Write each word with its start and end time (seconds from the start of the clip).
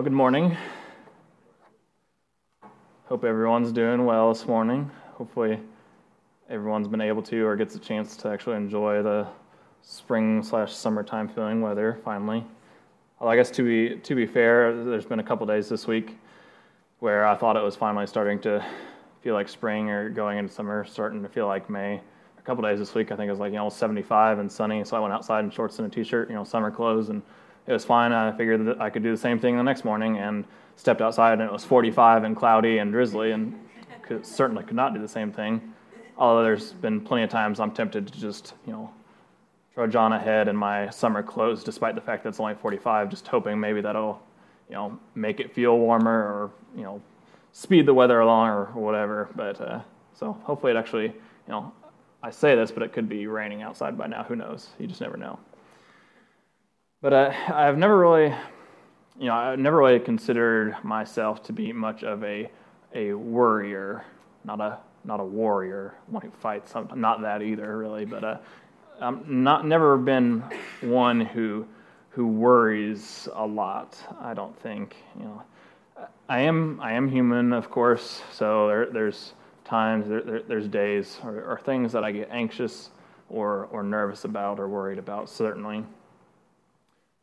Well, 0.00 0.04
good 0.04 0.14
morning. 0.14 0.56
Hope 3.04 3.22
everyone's 3.22 3.70
doing 3.70 4.06
well 4.06 4.32
this 4.32 4.46
morning. 4.46 4.90
Hopefully, 5.12 5.60
everyone's 6.48 6.88
been 6.88 7.02
able 7.02 7.20
to 7.24 7.44
or 7.44 7.54
gets 7.54 7.74
a 7.74 7.78
chance 7.78 8.16
to 8.16 8.28
actually 8.28 8.56
enjoy 8.56 9.02
the 9.02 9.26
spring 9.82 10.42
slash 10.42 10.74
summertime 10.74 11.28
feeling 11.28 11.60
weather 11.60 11.98
finally. 12.02 12.46
I 13.20 13.36
guess 13.36 13.50
to 13.50 13.62
be 13.62 13.96
to 13.96 14.14
be 14.14 14.24
fair, 14.24 14.84
there's 14.84 15.04
been 15.04 15.20
a 15.20 15.22
couple 15.22 15.46
days 15.46 15.68
this 15.68 15.86
week 15.86 16.16
where 17.00 17.26
I 17.26 17.36
thought 17.36 17.58
it 17.58 17.62
was 17.62 17.76
finally 17.76 18.06
starting 18.06 18.38
to 18.38 18.64
feel 19.20 19.34
like 19.34 19.50
spring 19.50 19.90
or 19.90 20.08
going 20.08 20.38
into 20.38 20.50
summer, 20.50 20.82
starting 20.86 21.22
to 21.22 21.28
feel 21.28 21.46
like 21.46 21.68
May. 21.68 22.00
A 22.38 22.42
couple 22.42 22.62
days 22.62 22.78
this 22.78 22.94
week, 22.94 23.12
I 23.12 23.16
think 23.16 23.28
it 23.28 23.32
was 23.32 23.40
like 23.40 23.52
you 23.52 23.58
know 23.58 23.68
75 23.68 24.38
and 24.38 24.50
sunny, 24.50 24.82
so 24.82 24.96
I 24.96 25.00
went 25.00 25.12
outside 25.12 25.44
in 25.44 25.50
shorts 25.50 25.78
and 25.78 25.92
a 25.92 25.94
t-shirt, 25.94 26.30
you 26.30 26.36
know, 26.36 26.44
summer 26.44 26.70
clothes, 26.70 27.10
and 27.10 27.20
it 27.66 27.72
was 27.72 27.84
fine. 27.84 28.12
I 28.12 28.32
figured 28.32 28.66
that 28.66 28.80
I 28.80 28.90
could 28.90 29.02
do 29.02 29.10
the 29.10 29.16
same 29.16 29.38
thing 29.38 29.56
the 29.56 29.62
next 29.62 29.84
morning, 29.84 30.18
and 30.18 30.44
stepped 30.76 31.02
outside 31.02 31.34
and 31.34 31.42
it 31.42 31.52
was 31.52 31.64
45 31.64 32.24
and 32.24 32.34
cloudy 32.34 32.78
and 32.78 32.90
drizzly, 32.90 33.32
and 33.32 33.54
could, 34.02 34.24
certainly 34.24 34.64
could 34.64 34.76
not 34.76 34.94
do 34.94 35.00
the 35.00 35.08
same 35.08 35.30
thing. 35.30 35.74
Although 36.16 36.42
there's 36.42 36.72
been 36.72 37.00
plenty 37.00 37.22
of 37.22 37.30
times 37.30 37.60
I'm 37.60 37.70
tempted 37.70 38.06
to 38.06 38.20
just 38.20 38.54
you 38.66 38.72
know 38.72 38.90
trudge 39.74 39.94
on 39.94 40.12
ahead 40.12 40.48
in 40.48 40.56
my 40.56 40.90
summer 40.90 41.22
clothes, 41.22 41.62
despite 41.62 41.94
the 41.94 42.00
fact 42.00 42.24
that 42.24 42.30
it's 42.30 42.40
only 42.40 42.54
45, 42.54 43.08
just 43.08 43.28
hoping 43.28 43.60
maybe 43.60 43.80
that'll 43.80 44.20
you 44.68 44.74
know 44.74 44.98
make 45.14 45.40
it 45.40 45.54
feel 45.54 45.78
warmer 45.78 46.10
or 46.10 46.50
you 46.76 46.82
know 46.82 47.00
speed 47.52 47.86
the 47.86 47.94
weather 47.94 48.20
along 48.20 48.48
or 48.48 48.64
whatever. 48.74 49.28
But 49.34 49.60
uh, 49.60 49.80
so 50.14 50.32
hopefully 50.44 50.72
it 50.72 50.76
actually, 50.76 51.06
you 51.06 51.12
know, 51.48 51.72
I 52.22 52.30
say 52.30 52.54
this, 52.54 52.70
but 52.70 52.82
it 52.82 52.92
could 52.92 53.08
be 53.08 53.26
raining 53.26 53.62
outside 53.62 53.96
by 53.96 54.06
now. 54.06 54.24
Who 54.24 54.36
knows? 54.36 54.68
You 54.78 54.86
just 54.86 55.00
never 55.00 55.16
know. 55.16 55.38
But 57.02 57.12
uh, 57.14 57.32
I've 57.48 57.78
never 57.78 57.98
really, 57.98 58.34
you 59.18 59.26
know, 59.26 59.34
I've 59.34 59.58
never 59.58 59.78
really 59.78 60.00
considered 60.00 60.76
myself 60.82 61.42
to 61.44 61.52
be 61.52 61.72
much 61.72 62.02
of 62.02 62.22
a 62.24 62.50
a 62.94 63.14
worrier, 63.14 64.04
not 64.44 64.60
a 64.60 64.78
not 65.04 65.18
a 65.18 65.24
warrior, 65.24 65.94
one 66.08 66.22
who 66.22 66.30
fights. 66.30 66.76
I'm 66.76 67.00
not 67.00 67.22
that 67.22 67.40
either, 67.42 67.78
really. 67.78 68.04
But 68.04 68.24
uh, 68.24 68.38
I'm 69.00 69.42
not 69.42 69.66
never 69.66 69.96
been 69.96 70.44
one 70.82 71.20
who 71.20 71.66
who 72.10 72.26
worries 72.26 73.28
a 73.32 73.46
lot. 73.46 73.96
I 74.20 74.34
don't 74.34 74.58
think, 74.60 74.96
you 75.18 75.24
know. 75.24 75.42
I 76.28 76.40
am 76.40 76.80
I 76.82 76.92
am 76.92 77.08
human, 77.08 77.54
of 77.54 77.70
course. 77.70 78.20
So 78.32 78.68
there, 78.68 78.86
there's 78.86 79.32
times, 79.64 80.08
there, 80.08 80.22
there, 80.22 80.42
there's 80.42 80.68
days, 80.68 81.18
or, 81.24 81.42
or 81.44 81.60
things 81.64 81.92
that 81.92 82.04
I 82.04 82.12
get 82.12 82.28
anxious 82.30 82.90
or 83.30 83.68
or 83.72 83.82
nervous 83.82 84.24
about 84.24 84.60
or 84.60 84.68
worried 84.68 84.98
about. 84.98 85.30
Certainly, 85.30 85.84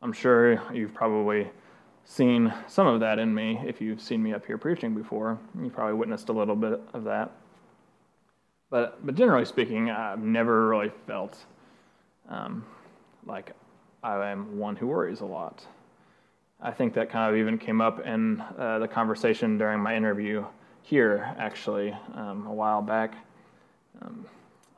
I'm 0.00 0.12
sure 0.12 0.62
you've 0.72 0.94
probably 0.94 1.50
seen 2.04 2.52
some 2.66 2.86
of 2.86 3.00
that 3.00 3.18
in 3.18 3.34
me 3.34 3.60
if 3.66 3.80
you've 3.80 4.00
seen 4.00 4.22
me 4.22 4.32
up 4.32 4.46
here 4.46 4.56
preaching 4.56 4.94
before. 4.94 5.38
You've 5.60 5.74
probably 5.74 5.94
witnessed 5.94 6.28
a 6.28 6.32
little 6.32 6.56
bit 6.56 6.80
of 6.94 7.04
that. 7.04 7.32
But 8.70 9.04
but 9.04 9.14
generally 9.14 9.44
speaking, 9.44 9.90
I've 9.90 10.22
never 10.22 10.68
really 10.68 10.90
felt 11.06 11.38
um, 12.28 12.64
like 13.26 13.52
I 14.02 14.30
am 14.30 14.58
one 14.58 14.76
who 14.76 14.86
worries 14.86 15.20
a 15.20 15.26
lot. 15.26 15.66
I 16.60 16.70
think 16.72 16.94
that 16.94 17.10
kind 17.10 17.30
of 17.32 17.40
even 17.40 17.56
came 17.56 17.80
up 17.80 18.04
in 18.04 18.40
uh, 18.58 18.78
the 18.80 18.88
conversation 18.88 19.58
during 19.58 19.80
my 19.80 19.96
interview 19.96 20.44
here, 20.82 21.34
actually, 21.38 21.94
um, 22.14 22.46
a 22.46 22.52
while 22.52 22.82
back. 22.82 23.14
Um, 24.02 24.26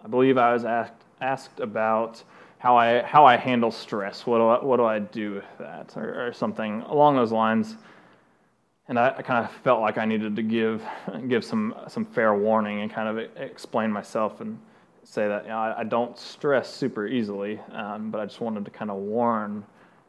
I 0.05 0.08
believe 0.08 0.36
I 0.36 0.52
was 0.52 0.64
asked, 0.64 1.05
asked 1.20 1.60
about 1.60 2.22
how 2.61 2.77
I, 2.77 3.00
how 3.03 3.25
I 3.25 3.39
handle 3.39 3.70
stress. 3.70 4.27
What 4.27 4.36
do 4.36 4.48
I, 4.48 4.62
what 4.62 4.77
do 4.77 4.84
I 4.84 4.98
do 4.98 5.34
with 5.36 5.58
that? 5.58 5.97
Or, 5.97 6.28
or 6.28 6.33
something 6.34 6.83
along 6.83 7.17
those 7.17 7.33
lines. 7.33 7.77
And 8.86 8.98
I, 8.98 9.14
I, 9.17 9.22
kind 9.22 9.42
of 9.42 9.50
felt 9.62 9.80
like 9.80 9.97
I 9.97 10.05
needed 10.05 10.36
to 10.36 10.42
give, 10.42 10.83
give 11.28 11.42
some, 11.42 11.75
some 11.89 12.05
fair 12.05 12.34
warning 12.34 12.83
and 12.83 12.92
kind 12.92 13.08
of 13.08 13.30
explain 13.36 13.91
myself 13.91 14.42
and 14.42 14.58
say 15.05 15.27
that 15.27 15.44
you 15.44 15.48
know, 15.48 15.56
I, 15.56 15.80
I, 15.80 15.84
don't 15.84 16.18
stress 16.18 16.73
super 16.73 17.07
easily, 17.07 17.58
um, 17.73 18.11
but 18.11 18.20
I 18.20 18.27
just 18.27 18.42
wanted 18.42 18.67
to 18.67 18.70
kind 18.70 18.90
of 18.90 18.98
warn 18.98 19.64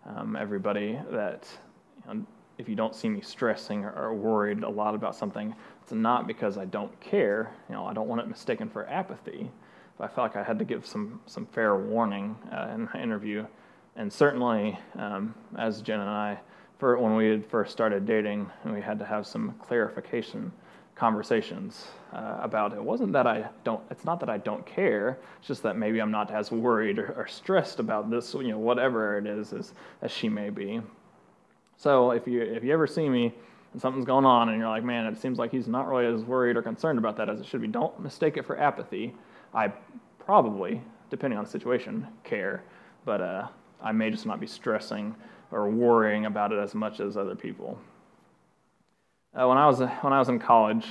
um, 0.05 0.35
everybody 0.35 0.99
that 1.09 1.47
you 2.05 2.13
know, 2.13 2.25
if 2.57 2.67
you 2.67 2.75
don't 2.75 2.93
see 2.93 3.07
me 3.07 3.21
stressing 3.21 3.85
or, 3.85 3.93
or, 3.93 4.13
worried 4.13 4.63
a 4.63 4.69
lot 4.69 4.93
about 4.93 5.15
something, 5.15 5.55
it's 5.81 5.93
not 5.93 6.27
because 6.27 6.57
I 6.57 6.65
don't 6.65 6.99
care. 6.99 7.53
You 7.69 7.75
know, 7.75 7.85
I 7.85 7.93
don't 7.93 8.09
want 8.09 8.19
it 8.19 8.27
mistaken 8.27 8.69
for 8.69 8.87
apathy. 8.87 9.49
But 9.97 10.05
I 10.05 10.07
felt 10.13 10.33
like 10.33 10.35
I 10.35 10.43
had 10.43 10.59
to 10.59 10.65
give 10.65 10.85
some 10.85 11.21
some 11.25 11.45
fair 11.45 11.75
warning 11.75 12.35
uh, 12.51 12.71
in 12.73 12.89
my 12.93 13.01
interview, 13.01 13.45
and 13.95 14.11
certainly 14.11 14.77
um, 14.97 15.35
as 15.57 15.81
Jen 15.81 15.99
and 15.99 16.09
I, 16.09 16.39
for 16.79 16.97
when 16.97 17.15
we 17.15 17.29
had 17.29 17.45
first 17.45 17.71
started 17.71 18.05
dating, 18.05 18.49
we 18.65 18.81
had 18.81 18.99
to 18.99 19.05
have 19.05 19.27
some 19.27 19.55
clarification 19.59 20.51
conversations 20.95 21.87
uh, 22.13 22.37
about 22.41 22.73
it. 22.73 22.75
it. 22.75 22.83
wasn't 22.83 23.11
that 23.13 23.25
I 23.25 23.49
don't. 23.63 23.81
It's 23.89 24.05
not 24.05 24.19
that 24.19 24.29
I 24.29 24.37
don't 24.37 24.65
care. 24.65 25.17
It's 25.39 25.47
just 25.47 25.63
that 25.63 25.77
maybe 25.77 25.99
I'm 25.99 26.11
not 26.11 26.31
as 26.31 26.51
worried 26.51 26.99
or, 26.99 27.13
or 27.13 27.27
stressed 27.27 27.79
about 27.79 28.09
this. 28.09 28.33
You 28.33 28.49
know, 28.49 28.59
whatever 28.59 29.17
it 29.17 29.25
is, 29.25 29.53
as, 29.53 29.73
as 30.01 30.11
she 30.11 30.29
may 30.29 30.49
be. 30.49 30.81
So 31.77 32.11
if 32.11 32.27
you 32.27 32.41
if 32.41 32.63
you 32.63 32.71
ever 32.71 32.85
see 32.85 33.09
me 33.09 33.33
and 33.73 33.81
something's 33.81 34.05
going 34.05 34.25
on 34.25 34.49
and 34.49 34.59
you're 34.59 34.69
like, 34.69 34.83
man, 34.83 35.07
it 35.07 35.17
seems 35.17 35.39
like 35.39 35.51
he's 35.51 35.67
not 35.67 35.87
really 35.87 36.05
as 36.05 36.23
worried 36.23 36.57
or 36.57 36.61
concerned 36.61 36.99
about 36.99 37.17
that 37.17 37.29
as 37.29 37.39
it 37.39 37.47
should 37.47 37.61
be, 37.61 37.67
don't 37.67 37.99
mistake 37.99 38.37
it 38.37 38.45
for 38.45 38.59
apathy. 38.59 39.15
I 39.53 39.71
probably, 40.19 40.81
depending 41.09 41.37
on 41.37 41.45
the 41.45 41.49
situation, 41.49 42.07
care, 42.23 42.63
but 43.05 43.21
uh, 43.21 43.47
I 43.81 43.91
may 43.91 44.09
just 44.09 44.25
not 44.25 44.39
be 44.39 44.47
stressing 44.47 45.15
or 45.51 45.69
worrying 45.69 46.25
about 46.25 46.51
it 46.51 46.59
as 46.59 46.73
much 46.73 46.99
as 46.99 47.17
other 47.17 47.35
people. 47.35 47.77
Uh, 49.33 49.47
when 49.47 49.57
I 49.57 49.65
was 49.67 49.79
when 49.79 50.13
I 50.13 50.19
was 50.19 50.29
in 50.29 50.39
college, 50.39 50.85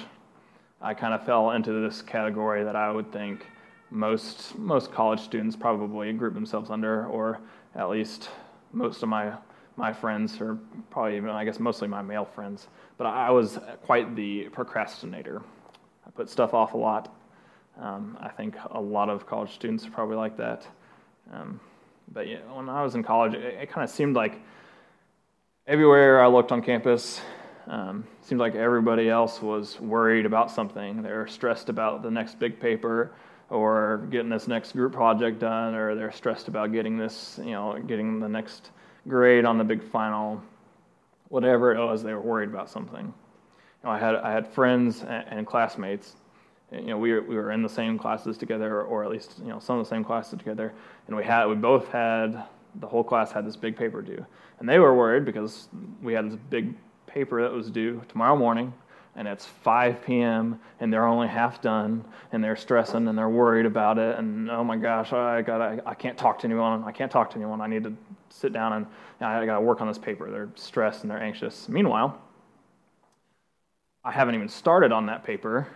I 0.80 0.94
kind 0.94 1.14
of 1.14 1.24
fell 1.24 1.50
into 1.50 1.72
this 1.72 2.02
category 2.02 2.64
that 2.64 2.76
I 2.76 2.90
would 2.90 3.12
think 3.12 3.46
most 3.90 4.56
most 4.58 4.92
college 4.92 5.20
students 5.20 5.56
probably 5.56 6.12
group 6.12 6.34
themselves 6.34 6.70
under, 6.70 7.06
or 7.06 7.40
at 7.74 7.88
least 7.90 8.30
most 8.72 9.02
of 9.02 9.08
my 9.08 9.32
my 9.76 9.92
friends, 9.92 10.40
or 10.40 10.58
probably 10.90 11.16
even 11.16 11.30
I 11.30 11.44
guess 11.44 11.58
mostly 11.58 11.88
my 11.88 12.02
male 12.02 12.24
friends. 12.24 12.68
But 12.98 13.06
I 13.06 13.30
was 13.30 13.58
quite 13.84 14.14
the 14.16 14.48
procrastinator. 14.50 15.42
I 16.06 16.10
put 16.10 16.28
stuff 16.28 16.54
off 16.54 16.74
a 16.74 16.78
lot. 16.78 17.14
Um, 17.80 18.18
I 18.20 18.28
think 18.28 18.56
a 18.70 18.80
lot 18.80 19.08
of 19.08 19.26
college 19.26 19.52
students 19.54 19.86
are 19.86 19.90
probably 19.90 20.16
like 20.16 20.36
that. 20.36 20.66
Um, 21.32 21.60
but 22.12 22.28
yeah, 22.28 22.40
when 22.52 22.68
I 22.68 22.82
was 22.82 22.94
in 22.94 23.02
college, 23.02 23.34
it, 23.34 23.54
it 23.54 23.70
kind 23.70 23.84
of 23.84 23.90
seemed 23.90 24.14
like 24.14 24.40
everywhere 25.66 26.22
I 26.22 26.26
looked 26.26 26.52
on 26.52 26.60
campus, 26.60 27.20
um, 27.68 28.04
seemed 28.20 28.40
like 28.40 28.54
everybody 28.54 29.08
else 29.08 29.40
was 29.40 29.80
worried 29.80 30.26
about 30.26 30.50
something. 30.50 31.02
They're 31.02 31.26
stressed 31.26 31.68
about 31.68 32.02
the 32.02 32.10
next 32.10 32.38
big 32.38 32.60
paper 32.60 33.12
or 33.48 34.06
getting 34.10 34.28
this 34.28 34.46
next 34.46 34.72
group 34.72 34.92
project 34.92 35.38
done, 35.38 35.74
or 35.74 35.94
they're 35.94 36.12
stressed 36.12 36.48
about 36.48 36.72
getting 36.72 36.98
this, 36.98 37.40
you 37.42 37.52
know, 37.52 37.78
getting 37.86 38.20
the 38.20 38.28
next 38.28 38.70
grade 39.08 39.44
on 39.44 39.58
the 39.58 39.64
big 39.64 39.82
final. 39.82 40.42
Whatever 41.28 41.74
it 41.74 41.78
was, 41.78 42.02
they 42.02 42.12
were 42.12 42.20
worried 42.20 42.50
about 42.50 42.68
something. 42.68 43.06
You 43.06 43.84
know, 43.84 43.90
I 43.90 43.98
had 43.98 44.16
I 44.16 44.32
had 44.32 44.46
friends 44.46 45.02
and, 45.02 45.24
and 45.28 45.46
classmates. 45.46 46.16
You 46.72 46.82
know, 46.82 46.98
we 46.98 47.12
were, 47.12 47.22
we 47.22 47.34
were 47.34 47.50
in 47.50 47.62
the 47.62 47.68
same 47.68 47.98
classes 47.98 48.38
together, 48.38 48.82
or 48.82 49.04
at 49.04 49.10
least 49.10 49.40
you 49.40 49.48
know 49.48 49.58
some 49.58 49.78
of 49.78 49.84
the 49.84 49.88
same 49.88 50.04
classes 50.04 50.38
together, 50.38 50.72
and 51.06 51.16
we 51.16 51.24
had 51.24 51.46
we 51.46 51.56
both 51.56 51.88
had 51.88 52.44
the 52.76 52.86
whole 52.86 53.02
class 53.02 53.32
had 53.32 53.46
this 53.46 53.56
big 53.56 53.76
paper 53.76 54.00
due, 54.02 54.24
and 54.60 54.68
they 54.68 54.78
were 54.78 54.94
worried 54.94 55.24
because 55.24 55.68
we 56.02 56.12
had 56.12 56.30
this 56.30 56.38
big 56.48 56.74
paper 57.06 57.42
that 57.42 57.52
was 57.52 57.70
due 57.70 58.00
tomorrow 58.08 58.36
morning, 58.36 58.72
and 59.16 59.26
it's 59.26 59.44
5 59.44 60.04
p.m. 60.04 60.60
and 60.78 60.92
they're 60.92 61.06
only 61.06 61.26
half 61.26 61.60
done, 61.60 62.04
and 62.30 62.42
they're 62.42 62.54
stressing 62.56 63.08
and 63.08 63.18
they're 63.18 63.28
worried 63.28 63.66
about 63.66 63.98
it, 63.98 64.16
and 64.18 64.48
oh 64.48 64.62
my 64.62 64.76
gosh, 64.76 65.12
I 65.12 65.42
got 65.42 65.60
I, 65.60 65.80
I 65.84 65.94
can't 65.94 66.16
talk 66.16 66.38
to 66.40 66.46
anyone. 66.46 66.84
I 66.84 66.92
can't 66.92 67.10
talk 67.10 67.30
to 67.30 67.36
anyone. 67.36 67.60
I 67.60 67.66
need 67.66 67.82
to 67.84 67.96
sit 68.28 68.52
down 68.52 68.72
and 68.72 68.86
I 69.20 69.44
got 69.44 69.56
to 69.56 69.60
work 69.60 69.80
on 69.80 69.88
this 69.88 69.98
paper. 69.98 70.30
They're 70.30 70.48
stressed 70.54 71.02
and 71.02 71.10
they're 71.10 71.22
anxious. 71.22 71.68
Meanwhile, 71.68 72.18
I 74.04 74.12
haven't 74.12 74.34
even 74.34 74.48
started 74.48 74.92
on 74.92 75.06
that 75.06 75.24
paper, 75.24 75.66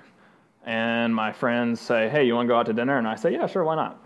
and 0.64 1.14
my 1.14 1.32
friends 1.32 1.80
say, 1.80 2.08
"Hey, 2.08 2.24
you 2.24 2.34
want 2.34 2.46
to 2.46 2.52
go 2.52 2.58
out 2.58 2.66
to 2.66 2.72
dinner?" 2.72 2.98
And 2.98 3.06
I 3.06 3.14
say, 3.14 3.32
"Yeah, 3.32 3.46
sure, 3.46 3.64
why 3.64 3.76
not?" 3.76 4.04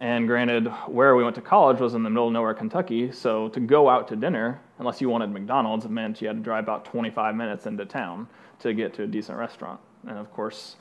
And 0.00 0.28
granted, 0.28 0.68
where 0.86 1.16
we 1.16 1.24
went 1.24 1.34
to 1.36 1.42
college 1.42 1.80
was 1.80 1.94
in 1.94 2.04
the 2.04 2.10
middle 2.10 2.28
of 2.28 2.32
nowhere, 2.32 2.54
Kentucky. 2.54 3.10
So 3.10 3.48
to 3.48 3.60
go 3.60 3.88
out 3.88 4.06
to 4.08 4.16
dinner, 4.16 4.60
unless 4.78 5.00
you 5.00 5.08
wanted 5.08 5.30
McDonald's, 5.30 5.84
it 5.84 5.90
meant 5.90 6.22
you 6.22 6.28
had 6.28 6.36
to 6.36 6.42
drive 6.42 6.64
about 6.64 6.84
25 6.84 7.34
minutes 7.34 7.66
into 7.66 7.84
town 7.84 8.28
to 8.60 8.72
get 8.72 8.94
to 8.94 9.02
a 9.02 9.06
decent 9.08 9.38
restaurant. 9.38 9.80
And 10.06 10.16
of 10.16 10.32
course, 10.32 10.76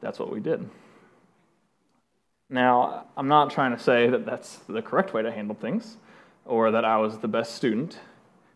that's 0.00 0.20
what 0.20 0.32
we 0.32 0.38
did. 0.38 0.68
Now, 2.48 3.06
I'm 3.16 3.28
not 3.28 3.50
trying 3.50 3.76
to 3.76 3.82
say 3.82 4.08
that 4.08 4.24
that's 4.24 4.56
the 4.68 4.82
correct 4.82 5.14
way 5.14 5.22
to 5.22 5.32
handle 5.32 5.56
things 5.56 5.96
or 6.44 6.70
that 6.70 6.84
I 6.84 6.96
was 6.96 7.18
the 7.18 7.28
best 7.28 7.56
student. 7.56 7.98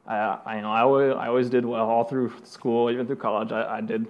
I, 0.06 0.16
I, 0.44 0.56
you 0.56 0.62
know, 0.62 0.70
I, 0.70 0.80
always, 0.80 1.14
I 1.14 1.28
always 1.28 1.50
did 1.50 1.64
well 1.64 1.88
all 1.88 2.04
through 2.04 2.32
school, 2.44 2.90
even 2.90 3.06
through 3.06 3.16
college. 3.16 3.50
I, 3.50 3.78
I 3.78 3.80
did 3.80 4.06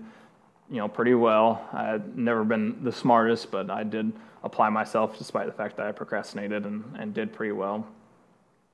you 0.70 0.76
know, 0.78 0.88
pretty 0.88 1.14
well. 1.14 1.68
I 1.72 1.84
had 1.84 2.16
never 2.16 2.44
been 2.44 2.82
the 2.84 2.92
smartest, 2.92 3.50
but 3.50 3.70
I 3.70 3.82
did 3.84 4.12
apply 4.42 4.68
myself 4.70 5.18
despite 5.18 5.46
the 5.46 5.52
fact 5.52 5.76
that 5.76 5.86
I 5.86 5.92
procrastinated 5.92 6.66
and, 6.66 6.84
and 6.98 7.14
did 7.14 7.32
pretty 7.32 7.52
well. 7.52 7.86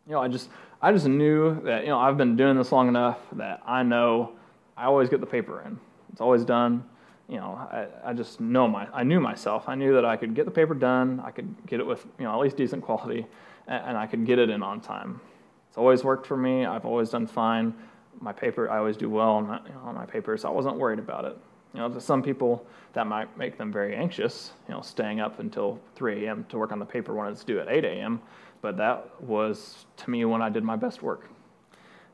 you 0.06 0.12
know, 0.12 0.20
I 0.20 0.28
just 0.28 0.48
I 0.82 0.92
just 0.92 1.06
knew 1.06 1.60
that 1.62 1.82
you 1.82 1.88
know 1.88 1.98
I've 1.98 2.16
been 2.16 2.36
doing 2.36 2.56
this 2.56 2.72
long 2.72 2.88
enough 2.88 3.18
that 3.32 3.62
I 3.66 3.82
know 3.82 4.32
I 4.76 4.84
always 4.86 5.08
get 5.08 5.20
the 5.20 5.26
paper 5.26 5.62
in. 5.62 5.78
It's 6.12 6.20
always 6.20 6.44
done. 6.44 6.84
You 7.28 7.36
know, 7.36 7.52
I, 7.70 7.86
I 8.04 8.12
just 8.12 8.40
know 8.40 8.66
my 8.66 8.88
I 8.92 9.04
knew 9.04 9.20
myself. 9.20 9.68
I 9.68 9.74
knew 9.74 9.94
that 9.94 10.04
I 10.04 10.16
could 10.16 10.34
get 10.34 10.46
the 10.46 10.50
paper 10.50 10.74
done. 10.74 11.20
I 11.24 11.30
could 11.30 11.54
get 11.66 11.80
it 11.80 11.86
with 11.86 12.04
you 12.18 12.24
know 12.24 12.32
at 12.32 12.40
least 12.40 12.56
decent 12.56 12.82
quality, 12.82 13.26
and, 13.68 13.84
and 13.88 13.96
I 13.98 14.06
could 14.06 14.26
get 14.26 14.38
it 14.38 14.50
in 14.50 14.62
on 14.62 14.80
time. 14.80 15.20
It's 15.68 15.78
always 15.78 16.02
worked 16.02 16.26
for 16.26 16.36
me. 16.36 16.66
I've 16.66 16.84
always 16.84 17.10
done 17.10 17.26
fine. 17.28 17.74
My 18.20 18.32
paper, 18.32 18.68
I 18.68 18.78
always 18.78 18.96
do 18.96 19.08
well 19.08 19.30
on 19.30 19.46
my, 19.46 19.60
you 19.64 19.72
know, 19.72 19.80
on 19.84 19.94
my 19.94 20.04
papers. 20.04 20.44
I 20.44 20.50
wasn't 20.50 20.76
worried 20.76 20.98
about 20.98 21.24
it. 21.24 21.38
You 21.74 21.80
know, 21.80 21.88
to 21.88 22.00
some 22.00 22.22
people 22.22 22.66
that 22.92 23.06
might 23.06 23.36
make 23.38 23.56
them 23.56 23.72
very 23.72 23.94
anxious. 23.94 24.52
You 24.68 24.74
know, 24.74 24.80
staying 24.80 25.20
up 25.20 25.38
until 25.38 25.80
3 25.96 26.26
a.m. 26.26 26.44
to 26.48 26.58
work 26.58 26.72
on 26.72 26.78
the 26.78 26.84
paper 26.84 27.14
when 27.14 27.28
it's 27.28 27.44
due 27.44 27.60
at 27.60 27.68
8 27.68 27.84
a.m 27.84 28.20
but 28.62 28.76
that 28.76 29.20
was 29.22 29.86
to 29.98 30.10
me 30.10 30.24
when 30.24 30.42
I 30.42 30.48
did 30.48 30.64
my 30.64 30.76
best 30.76 31.02
work. 31.02 31.28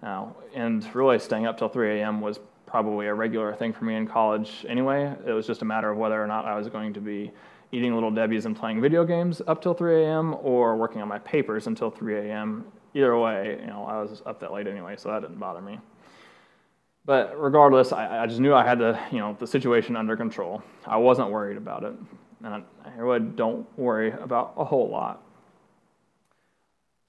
Now, 0.03 0.37
and 0.55 0.87
really 0.95 1.19
staying 1.19 1.47
up 1.47 1.59
till 1.59 1.69
3 1.69 2.01
a.m. 2.01 2.21
was 2.21 2.39
probably 2.67 3.07
a 3.07 3.15
regular 3.15 3.55
thing 3.55 3.73
for 3.73 3.85
me 3.85 3.97
in 3.97 4.07
college 4.07 4.65
anyway. 4.69 5.15
It 5.27 5.33
was 5.33 5.47
just 5.47 5.63
a 5.63 5.65
matter 5.65 5.91
of 5.91 5.99
whether 5.99 6.23
or 6.23 6.27
not 6.27 6.45
I 6.45 6.57
was 6.57 6.69
going 6.69 6.93
to 6.95 7.01
be 7.01 7.33
eating 7.73 7.95
Little 7.95 8.11
Debbie's 8.11 8.47
and 8.47 8.57
playing 8.57 8.81
video 8.81 9.05
games 9.05 9.43
up 9.47 9.63
till 9.63 9.75
3 9.75 10.05
a.m. 10.05 10.37
or 10.43 10.77
working 10.77 11.01
on 11.03 11.09
my 11.09 11.19
papers 11.21 11.67
until 11.67 11.91
3 11.91 12.29
a.m. 12.29 12.65
Either 12.95 13.17
way, 13.19 13.59
you 13.61 13.67
know, 13.67 13.85
I 13.85 14.01
was 14.01 14.23
up 14.27 14.39
that 14.41 14.53
late 14.53 14.67
anyway, 14.67 14.95
so 14.97 15.11
that 15.11 15.23
didn't 15.23 15.39
bother 15.39 15.61
me. 15.61 15.79
But 17.07 17.41
regardless, 17.41 17.93
I, 17.93 18.25
I 18.25 18.27
just 18.27 18.41
knew 18.41 18.53
I 18.53 18.67
had 18.67 18.81
the, 18.81 18.99
you 19.13 19.19
know, 19.19 19.37
the 19.39 19.47
situation 19.47 19.97
under 19.97 20.17
control. 20.17 20.61
I 20.85 20.97
wasn't 20.97 21.31
worried 21.31 21.57
about 21.57 21.85
it, 21.85 21.95
and 22.45 22.65
I, 22.85 22.91
really 22.99 23.21
don't 23.21 23.67
worry 23.79 24.11
about 24.11 24.55
a 24.57 24.65
whole 24.65 24.89
lot. 24.89 25.23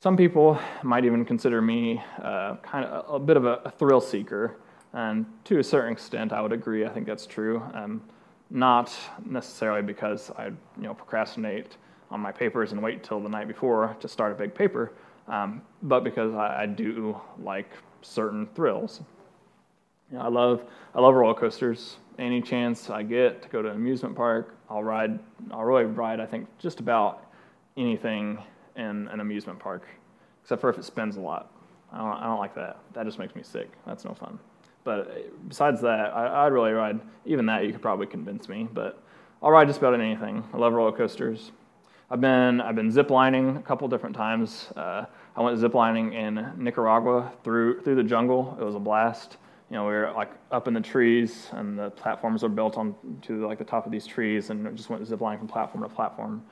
Some 0.04 0.16
people 0.16 0.60
might 0.84 1.04
even 1.04 1.26
consider 1.26 1.64
me 1.64 2.04
uh, 2.22 2.58
kind 2.58 2.86
of 2.86 3.16
a 3.16 3.20
bit 3.20 3.38
of 3.38 3.46
a, 3.46 3.62
a, 3.66 3.72
thrill 3.72 4.00
seeker, 4.00 4.58
and 4.94 5.26
to 5.46 5.58
a 5.58 5.64
certain 5.64 5.92
extent, 5.94 6.32
I 6.32 6.42
would 6.42 6.54
agree. 6.54 6.86
I 6.86 6.90
think 6.90 7.08
that's 7.08 7.26
true. 7.26 7.64
Um, 7.74 8.04
not 8.52 8.96
necessarily 9.26 9.82
because 9.82 10.30
I, 10.38 10.46
you 10.46 10.54
know, 10.78 10.94
procrastinate 10.94 11.78
on 12.12 12.20
my 12.20 12.32
papers 12.32 12.72
and 12.72 12.84
wait 12.84 13.04
till 13.04 13.20
the 13.20 13.30
night 13.30 13.48
before 13.48 13.98
to 14.00 14.08
start 14.08 14.32
a 14.32 14.36
big 14.36 14.54
paper, 14.54 14.94
um, 15.28 15.64
but 15.82 16.04
because 16.04 16.36
I, 16.36 16.62
I, 16.62 16.66
do 16.68 17.20
like 17.40 17.70
certain 18.02 18.48
thrills. 18.56 19.02
You 20.12 20.18
know, 20.18 20.24
I 20.24 20.30
love 20.30 20.64
I 20.96 21.02
love 21.02 21.14
roller 21.16 21.34
coasters. 21.34 21.98
Any 22.18 22.42
chance 22.42 22.90
I 22.90 23.04
get 23.04 23.42
to 23.44 23.50
go 23.50 23.62
to 23.62 23.70
an 23.70 23.76
amusement 23.76 24.16
park, 24.16 24.56
I'll 24.70 24.84
ride. 24.84 25.20
I'll 25.52 25.64
really 25.64 25.86
ride. 25.86 26.20
I 26.20 26.26
think 26.26 26.48
just 26.60 26.80
about 26.80 27.26
anything 27.76 28.40
in 28.76 29.08
an 29.10 29.20
amusement 29.20 29.60
park, 29.60 29.86
except 30.42 30.62
for 30.62 30.70
if 30.70 30.78
it 30.78 30.86
spins 30.86 31.18
a 31.18 31.20
lot. 31.20 31.52
I 31.92 31.98
don't, 31.98 32.08
I 32.08 32.24
don't 32.24 32.40
like 32.40 32.56
that. 32.56 32.80
That 32.94 33.06
just 33.06 33.20
makes 33.20 33.36
me 33.36 33.44
sick. 33.44 33.70
That's 33.86 34.04
no 34.04 34.14
fun. 34.14 34.40
But 34.84 35.00
uh, 35.00 35.14
besides 35.48 35.82
that, 35.82 36.14
I, 36.14 36.46
would 36.46 36.54
really 36.54 36.72
ride. 36.72 37.00
Even 37.26 37.46
that, 37.48 37.66
you 37.66 37.72
could 37.72 37.82
probably 37.82 38.08
convince 38.08 38.48
me. 38.50 38.68
But 38.74 39.02
I'll 39.44 39.52
ride 39.52 39.68
just 39.68 39.80
about 39.80 39.94
anything. 39.94 40.44
I 40.54 40.58
love 40.58 40.74
roller 40.74 40.96
coasters. 40.96 41.52
I've 42.10 42.22
been 42.22 42.62
I've 42.62 42.76
been 42.76 42.92
ziplining 42.92 43.58
a 43.58 43.62
couple 43.62 43.88
different 43.90 44.16
times. 44.16 44.72
Uh, 44.78 45.06
I 45.36 45.42
went 45.42 45.60
ziplining 45.60 46.14
in 46.14 46.54
Nicaragua 46.58 47.34
through 47.44 47.82
through 47.82 47.96
the 47.96 48.04
jungle. 48.04 48.58
It 48.60 48.64
was 48.64 48.76
a 48.76 48.80
blast. 48.80 49.38
You 49.70 49.76
know, 49.76 49.86
we 49.86 49.92
were 49.92 50.12
like 50.16 50.32
up 50.52 50.68
in 50.68 50.74
the 50.74 50.82
trees, 50.82 51.50
and 51.52 51.78
the 51.78 51.90
platforms 51.90 52.44
are 52.44 52.50
built 52.50 52.78
on 52.78 52.96
to 53.24 53.46
like 53.46 53.58
the 53.58 53.66
top 53.66 53.86
of 53.86 53.92
these 53.92 54.08
trees, 54.08 54.50
and 54.50 54.76
just 54.78 54.90
went 54.90 55.04
ziplining 55.04 55.40
from 55.40 55.48
platform 55.48 55.84
to 55.84 55.90
platform. 55.90 56.44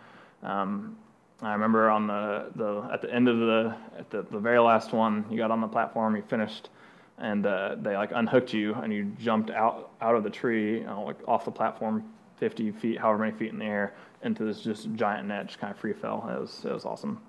Um, 0.43 0.97
I 1.41 1.53
remember 1.53 1.89
on 1.89 2.07
the, 2.07 2.51
the 2.55 2.89
at 2.93 3.01
the 3.01 3.13
end 3.13 3.27
of 3.27 3.37
the 3.39 3.75
at 3.97 4.09
the, 4.09 4.23
the 4.23 4.39
very 4.39 4.59
last 4.59 4.93
one, 4.93 5.25
you 5.29 5.37
got 5.37 5.51
on 5.51 5.61
the 5.61 5.67
platform, 5.67 6.15
you 6.15 6.23
finished, 6.23 6.69
and 7.17 7.45
uh, 7.45 7.75
they 7.81 7.95
like 7.95 8.11
unhooked 8.13 8.53
you, 8.53 8.73
and 8.75 8.93
you 8.93 9.05
jumped 9.19 9.49
out 9.49 9.91
out 10.01 10.15
of 10.15 10.23
the 10.23 10.29
tree, 10.29 10.79
you 10.79 10.85
know, 10.85 11.03
like 11.03 11.17
off 11.27 11.45
the 11.45 11.51
platform, 11.51 12.03
50 12.37 12.71
feet, 12.71 12.99
however 12.99 13.19
many 13.19 13.37
feet 13.37 13.51
in 13.51 13.59
the 13.59 13.65
air, 13.65 13.93
into 14.23 14.43
this 14.43 14.61
just 14.61 14.93
giant 14.95 15.27
net, 15.27 15.47
just 15.47 15.59
kind 15.59 15.71
of 15.71 15.79
free 15.79 15.93
fell. 15.93 16.27
It 16.29 16.39
was 16.39 16.65
it 16.65 16.73
was 16.73 16.85
awesome. 16.85 17.21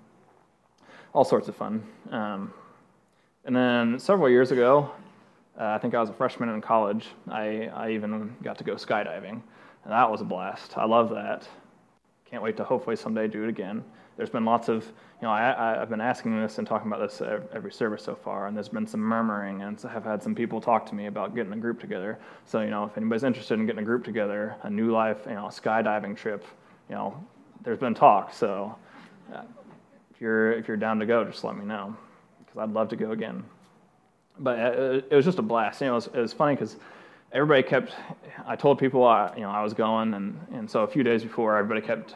All 1.13 1.23
sorts 1.23 1.47
of 1.47 1.55
fun. 1.55 1.83
Um, 2.11 2.53
and 3.45 3.55
then 3.55 3.99
several 3.99 4.29
years 4.29 4.51
ago, 4.51 4.91
uh, 5.59 5.65
I 5.65 5.77
think 5.79 5.95
I 5.95 5.99
was 5.99 6.09
a 6.09 6.13
freshman 6.13 6.49
in 6.49 6.61
college. 6.61 7.07
I 7.29 7.69
I 7.73 7.91
even 7.91 8.35
got 8.43 8.57
to 8.59 8.63
go 8.63 8.75
skydiving, 8.75 9.41
and 9.83 9.91
that 9.91 10.09
was 10.09 10.21
a 10.21 10.25
blast. 10.25 10.77
I 10.77 10.85
love 10.85 11.09
that. 11.11 11.47
Can't 12.29 12.43
wait 12.43 12.57
to 12.57 12.63
hopefully 12.63 12.95
someday 12.95 13.27
do 13.27 13.43
it 13.43 13.49
again. 13.49 13.83
There's 14.17 14.29
been 14.31 14.45
lots 14.45 14.67
of, 14.67 14.83
you 14.83 15.27
know, 15.27 15.29
I, 15.29 15.75
have 15.77 15.89
been 15.89 16.01
asking 16.01 16.41
this 16.41 16.57
and 16.57 16.67
talking 16.67 16.91
about 16.91 16.99
this 16.99 17.21
every 17.53 17.71
service 17.71 18.03
so 18.03 18.15
far, 18.15 18.47
and 18.47 18.57
there's 18.57 18.67
been 18.67 18.87
some 18.87 18.99
murmuring, 18.99 19.61
and 19.61 19.79
have 19.81 20.03
had 20.03 20.23
some 20.23 20.33
people 20.33 20.59
talk 20.59 20.87
to 20.87 20.95
me 20.95 21.05
about 21.05 21.35
getting 21.35 21.53
a 21.53 21.57
group 21.57 21.79
together. 21.79 22.17
So, 22.43 22.61
you 22.61 22.71
know, 22.71 22.83
if 22.85 22.97
anybody's 22.97 23.23
interested 23.23 23.59
in 23.59 23.67
getting 23.67 23.83
a 23.83 23.85
group 23.85 24.03
together, 24.03 24.55
a 24.63 24.69
new 24.69 24.91
life, 24.91 25.19
you 25.27 25.35
know, 25.35 25.45
a 25.45 25.49
skydiving 25.49 26.17
trip, 26.17 26.43
you 26.89 26.95
know, 26.95 27.23
there's 27.63 27.77
been 27.77 27.93
talk. 27.93 28.33
So, 28.33 28.75
uh, 29.33 29.43
if 30.13 30.19
you're 30.19 30.51
if 30.53 30.67
you're 30.67 30.77
down 30.77 30.97
to 30.99 31.05
go, 31.05 31.23
just 31.23 31.43
let 31.43 31.55
me 31.55 31.63
know, 31.63 31.95
because 32.39 32.57
I'd 32.57 32.73
love 32.73 32.89
to 32.89 32.95
go 32.95 33.11
again. 33.11 33.43
But 34.39 34.59
uh, 34.59 35.01
it 35.09 35.15
was 35.15 35.25
just 35.25 35.39
a 35.39 35.43
blast. 35.43 35.81
You 35.81 35.87
know, 35.87 35.93
it 35.93 35.95
was, 35.95 36.07
it 36.07 36.19
was 36.19 36.33
funny 36.33 36.55
because 36.55 36.77
everybody 37.31 37.63
kept. 37.63 37.93
I 38.45 38.55
told 38.55 38.79
people 38.79 39.03
I, 39.05 39.33
you 39.35 39.41
know, 39.41 39.49
I 39.49 39.63
was 39.63 39.73
going, 39.73 40.13
and 40.13 40.39
and 40.53 40.69
so 40.69 40.83
a 40.83 40.87
few 40.87 41.03
days 41.03 41.23
before, 41.23 41.57
everybody 41.57 41.85
kept 41.85 42.15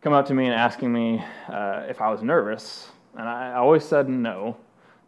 coming 0.00 0.18
up 0.18 0.26
to 0.26 0.34
me 0.34 0.46
and 0.46 0.54
asking 0.54 0.92
me 0.92 1.24
uh, 1.48 1.84
if 1.88 2.00
I 2.00 2.10
was 2.10 2.22
nervous, 2.22 2.90
and 3.16 3.28
I 3.28 3.54
always 3.54 3.84
said 3.84 4.08
no, 4.08 4.56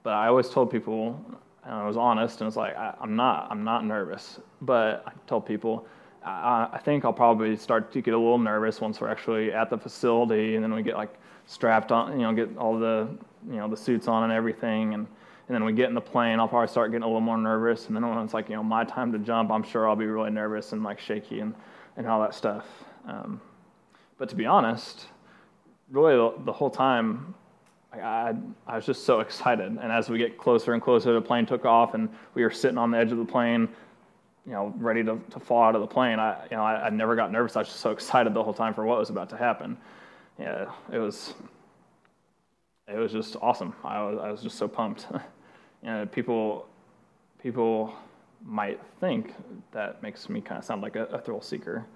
but 0.03 0.15
I 0.15 0.27
always 0.27 0.49
told 0.49 0.71
people, 0.71 1.21
and 1.65 1.75
I 1.75 1.87
was 1.87 1.97
honest, 1.97 2.41
and 2.41 2.49
it's 2.49 2.57
like 2.57 2.77
I, 2.77 2.95
am 3.03 3.17
not, 3.17 3.49
I'm 3.51 3.65
not 3.65 3.85
nervous, 3.85 4.41
but 4.63 5.05
I 5.07 5.13
told 5.27 5.47
people. 5.47 5.87
I, 6.23 6.69
I 6.73 6.79
think 6.79 7.07
I'll 7.07 7.15
probably 7.15 7.57
start 7.57 7.93
to 7.93 8.03
get 8.03 8.13
a 8.13 8.19
little 8.19 8.39
nervous 8.39 8.79
once 8.79 9.01
we're 9.01 9.09
actually 9.09 9.53
at 9.53 9.71
the 9.71 9.79
facility, 9.79 10.55
and 10.55 10.63
then 10.63 10.75
we 10.75 10.83
get 10.83 10.97
like 10.97 11.15
strapped 11.47 11.93
on, 11.93 12.13
you 12.13 12.27
know, 12.27 12.35
get 12.35 12.57
all 12.59 12.79
the, 12.79 13.09
you 13.49 13.57
know, 13.57 13.69
the 13.69 13.77
suits 13.77 14.07
on 14.07 14.25
and 14.25 14.33
everything, 14.33 14.95
and 14.95 15.07
and 15.51 15.57
then 15.57 15.65
we 15.65 15.73
get 15.73 15.89
in 15.89 15.97
the 15.97 16.01
plane, 16.01 16.39
I'll 16.39 16.47
probably 16.47 16.69
start 16.69 16.93
getting 16.93 17.03
a 17.03 17.09
little 17.09 17.21
more 17.21 17.37
nervous. 17.37 17.89
And 17.89 17.97
then 17.97 18.09
when 18.09 18.17
it's 18.19 18.33
like, 18.33 18.49
you 18.49 18.55
know, 18.55 18.63
my 18.63 18.85
time 18.85 19.11
to 19.11 19.19
jump, 19.19 19.51
I'm 19.51 19.65
sure 19.65 19.89
I'll 19.89 19.97
be 19.97 20.07
really 20.07 20.31
nervous 20.31 20.71
and 20.71 20.85
like 20.85 21.01
shaky 21.01 21.41
and, 21.41 21.57
and 21.97 22.07
all 22.07 22.21
that 22.21 22.37
stuff. 22.37 22.65
Um, 23.05 23.41
but 24.17 24.29
to 24.29 24.37
be 24.37 24.47
honest, 24.47 25.07
really 25.91 26.15
the, 26.15 26.45
the 26.45 26.53
whole 26.53 26.71
time, 26.71 27.35
I, 27.93 28.33
I, 28.69 28.77
was 28.77 28.87
just 28.87 29.03
so 29.03 29.19
excited. 29.19 29.67
And 29.67 29.91
as 29.91 30.09
we 30.09 30.19
get 30.19 30.39
closer 30.39 30.73
and 30.73 30.81
closer, 30.81 31.13
the 31.13 31.21
plane 31.21 31.47
took 31.47 31.65
off 31.65 31.95
and 31.95 32.09
we 32.35 32.45
were 32.45 32.53
sitting 32.53 32.79
on 32.79 32.93
the 32.93 32.99
edge 32.99 33.11
of 33.11 33.19
the 33.19 33.25
plane, 33.25 33.69
you 34.47 34.53
know, 34.53 34.73
ready 34.77 35.03
to, 35.03 35.19
to 35.31 35.41
fall 35.41 35.65
out 35.65 35.75
of 35.75 35.81
the 35.81 35.89
plane. 35.89 36.21
I, 36.21 36.45
you 36.49 36.57
know, 36.57 36.63
I, 36.63 36.87
I 36.87 36.91
never 36.91 37.17
got 37.17 37.33
nervous. 37.33 37.57
I 37.57 37.63
was 37.63 37.69
just 37.71 37.81
so 37.81 37.91
excited 37.91 38.35
the 38.35 38.45
whole 38.45 38.55
time 38.55 38.73
for 38.73 38.85
what 38.85 39.01
was 39.01 39.11
about 39.11 39.29
to 39.31 39.37
happen. 39.37 39.77
Yeah, 40.39 40.71
it 40.93 40.99
was, 40.99 41.35
it 42.87 42.99
was 42.99 43.11
just 43.11 43.35
awesome. 43.43 43.75
I 43.83 44.01
was, 44.01 44.21
I 44.23 44.31
was 44.31 44.43
just 44.43 44.57
so 44.57 44.69
pumped. 44.69 45.09
you 45.83 45.89
know, 45.91 46.07
people 46.07 46.67
people 47.43 47.95
might 48.45 48.81
think 49.01 49.35
that 49.73 50.03
makes 50.03 50.29
me 50.29 50.41
kind 50.41 50.59
of 50.59 50.65
sound 50.65 50.83
like 50.83 50.97
a, 50.97 51.05
a 51.07 51.21
thrill 51.21 51.41
seeker. 51.41 51.87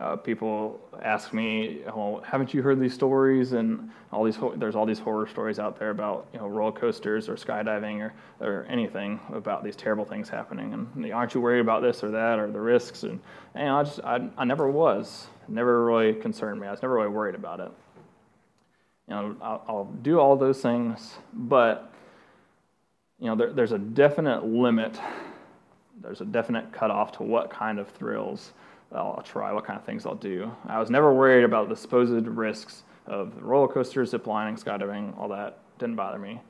Uh, 0.00 0.16
people 0.16 0.80
ask 1.04 1.32
me, 1.32 1.82
"Well, 1.86 2.20
haven't 2.26 2.52
you 2.52 2.62
heard 2.62 2.80
these 2.80 2.94
stories?" 2.94 3.52
And 3.52 3.90
all 4.12 4.24
these 4.24 4.36
there's 4.56 4.74
all 4.74 4.86
these 4.86 4.98
horror 4.98 5.28
stories 5.28 5.60
out 5.60 5.78
there 5.78 5.90
about 5.90 6.26
you 6.32 6.40
know 6.40 6.48
roller 6.48 6.72
coasters 6.72 7.28
or 7.28 7.36
skydiving 7.36 8.00
or 8.00 8.12
or 8.44 8.66
anything 8.68 9.20
about 9.32 9.62
these 9.62 9.76
terrible 9.76 10.04
things 10.04 10.28
happening. 10.28 10.72
And 10.72 11.12
aren't 11.12 11.34
you 11.34 11.40
worried 11.40 11.60
about 11.60 11.82
this 11.82 12.02
or 12.02 12.10
that 12.10 12.40
or 12.40 12.50
the 12.50 12.60
risks? 12.60 13.04
And, 13.04 13.20
and 13.54 13.68
I 13.68 13.84
just 13.84 14.00
I, 14.00 14.28
I 14.36 14.44
never 14.44 14.68
was. 14.68 15.28
Never 15.46 15.84
really 15.84 16.14
concerned 16.14 16.60
me. 16.60 16.66
I 16.66 16.72
was 16.72 16.82
never 16.82 16.94
really 16.94 17.08
worried 17.08 17.36
about 17.36 17.60
it. 17.60 17.70
You 19.08 19.14
know, 19.14 19.36
I'll, 19.42 19.64
I'll 19.68 19.84
do 20.02 20.18
all 20.18 20.34
those 20.36 20.60
things, 20.60 21.14
but 21.34 21.93
you 23.18 23.26
know, 23.26 23.36
there, 23.36 23.52
there's 23.52 23.72
a 23.72 23.78
definite 23.78 24.44
limit, 24.44 24.98
there's 26.00 26.20
a 26.20 26.24
definite 26.24 26.72
cutoff 26.72 27.12
to 27.12 27.22
what 27.22 27.50
kind 27.50 27.78
of 27.78 27.88
thrills 27.88 28.52
I'll 28.92 29.22
try, 29.22 29.52
what 29.52 29.64
kind 29.64 29.78
of 29.78 29.84
things 29.84 30.06
I'll 30.06 30.14
do. 30.14 30.50
I 30.66 30.78
was 30.78 30.90
never 30.90 31.12
worried 31.12 31.44
about 31.44 31.68
the 31.68 31.76
supposed 31.76 32.26
risks 32.26 32.82
of 33.06 33.32
roller 33.42 33.68
coasters, 33.68 34.10
zip 34.10 34.26
lining, 34.26 34.56
skydiving, 34.56 35.18
all 35.18 35.28
that. 35.28 35.58
Didn't 35.78 35.96
bother 35.96 36.18
me. 36.18 36.40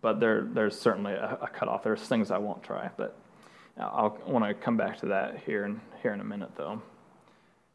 But 0.00 0.18
there, 0.18 0.42
there's 0.42 0.78
certainly 0.78 1.12
a, 1.12 1.38
a 1.42 1.48
cutoff. 1.48 1.84
There's 1.84 2.00
things 2.00 2.30
I 2.30 2.38
won't 2.38 2.62
try. 2.62 2.90
But 2.96 3.16
I'll 3.78 4.18
want 4.26 4.44
to 4.44 4.54
come 4.54 4.76
back 4.76 4.98
to 5.00 5.06
that 5.06 5.42
here 5.44 5.64
in, 5.64 5.80
here 6.02 6.12
in 6.12 6.20
a 6.20 6.24
minute, 6.24 6.50
though. 6.56 6.80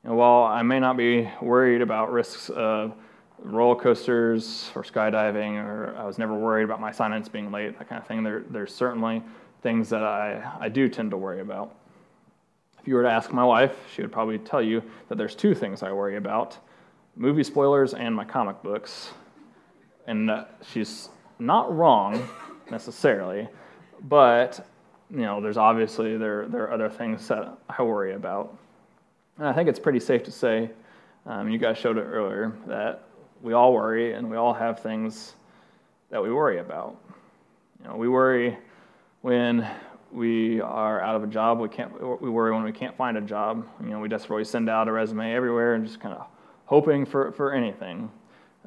And 0.03 0.17
while 0.17 0.43
I 0.43 0.61
may 0.63 0.79
not 0.79 0.97
be 0.97 1.29
worried 1.41 1.81
about 1.81 2.11
risks 2.11 2.49
of 2.49 2.93
roller 3.43 3.75
coasters 3.75 4.71
or 4.75 4.83
skydiving, 4.83 5.63
or 5.63 5.95
I 5.97 6.05
was 6.05 6.17
never 6.17 6.33
worried 6.33 6.63
about 6.63 6.81
my 6.81 6.89
assignments 6.89 7.29
being 7.29 7.51
late, 7.51 7.77
that 7.77 7.89
kind 7.89 8.01
of 8.01 8.07
thing. 8.07 8.23
There, 8.23 8.43
there's 8.49 8.73
certainly 8.73 9.23
things 9.61 9.89
that 9.89 10.03
I, 10.03 10.57
I 10.59 10.69
do 10.69 10.87
tend 10.87 11.11
to 11.11 11.17
worry 11.17 11.41
about. 11.41 11.75
If 12.79 12.87
you 12.87 12.95
were 12.95 13.03
to 13.03 13.11
ask 13.11 13.31
my 13.31 13.43
wife, 13.43 13.75
she 13.93 14.01
would 14.01 14.11
probably 14.11 14.39
tell 14.39 14.61
you 14.61 14.81
that 15.09 15.17
there's 15.17 15.35
two 15.35 15.53
things 15.53 15.83
I 15.83 15.91
worry 15.91 16.15
about 16.15 16.57
movie 17.19 17.43
spoilers 17.43 17.93
and 17.93 18.15
my 18.15 18.23
comic 18.23 18.63
books. 18.63 19.11
And 20.07 20.31
uh, 20.31 20.45
she's 20.71 21.09
not 21.37 21.75
wrong 21.75 22.27
necessarily, 22.71 23.47
but 24.01 24.65
you 25.11 25.21
know, 25.21 25.41
there's 25.41 25.57
obviously 25.57 26.17
there 26.17 26.47
there 26.47 26.63
are 26.63 26.71
other 26.71 26.89
things 26.89 27.27
that 27.27 27.57
I 27.67 27.81
worry 27.81 28.13
about, 28.13 28.55
and 29.37 29.47
I 29.47 29.53
think 29.53 29.67
it's 29.67 29.79
pretty 29.79 29.99
safe 29.99 30.23
to 30.23 30.31
say, 30.31 30.69
um, 31.25 31.49
you 31.49 31.57
guys 31.57 31.77
showed 31.77 31.97
it 31.97 32.03
earlier 32.03 32.53
that 32.67 33.08
we 33.41 33.53
all 33.53 33.73
worry 33.73 34.13
and 34.13 34.29
we 34.29 34.37
all 34.37 34.53
have 34.53 34.79
things 34.79 35.35
that 36.09 36.21
we 36.21 36.31
worry 36.31 36.59
about. 36.59 36.97
You 37.81 37.89
know, 37.89 37.95
we 37.95 38.07
worry 38.07 38.57
when 39.21 39.67
we 40.11 40.59
are 40.61 41.01
out 41.01 41.15
of 41.15 41.23
a 41.23 41.27
job. 41.27 41.59
We 41.59 41.69
can't. 41.69 42.21
We 42.21 42.29
worry 42.29 42.51
when 42.51 42.63
we 42.63 42.71
can't 42.71 42.95
find 42.97 43.17
a 43.17 43.21
job. 43.21 43.67
You 43.81 43.89
know, 43.89 43.99
we 43.99 44.09
desperately 44.09 44.45
send 44.45 44.69
out 44.69 44.87
a 44.87 44.91
resume 44.91 45.33
everywhere 45.33 45.75
and 45.75 45.85
just 45.85 45.99
kind 45.99 46.15
of 46.15 46.27
hoping 46.65 47.05
for 47.05 47.31
for 47.31 47.53
anything. 47.53 48.11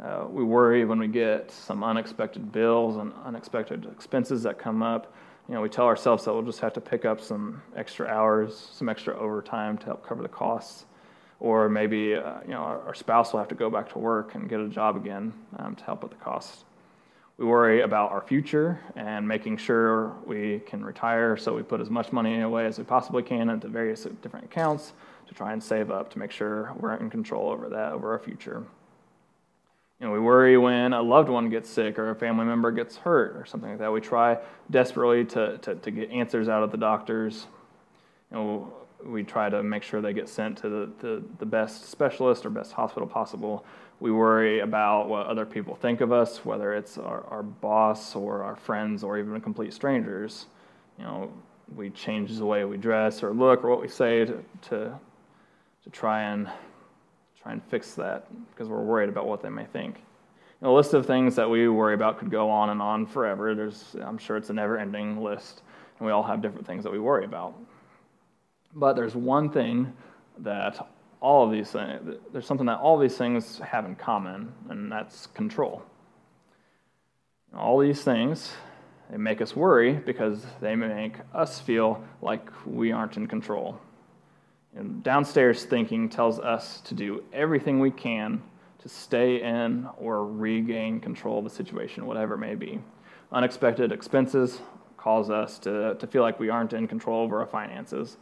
Uh, 0.03 0.27
we 0.29 0.43
worry 0.43 0.85
when 0.85 0.99
we 0.99 1.07
get 1.07 1.51
some 1.51 1.85
unexpected 1.85 2.51
bills 2.51 2.97
and 2.97 3.13
unexpected 3.25 3.87
expenses 3.93 4.43
that 4.43 4.59
come 4.59 4.83
up. 4.83 5.15
You 5.49 5.55
know, 5.55 5.61
we 5.61 5.69
tell 5.69 5.87
ourselves 5.87 6.25
that 6.25 6.33
we'll 6.33 6.43
just 6.43 6.61
have 6.61 6.73
to 6.75 6.81
pick 6.81 7.05
up 7.05 7.21
some 7.21 7.61
extra 7.77 8.07
hours, 8.07 8.71
some 8.73 8.89
extra 8.89 9.17
overtime 9.19 9.77
to 9.79 9.87
help 9.87 10.07
cover 10.07 10.23
the 10.23 10.29
costs, 10.29 10.87
or 11.43 11.69
maybe 11.69 12.15
uh, 12.15 12.35
you 12.45 12.53
know 12.53 12.61
our, 12.61 12.81
our, 12.83 12.95
spouse 12.95 13.33
will 13.33 13.41
have 13.41 13.49
to 13.49 13.57
go 13.57 13.69
back 13.69 13.93
to 13.93 13.99
work 13.99 14.37
and 14.37 14.49
get 14.49 14.61
a 14.61 14.69
job 14.69 14.95
again 14.95 15.33
um, 15.59 15.75
to 15.75 15.83
help 15.83 16.01
with 16.03 16.13
the 16.13 16.19
costs. 16.19 16.65
We 17.37 17.45
worry 17.45 17.81
about 17.81 18.13
our 18.13 18.21
future 18.21 18.79
and 18.95 19.27
making 19.27 19.57
sure 19.57 20.15
we 20.25 20.61
can 20.61 20.85
retire, 20.85 21.37
so 21.37 21.53
we 21.53 21.65
put 21.65 21.81
as 21.81 21.91
much 21.91 22.13
money 22.13 22.43
away 22.43 22.67
as 22.67 22.79
we 22.79 22.85
possibly 22.85 23.25
can 23.25 23.51
into 23.51 23.67
various 23.67 24.05
different 24.23 24.45
accounts 24.45 24.93
to 25.27 25.35
try 25.35 25.53
and 25.53 25.61
save 25.61 25.91
up 25.91 26.13
to 26.13 26.19
make 26.21 26.31
sure 26.31 26.73
we're 26.79 26.95
in 26.95 27.11
control 27.11 27.51
over 27.51 27.69
that, 27.71 27.93
over 27.93 28.13
our 28.13 28.21
future. 28.21 28.63
You 29.99 30.07
know, 30.07 30.13
we 30.13 30.21
worry 30.21 30.57
when 30.57 30.93
a 30.93 31.03
loved 31.03 31.29
one 31.29 31.51
gets 31.51 31.69
sick 31.69 31.99
or 31.99 32.11
a 32.11 32.15
family 32.15 32.45
member 32.45 32.71
gets 32.71 32.97
hurt 32.99 33.37
or 33.37 33.47
something 33.47 33.71
like 33.71 33.79
that. 33.81 33.93
We 33.93 34.01
try 34.01 34.39
desperately 34.71 35.25
to, 35.25 35.59
to, 35.59 35.75
to 35.75 35.91
get 35.91 36.11
answers 36.13 36.49
out 36.49 36.63
of 36.63 36.71
the 36.71 36.77
doctors. 36.77 37.49
You 38.31 38.37
know, 38.37 38.73
we 39.05 39.23
try 39.23 39.49
to 39.49 39.63
make 39.63 39.83
sure 39.83 40.01
they 40.01 40.13
get 40.13 40.29
sent 40.29 40.59
to 40.59 40.69
the, 40.69 40.91
the, 41.01 41.23
the 41.39 41.47
best 41.47 41.91
specialist 41.91 42.47
or 42.47 42.51
best 42.51 42.73
hospital 42.73 43.07
possible 43.07 43.65
we 44.03 44.11
worry 44.11 44.59
about 44.59 45.09
what 45.09 45.29
other 45.29 45.47
people 45.47 45.77
think 45.77 46.01
of 46.01 46.11
us, 46.11 46.45
whether 46.45 46.75
it's 46.75 46.99
our, 46.99 47.25
our 47.29 47.45
boss 47.45 48.17
or 48.17 48.43
our 48.43 48.57
friends 48.57 49.05
or 49.05 49.17
even 49.17 49.41
complete 49.41 49.73
strangers. 49.73 50.47
You 50.99 51.05
know, 51.05 51.33
we 51.77 51.89
change 51.91 52.37
the 52.37 52.45
way 52.45 52.65
we 52.65 52.77
dress 52.79 53.23
or 53.23 53.33
look 53.33 53.63
or 53.63 53.71
what 53.71 53.81
we 53.81 53.87
say 53.87 54.25
to, 54.25 54.45
to, 54.63 54.99
to 55.85 55.91
try 55.93 56.25
and 56.25 56.51
try 57.41 57.53
and 57.53 57.63
fix 57.71 57.95
that 57.95 58.27
because 58.51 58.69
we're 58.69 58.83
worried 58.83 59.09
about 59.09 59.29
what 59.29 59.41
they 59.41 59.49
may 59.49 59.67
think. 59.67 60.03
Know, 60.61 60.75
a 60.75 60.77
list 60.77 60.95
of 60.95 61.07
things 61.07 61.37
that 61.37 61.49
we 61.49 61.69
worry 61.69 61.95
about 61.95 62.19
could 62.19 62.31
go 62.31 62.51
on 62.51 62.71
and 62.71 62.83
on 62.83 63.07
forever. 63.07 63.55
There's, 63.55 63.95
I'm 64.01 64.19
sure 64.19 64.37
it's 64.37 64.51
a 64.51 64.53
never-ending 64.53 65.23
list, 65.23 65.63
and 65.99 66.07
we 66.07 66.13
all 66.13 66.23
have 66.25 66.43
different 66.43 66.67
things 66.67 66.83
that 66.83 66.93
we 66.93 66.99
worry 66.99 67.25
about. 67.25 67.55
But 68.75 68.95
there's 68.95 69.15
one 69.15 69.51
thing 69.51 69.93
that 70.39 70.89
all 71.21 71.47
of 71.47 71.53
these 71.53 71.71
things, 71.71 72.17
there's 72.33 72.47
something 72.47 72.67
that 72.67 72.79
all 72.79 72.99
these 72.99 73.17
things 73.17 73.59
have 73.59 73.85
in 73.85 73.95
common, 73.95 74.53
and 74.69 74.91
that's 74.91 75.27
control. 75.29 75.83
All 77.57 77.79
these 77.79 78.03
things, 78.03 78.53
they 79.11 79.19
make 79.19 79.41
us 79.41 79.55
worry 79.55 79.93
because 79.93 80.45
they 80.61 80.75
make 80.75 81.17
us 81.35 81.61
feel 81.61 82.03
like 82.23 82.49
we 82.67 82.93
aren't 82.93 83.17
in 83.17 83.27
control. 83.27 83.79
And 84.75 85.03
downstairs 85.03 85.65
thinking 85.65 86.09
tells 86.09 86.41
us 86.41 86.81
to 86.83 86.95
do 86.95 87.23
everything 87.33 87.79
we 87.79 87.91
can 87.91 88.43
to 88.79 88.89
stay 88.89 89.43
in 89.43 89.87
or 89.99 90.27
regain 90.27 90.99
control 90.99 91.39
of 91.39 91.45
the 91.45 91.51
situation, 91.51 92.07
whatever 92.07 92.35
it 92.35 92.39
may 92.39 92.55
be. 92.55 92.81
Unexpected 93.31 93.93
expenses 93.93 94.61
cause 94.97 95.31
us 95.31 95.59
to, 95.61 95.95
to 95.97 96.07
feel 96.07 96.23
like 96.23 96.41
we 96.41 96.49
aren't 96.49 96.73
in 96.73 96.89
control 96.89 97.23
over 97.23 97.41
our 97.41 97.47
finances 97.47 98.17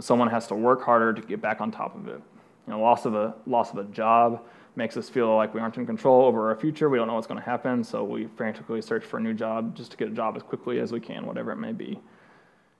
someone 0.00 0.28
has 0.28 0.46
to 0.48 0.54
work 0.54 0.82
harder 0.82 1.12
to 1.12 1.22
get 1.22 1.40
back 1.40 1.60
on 1.60 1.70
top 1.70 1.94
of 1.96 2.08
it. 2.08 2.20
You 2.66 2.72
know, 2.72 2.80
loss 2.80 3.04
of 3.04 3.14
a 3.14 3.34
loss 3.46 3.72
of 3.72 3.78
a 3.78 3.84
job 3.84 4.44
makes 4.76 4.96
us 4.96 5.08
feel 5.08 5.36
like 5.36 5.54
we 5.54 5.60
aren't 5.60 5.76
in 5.76 5.86
control 5.86 6.24
over 6.24 6.48
our 6.48 6.56
future. 6.56 6.88
We 6.88 6.98
don't 6.98 7.06
know 7.06 7.14
what's 7.14 7.26
going 7.26 7.38
to 7.38 7.46
happen, 7.46 7.84
so 7.84 8.02
we 8.02 8.26
frantically 8.36 8.82
search 8.82 9.04
for 9.04 9.18
a 9.18 9.20
new 9.20 9.34
job 9.34 9.76
just 9.76 9.92
to 9.92 9.96
get 9.96 10.08
a 10.08 10.10
job 10.10 10.36
as 10.36 10.42
quickly 10.42 10.80
as 10.80 10.90
we 10.90 11.00
can, 11.00 11.26
whatever 11.26 11.52
it 11.52 11.56
may 11.56 11.72
be. 11.72 12.00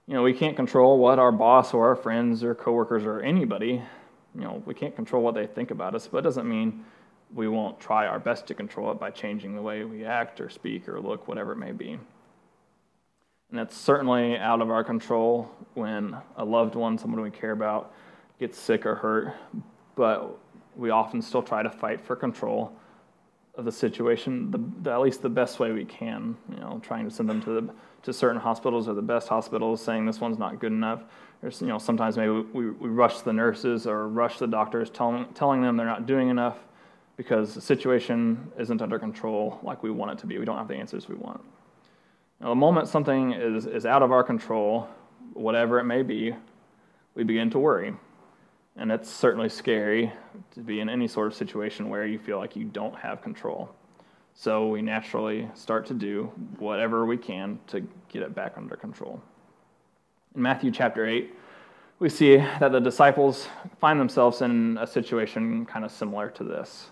You 0.07 0.15
know, 0.15 0.23
we 0.23 0.33
can't 0.33 0.57
control 0.57 0.99
what 0.99 1.19
our 1.19 1.33
boss 1.33 1.73
or 1.73 1.89
our 1.89 1.97
friends 1.97 2.43
or 2.43 2.55
coworkers 2.55 3.05
or 3.05 3.21
anybody, 3.21 3.81
you 4.35 4.41
know, 4.41 4.63
we 4.67 4.75
can't 4.75 4.95
control 4.97 5.23
what 5.23 5.35
they 5.35 5.47
think 5.47 5.71
about 5.71 5.95
us, 5.95 6.09
but 6.09 6.19
it 6.19 6.23
doesn't 6.23 6.49
mean 6.49 6.85
we 7.33 7.49
won't 7.49 7.79
try 7.81 8.07
our 8.07 8.19
best 8.19 8.47
to 8.49 8.55
control 8.55 8.91
it 8.91 8.99
by 8.99 9.11
changing 9.11 9.55
the 9.55 9.63
way 9.63 9.85
we 9.85 10.05
act 10.05 10.41
or 10.41 10.51
speak 10.51 10.89
or 10.89 11.01
look, 11.01 11.29
whatever 11.29 11.53
it 11.53 11.59
may 11.59 11.73
be. 11.73 11.99
And 13.55 13.61
it's 13.61 13.77
certainly 13.77 14.37
out 14.37 14.61
of 14.61 14.69
our 14.69 14.83
control 14.83 15.49
when 15.75 16.17
a 16.37 16.45
loved 16.45 16.75
one, 16.75 16.99
someone 16.99 17.21
we 17.21 17.31
care 17.31 17.53
about, 17.53 17.95
gets 18.41 18.59
sick 18.59 18.85
or 18.85 18.97
hurt, 18.97 19.33
but 19.95 20.41
we 20.75 20.91
often 20.91 21.23
still 21.23 21.41
try 21.41 21.63
to 21.63 21.71
fight 21.71 22.01
for 22.01 22.17
control 22.17 22.73
of 23.55 23.65
the 23.65 23.71
situation, 23.71 24.51
the, 24.51 24.61
the, 24.83 24.91
at 24.91 25.01
least 25.01 25.23
the 25.23 25.29
best 25.29 25.61
way 25.61 25.71
we 25.71 25.85
can. 25.85 26.37
You 26.51 26.57
know, 26.57 26.81
trying 26.83 27.05
to 27.05 27.15
send 27.15 27.29
them 27.29 27.41
to 27.43 27.61
the, 27.61 27.75
to 28.03 28.13
certain 28.13 28.41
hospitals 28.41 28.89
or 28.89 28.95
the 28.95 29.03
best 29.03 29.29
hospitals, 29.29 29.81
saying 29.81 30.05
this 30.05 30.21
one's 30.21 30.41
not 30.41 30.59
good 30.59 30.73
enough. 30.73 31.05
There's, 31.41 31.61
you 31.61 31.69
know, 31.69 31.79
sometimes 31.79 32.17
maybe 32.17 32.33
we, 32.33 32.71
we 32.71 32.89
rush 32.89 33.21
the 33.21 33.33
nurses 33.33 33.87
or 33.87 34.09
rush 34.09 34.41
the 34.41 34.49
doctors, 34.49 34.91
telling 34.91 35.27
telling 35.33 35.63
them 35.63 35.77
they're 35.77 35.87
not 35.87 36.07
doing 36.07 36.29
enough 36.29 36.59
because 37.17 37.55
the 37.55 37.61
situation 37.61 38.51
isn't 38.59 38.83
under 38.83 38.99
control 38.99 39.61
like 39.63 39.85
we 39.85 39.93
want 39.93 40.11
it 40.11 40.19
to 40.19 40.27
be. 40.27 40.39
We 40.39 40.45
don't 40.45 40.59
have 40.59 40.67
the 40.67 40.75
answers 40.75 41.09
we 41.09 41.15
want. 41.15 41.41
Now, 42.45 42.51
the 42.51 42.57
moment 42.57 42.89
something 42.89 43.33
is, 43.33 43.65
is 43.65 43.87
out 43.87 44.03
of 44.03 44.13
our 44.13 44.23
control, 44.23 44.87
whatever 45.33 45.79
it 45.79 45.85
may 45.85 46.03
be, 46.03 46.37
we 47.15 47.25
begin 47.25 47.49
to 47.49 47.59
worry. 47.59 47.95
And 48.77 48.93
it's 48.93 49.09
certainly 49.09 49.49
scary 49.49 50.13
to 50.51 50.61
be 50.61 50.81
in 50.81 50.91
any 50.91 51.09
sort 51.09 51.27
of 51.27 51.35
situation 51.35 51.89
where 51.89 52.05
you 52.05 52.19
feel 52.19 52.37
like 52.37 52.55
you 52.55 52.67
don't 52.67 52.95
have 52.97 53.23
control. 53.23 53.75
So 54.35 54.69
we 54.69 54.83
naturally 54.83 55.49
start 55.55 55.87
to 55.87 55.95
do 55.95 56.31
whatever 56.59 57.07
we 57.07 57.17
can 57.17 57.59
to 57.69 57.81
get 58.11 58.21
it 58.21 58.35
back 58.35 58.59
under 58.59 58.77
control. 58.77 59.23
In 60.35 60.43
Matthew 60.43 60.71
chapter 60.71 61.07
8, 61.07 61.35
we 61.99 62.11
see 62.11 62.37
that 62.37 62.73
the 62.73 62.81
disciples 62.81 63.49
find 63.81 63.99
themselves 63.99 64.43
in 64.43 64.77
a 64.77 64.87
situation 64.87 65.65
kind 65.65 65.83
of 65.83 65.91
similar 65.91 66.29
to 66.33 66.45
this. 66.45 66.91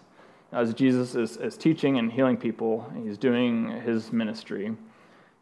As 0.51 0.73
Jesus 0.73 1.15
is, 1.15 1.37
is 1.37 1.59
teaching 1.59 1.99
and 1.99 2.11
healing 2.11 2.39
people, 2.39 2.91
he's 3.05 3.19
doing 3.19 3.83
his 3.83 4.13
ministry 4.15 4.75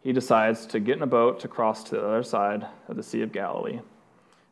he 0.03 0.13
decides 0.13 0.67
to 0.67 0.81
get 0.81 0.97
in 0.97 1.03
a 1.03 1.07
boat 1.07 1.41
to 1.41 1.49
cross 1.49 1.85
to 1.85 1.97
the 1.97 2.07
other 2.07 2.23
side 2.23 2.67
of 2.89 2.97
the 2.97 3.03
Sea 3.03 3.23
of 3.23 3.33
Galilee. 3.33 3.81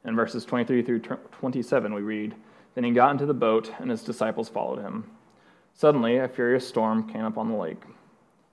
In 0.04 0.14
verses 0.14 0.44
23 0.44 0.82
through 0.82 1.00
27, 1.00 1.94
we 1.94 2.02
read 2.02 2.34
Then 2.74 2.84
he 2.84 2.90
got 2.90 3.12
into 3.12 3.26
the 3.26 3.34
boat, 3.34 3.72
and 3.78 3.90
his 3.90 4.02
disciples 4.02 4.48
followed 4.48 4.80
him. 4.80 5.10
Suddenly, 5.74 6.18
a 6.18 6.28
furious 6.28 6.66
storm 6.66 7.08
came 7.08 7.24
up 7.24 7.38
on 7.38 7.50
the 7.50 7.56
lake, 7.56 7.82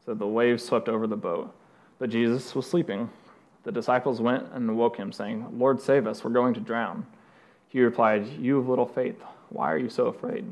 so 0.05 0.13
the 0.13 0.27
waves 0.27 0.63
swept 0.63 0.87
over 0.87 1.07
the 1.07 1.17
boat. 1.17 1.53
But 1.99 2.09
Jesus 2.09 2.53
was 2.55 2.69
sleeping. 2.69 3.09
The 3.63 3.71
disciples 3.71 4.21
went 4.21 4.45
and 4.53 4.77
woke 4.77 4.97
him, 4.97 5.11
saying, 5.11 5.47
Lord, 5.57 5.81
save 5.81 6.07
us, 6.07 6.23
we're 6.23 6.31
going 6.31 6.53
to 6.53 6.59
drown. 6.59 7.05
He 7.67 7.81
replied, 7.81 8.27
You 8.39 8.59
of 8.59 8.69
little 8.69 8.85
faith, 8.85 9.21
why 9.49 9.71
are 9.71 9.77
you 9.77 9.89
so 9.89 10.07
afraid? 10.07 10.45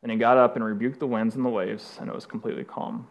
Then 0.00 0.10
he 0.10 0.16
got 0.16 0.38
up 0.38 0.54
and 0.54 0.64
rebuked 0.64 1.00
the 1.00 1.06
winds 1.06 1.34
and 1.34 1.44
the 1.44 1.50
waves, 1.50 1.96
and 2.00 2.08
it 2.08 2.14
was 2.14 2.24
completely 2.24 2.64
calm. 2.64 3.06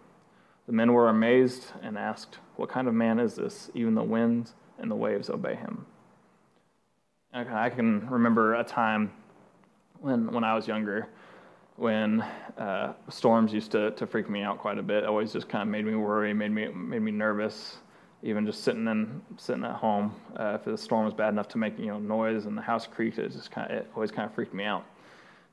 The 0.67 0.73
men 0.73 0.93
were 0.93 1.09
amazed 1.09 1.71
and 1.81 1.97
asked, 1.97 2.39
What 2.55 2.69
kind 2.69 2.87
of 2.87 2.93
man 2.93 3.19
is 3.19 3.35
this? 3.35 3.71
Even 3.73 3.95
the 3.95 4.03
winds 4.03 4.53
and 4.77 4.91
the 4.91 4.95
waves 4.95 5.29
obey 5.29 5.55
him. 5.55 5.85
I 7.33 7.69
can 7.69 8.07
remember 8.09 8.55
a 8.55 8.63
time 8.63 9.11
when, 9.99 10.31
when 10.31 10.43
I 10.43 10.55
was 10.55 10.67
younger 10.67 11.07
when 11.77 12.21
uh, 12.57 12.93
storms 13.09 13.53
used 13.53 13.71
to, 13.71 13.91
to 13.91 14.05
freak 14.05 14.29
me 14.29 14.41
out 14.41 14.57
quite 14.57 14.77
a 14.77 14.83
bit. 14.83 15.03
It 15.03 15.05
always 15.05 15.31
just 15.31 15.47
kind 15.47 15.61
of 15.61 15.67
made 15.67 15.85
me 15.85 15.95
worry, 15.95 16.33
made 16.33 16.51
me, 16.51 16.67
made 16.67 17.01
me 17.01 17.11
nervous. 17.11 17.77
Even 18.23 18.47
just 18.47 18.63
sitting 18.63 18.87
in 18.87 19.21
sitting 19.37 19.63
at 19.63 19.75
home, 19.75 20.15
uh, 20.39 20.57
if 20.59 20.65
the 20.65 20.75
storm 20.75 21.05
was 21.05 21.13
bad 21.13 21.29
enough 21.29 21.47
to 21.49 21.59
make 21.59 21.77
you 21.77 21.85
know 21.85 21.99
noise 21.99 22.47
and 22.47 22.57
the 22.57 22.61
house 22.63 22.87
creaked, 22.87 23.19
it 23.19 23.31
just 23.31 23.51
kind 23.51 23.71
of 23.71 23.77
it 23.77 23.91
always 23.93 24.09
kind 24.09 24.27
of 24.27 24.33
freaked 24.33 24.55
me 24.55 24.63
out. 24.63 24.83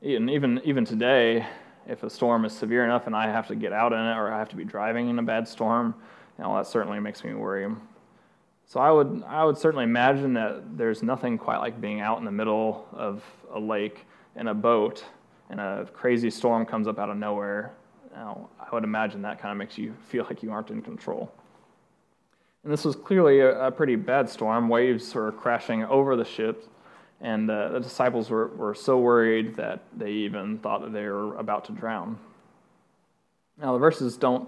And 0.00 0.30
even 0.30 0.62
even 0.64 0.86
today, 0.86 1.46
if 1.86 2.02
a 2.02 2.10
storm 2.10 2.44
is 2.44 2.52
severe 2.52 2.84
enough 2.84 3.06
and 3.06 3.14
I 3.14 3.26
have 3.26 3.48
to 3.48 3.54
get 3.54 3.72
out 3.72 3.92
in 3.92 3.98
it 3.98 4.16
or 4.16 4.32
I 4.32 4.38
have 4.38 4.48
to 4.50 4.56
be 4.56 4.64
driving 4.64 5.08
in 5.08 5.18
a 5.18 5.22
bad 5.22 5.46
storm, 5.46 5.94
you 6.38 6.44
know, 6.44 6.56
that 6.56 6.66
certainly 6.66 7.00
makes 7.00 7.24
me 7.24 7.34
worry. 7.34 7.68
So 8.66 8.80
I 8.80 8.90
would, 8.90 9.22
I 9.26 9.44
would 9.44 9.58
certainly 9.58 9.84
imagine 9.84 10.32
that 10.34 10.76
there's 10.76 11.02
nothing 11.02 11.36
quite 11.36 11.58
like 11.58 11.80
being 11.80 12.00
out 12.00 12.18
in 12.18 12.24
the 12.24 12.32
middle 12.32 12.86
of 12.92 13.22
a 13.52 13.60
lake 13.60 14.06
in 14.36 14.48
a 14.48 14.54
boat 14.54 15.04
and 15.50 15.60
a 15.60 15.88
crazy 15.92 16.30
storm 16.30 16.64
comes 16.64 16.88
up 16.88 16.98
out 16.98 17.10
of 17.10 17.16
nowhere. 17.16 17.72
Know, 18.14 18.48
I 18.60 18.72
would 18.72 18.84
imagine 18.84 19.22
that 19.22 19.40
kind 19.40 19.50
of 19.50 19.58
makes 19.58 19.76
you 19.76 19.92
feel 20.08 20.24
like 20.24 20.42
you 20.42 20.52
aren't 20.52 20.70
in 20.70 20.82
control. 20.82 21.32
And 22.62 22.72
this 22.72 22.84
was 22.84 22.96
clearly 22.96 23.40
a, 23.40 23.66
a 23.66 23.70
pretty 23.70 23.96
bad 23.96 24.30
storm. 24.30 24.68
Waves 24.68 25.14
were 25.14 25.32
crashing 25.32 25.84
over 25.84 26.16
the 26.16 26.24
ship, 26.24 26.66
and 27.24 27.50
uh, 27.50 27.70
the 27.70 27.80
disciples 27.80 28.28
were, 28.28 28.48
were 28.48 28.74
so 28.74 28.98
worried 28.98 29.56
that 29.56 29.82
they 29.96 30.10
even 30.10 30.58
thought 30.58 30.82
that 30.82 30.92
they 30.92 31.06
were 31.06 31.34
about 31.36 31.64
to 31.64 31.72
drown. 31.72 32.18
Now, 33.58 33.72
the 33.72 33.78
verses 33.78 34.18
don't 34.18 34.46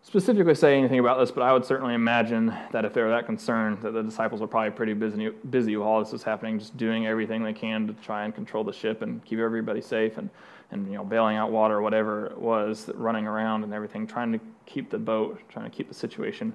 specifically 0.00 0.54
say 0.54 0.78
anything 0.78 1.00
about 1.00 1.18
this, 1.18 1.30
but 1.30 1.42
I 1.42 1.52
would 1.52 1.66
certainly 1.66 1.92
imagine 1.92 2.46
that 2.72 2.86
if 2.86 2.94
they 2.94 3.02
were 3.02 3.10
that 3.10 3.26
concerned, 3.26 3.82
that 3.82 3.92
the 3.92 4.02
disciples 4.02 4.40
were 4.40 4.46
probably 4.46 4.70
pretty 4.70 4.94
busy, 4.94 5.28
busy 5.50 5.76
while 5.76 6.02
this 6.02 6.12
was 6.12 6.22
happening, 6.22 6.58
just 6.58 6.74
doing 6.78 7.06
everything 7.06 7.44
they 7.44 7.52
can 7.52 7.86
to 7.88 7.92
try 7.92 8.24
and 8.24 8.34
control 8.34 8.64
the 8.64 8.72
ship 8.72 9.02
and 9.02 9.22
keep 9.26 9.38
everybody 9.38 9.82
safe, 9.82 10.16
and 10.16 10.30
and 10.70 10.86
you 10.86 10.94
know 10.94 11.04
bailing 11.04 11.36
out 11.36 11.50
water, 11.50 11.76
or 11.76 11.82
whatever 11.82 12.26
it 12.26 12.38
was, 12.38 12.90
running 12.94 13.26
around 13.26 13.64
and 13.64 13.74
everything, 13.74 14.06
trying 14.06 14.32
to 14.32 14.40
keep 14.64 14.88
the 14.88 14.98
boat, 14.98 15.38
trying 15.50 15.70
to 15.70 15.76
keep 15.76 15.88
the 15.88 15.94
situation 15.94 16.54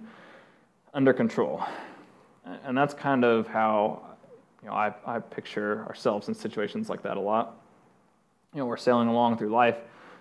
under 0.96 1.14
control. 1.14 1.64
And 2.64 2.76
that's 2.76 2.96
kind 2.96 3.24
of 3.24 3.46
how 3.48 4.09
you 4.62 4.70
know 4.70 4.74
I, 4.74 4.94
I 5.06 5.20
picture 5.20 5.86
ourselves 5.88 6.28
in 6.28 6.34
situations 6.34 6.90
like 6.90 7.04
that 7.04 7.18
a 7.18 7.22
lot. 7.22 7.56
You 8.54 8.60
know, 8.60 8.66
we're 8.66 8.78
sailing 8.78 9.08
along 9.08 9.38
through 9.38 9.50
life 9.50 9.78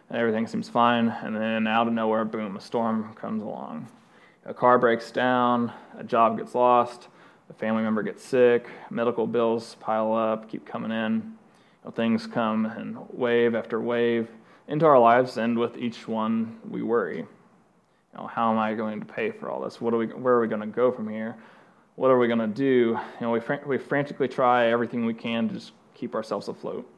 and 0.08 0.18
everything 0.18 0.46
seems 0.46 0.68
fine. 0.68 1.08
And 1.08 1.36
then 1.36 1.66
out 1.66 1.86
of 1.86 1.92
nowhere, 1.92 2.24
boom, 2.24 2.56
a 2.56 2.60
storm 2.60 3.14
comes 3.14 3.42
along. 3.42 3.88
A 4.46 4.54
car 4.54 4.78
breaks 4.78 5.10
down, 5.10 5.72
a 5.98 6.04
job 6.04 6.38
gets 6.38 6.54
lost, 6.54 7.08
a 7.50 7.52
family 7.52 7.82
member 7.82 8.02
gets 8.02 8.24
sick, 8.24 8.66
medical 8.90 9.26
bills 9.26 9.76
pile 9.80 10.12
up, 10.14 10.50
keep 10.50 10.66
coming 10.66 10.90
in. 10.90 11.14
You 11.14 11.86
know, 11.86 11.90
things 11.90 12.26
come 12.26 12.66
in 12.66 12.98
wave 13.12 13.54
after 13.54 13.80
wave 13.80 14.28
into 14.66 14.86
our 14.86 14.98
lives, 14.98 15.38
and 15.38 15.58
with 15.58 15.76
each 15.78 16.06
one, 16.08 16.58
we 16.68 16.82
worry. 16.82 17.18
You 17.18 17.26
know, 18.14 18.26
how 18.26 18.50
am 18.50 18.58
I 18.58 18.74
going 18.74 19.00
to 19.00 19.06
pay 19.06 19.30
for 19.30 19.50
all 19.50 19.60
this? 19.60 19.80
What 19.80 19.94
are 19.94 19.98
we, 19.98 20.06
where 20.06 20.34
are 20.34 20.40
we 20.40 20.48
going 20.48 20.60
to 20.60 20.66
go 20.66 20.90
from 20.90 21.08
here? 21.08 21.36
What 21.98 22.12
are 22.12 22.18
we 22.18 22.28
going 22.28 22.38
to 22.38 22.46
do? 22.46 22.96
You 22.96 23.00
know, 23.20 23.32
we, 23.32 23.40
we 23.66 23.76
frantically 23.76 24.28
try 24.28 24.70
everything 24.70 25.04
we 25.04 25.14
can 25.14 25.48
to 25.48 25.54
just 25.54 25.72
keep 25.94 26.14
ourselves 26.14 26.46
afloat. 26.46 26.88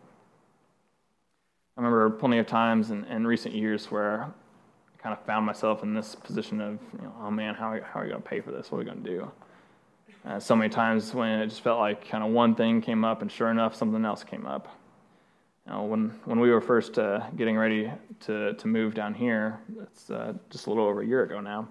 I 1.74 1.80
remember 1.80 2.10
plenty 2.10 2.36
of 2.36 2.46
times 2.46 2.90
in, 2.90 3.04
in 3.04 3.26
recent 3.26 3.54
years 3.54 3.90
where 3.90 4.24
I 4.24 5.02
kind 5.02 5.16
of 5.18 5.24
found 5.24 5.46
myself 5.46 5.82
in 5.82 5.94
this 5.94 6.14
position 6.14 6.60
of, 6.60 6.78
you 6.92 7.04
know, 7.04 7.14
oh 7.22 7.30
man, 7.30 7.54
how, 7.54 7.78
how 7.82 8.00
are 8.00 8.02
we 8.02 8.10
going 8.10 8.20
to 8.20 8.28
pay 8.28 8.42
for 8.42 8.50
this? 8.50 8.70
What 8.70 8.76
are 8.76 8.80
we 8.80 8.84
going 8.84 9.02
to 9.02 9.10
do? 9.10 9.32
Uh, 10.26 10.38
so 10.38 10.54
many 10.54 10.68
times 10.68 11.14
when 11.14 11.40
it 11.40 11.46
just 11.46 11.62
felt 11.62 11.78
like 11.78 12.06
kind 12.06 12.22
of 12.22 12.28
one 12.28 12.54
thing 12.54 12.82
came 12.82 13.02
up, 13.02 13.22
and 13.22 13.32
sure 13.32 13.50
enough, 13.50 13.74
something 13.74 14.04
else 14.04 14.22
came 14.22 14.44
up. 14.44 14.68
You 15.64 15.72
know, 15.72 15.84
when 15.84 16.10
when 16.26 16.40
we 16.40 16.50
were 16.50 16.60
first 16.60 16.98
uh, 16.98 17.20
getting 17.38 17.56
ready 17.56 17.90
to 18.26 18.52
to 18.52 18.68
move 18.68 18.92
down 18.92 19.14
here, 19.14 19.60
it's 19.80 20.10
uh, 20.10 20.34
just 20.50 20.66
a 20.66 20.68
little 20.68 20.84
over 20.84 21.00
a 21.00 21.06
year 21.06 21.22
ago 21.22 21.40
now. 21.40 21.68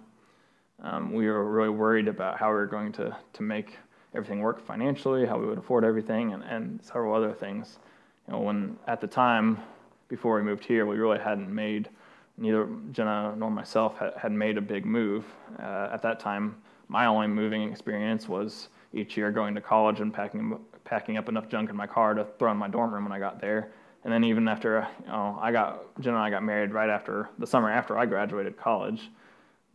Um, 0.81 1.13
we 1.13 1.27
were 1.27 1.45
really 1.45 1.69
worried 1.69 2.07
about 2.07 2.38
how 2.38 2.50
we 2.50 2.55
were 2.55 2.67
going 2.67 2.91
to 2.93 3.15
to 3.33 3.43
make 3.43 3.77
everything 4.15 4.39
work 4.39 4.65
financially, 4.65 5.25
how 5.25 5.38
we 5.38 5.45
would 5.45 5.57
afford 5.57 5.83
everything, 5.83 6.33
and, 6.33 6.43
and 6.43 6.83
several 6.83 7.13
other 7.13 7.33
things. 7.33 7.79
You 8.27 8.33
know, 8.33 8.39
when 8.39 8.77
at 8.88 9.01
the 9.01 9.07
time 9.07 9.59
before 10.07 10.36
we 10.36 10.41
moved 10.41 10.65
here, 10.65 10.86
we 10.86 10.98
really 10.98 11.19
hadn't 11.19 11.53
made, 11.53 11.89
neither 12.38 12.67
Jenna 12.91 13.36
nor 13.38 13.51
myself 13.51 13.98
had, 13.98 14.13
had 14.17 14.31
made 14.31 14.57
a 14.57 14.62
big 14.62 14.86
move. 14.86 15.25
Uh, 15.59 15.89
at 15.91 16.01
that 16.01 16.19
time, 16.19 16.55
my 16.88 17.05
only 17.05 17.27
moving 17.27 17.69
experience 17.71 18.27
was 18.27 18.69
each 18.93 19.15
year 19.15 19.31
going 19.31 19.53
to 19.53 19.62
college 19.62 20.00
and 20.00 20.12
packing, 20.12 20.59
packing 20.83 21.17
up 21.17 21.29
enough 21.29 21.48
junk 21.48 21.69
in 21.69 21.75
my 21.75 21.86
car 21.86 22.15
to 22.15 22.25
throw 22.39 22.51
in 22.51 22.57
my 22.57 22.67
dorm 22.67 22.91
room 22.91 23.03
when 23.03 23.12
I 23.12 23.19
got 23.19 23.39
there. 23.39 23.71
And 24.03 24.12
then 24.12 24.24
even 24.24 24.48
after, 24.48 24.88
you 25.01 25.12
know, 25.12 25.38
I 25.39 25.51
got, 25.51 26.00
Jenna 26.00 26.15
and 26.15 26.25
I 26.25 26.29
got 26.31 26.41
married 26.41 26.71
right 26.71 26.89
after, 26.89 27.29
the 27.38 27.45
summer 27.45 27.69
after 27.69 27.98
I 27.98 28.05
graduated 28.05 28.57
college. 28.57 29.12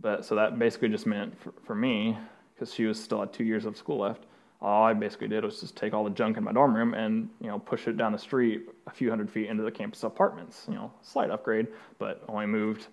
But 0.00 0.24
so 0.24 0.34
that 0.34 0.58
basically 0.58 0.88
just 0.88 1.06
meant 1.06 1.38
for, 1.40 1.52
for 1.64 1.74
me, 1.74 2.18
because 2.54 2.72
she 2.74 2.84
was 2.84 3.02
still 3.02 3.20
had 3.20 3.32
two 3.32 3.44
years 3.44 3.64
of 3.64 3.76
school 3.76 3.98
left, 3.98 4.24
all 4.60 4.84
I 4.84 4.94
basically 4.94 5.28
did 5.28 5.44
was 5.44 5.60
just 5.60 5.76
take 5.76 5.92
all 5.92 6.04
the 6.04 6.10
junk 6.10 6.36
in 6.36 6.44
my 6.44 6.52
dorm 6.52 6.74
room 6.74 6.94
and 6.94 7.28
you 7.40 7.48
know 7.48 7.58
push 7.58 7.86
it 7.86 7.96
down 7.96 8.12
the 8.12 8.18
street 8.18 8.66
a 8.86 8.90
few 8.90 9.10
hundred 9.10 9.30
feet 9.30 9.48
into 9.48 9.62
the 9.62 9.70
campus 9.70 10.02
apartments. 10.02 10.64
You 10.68 10.74
know, 10.74 10.92
slight 11.02 11.30
upgrade, 11.30 11.68
but 11.98 12.22
only 12.28 12.46
moved 12.46 12.86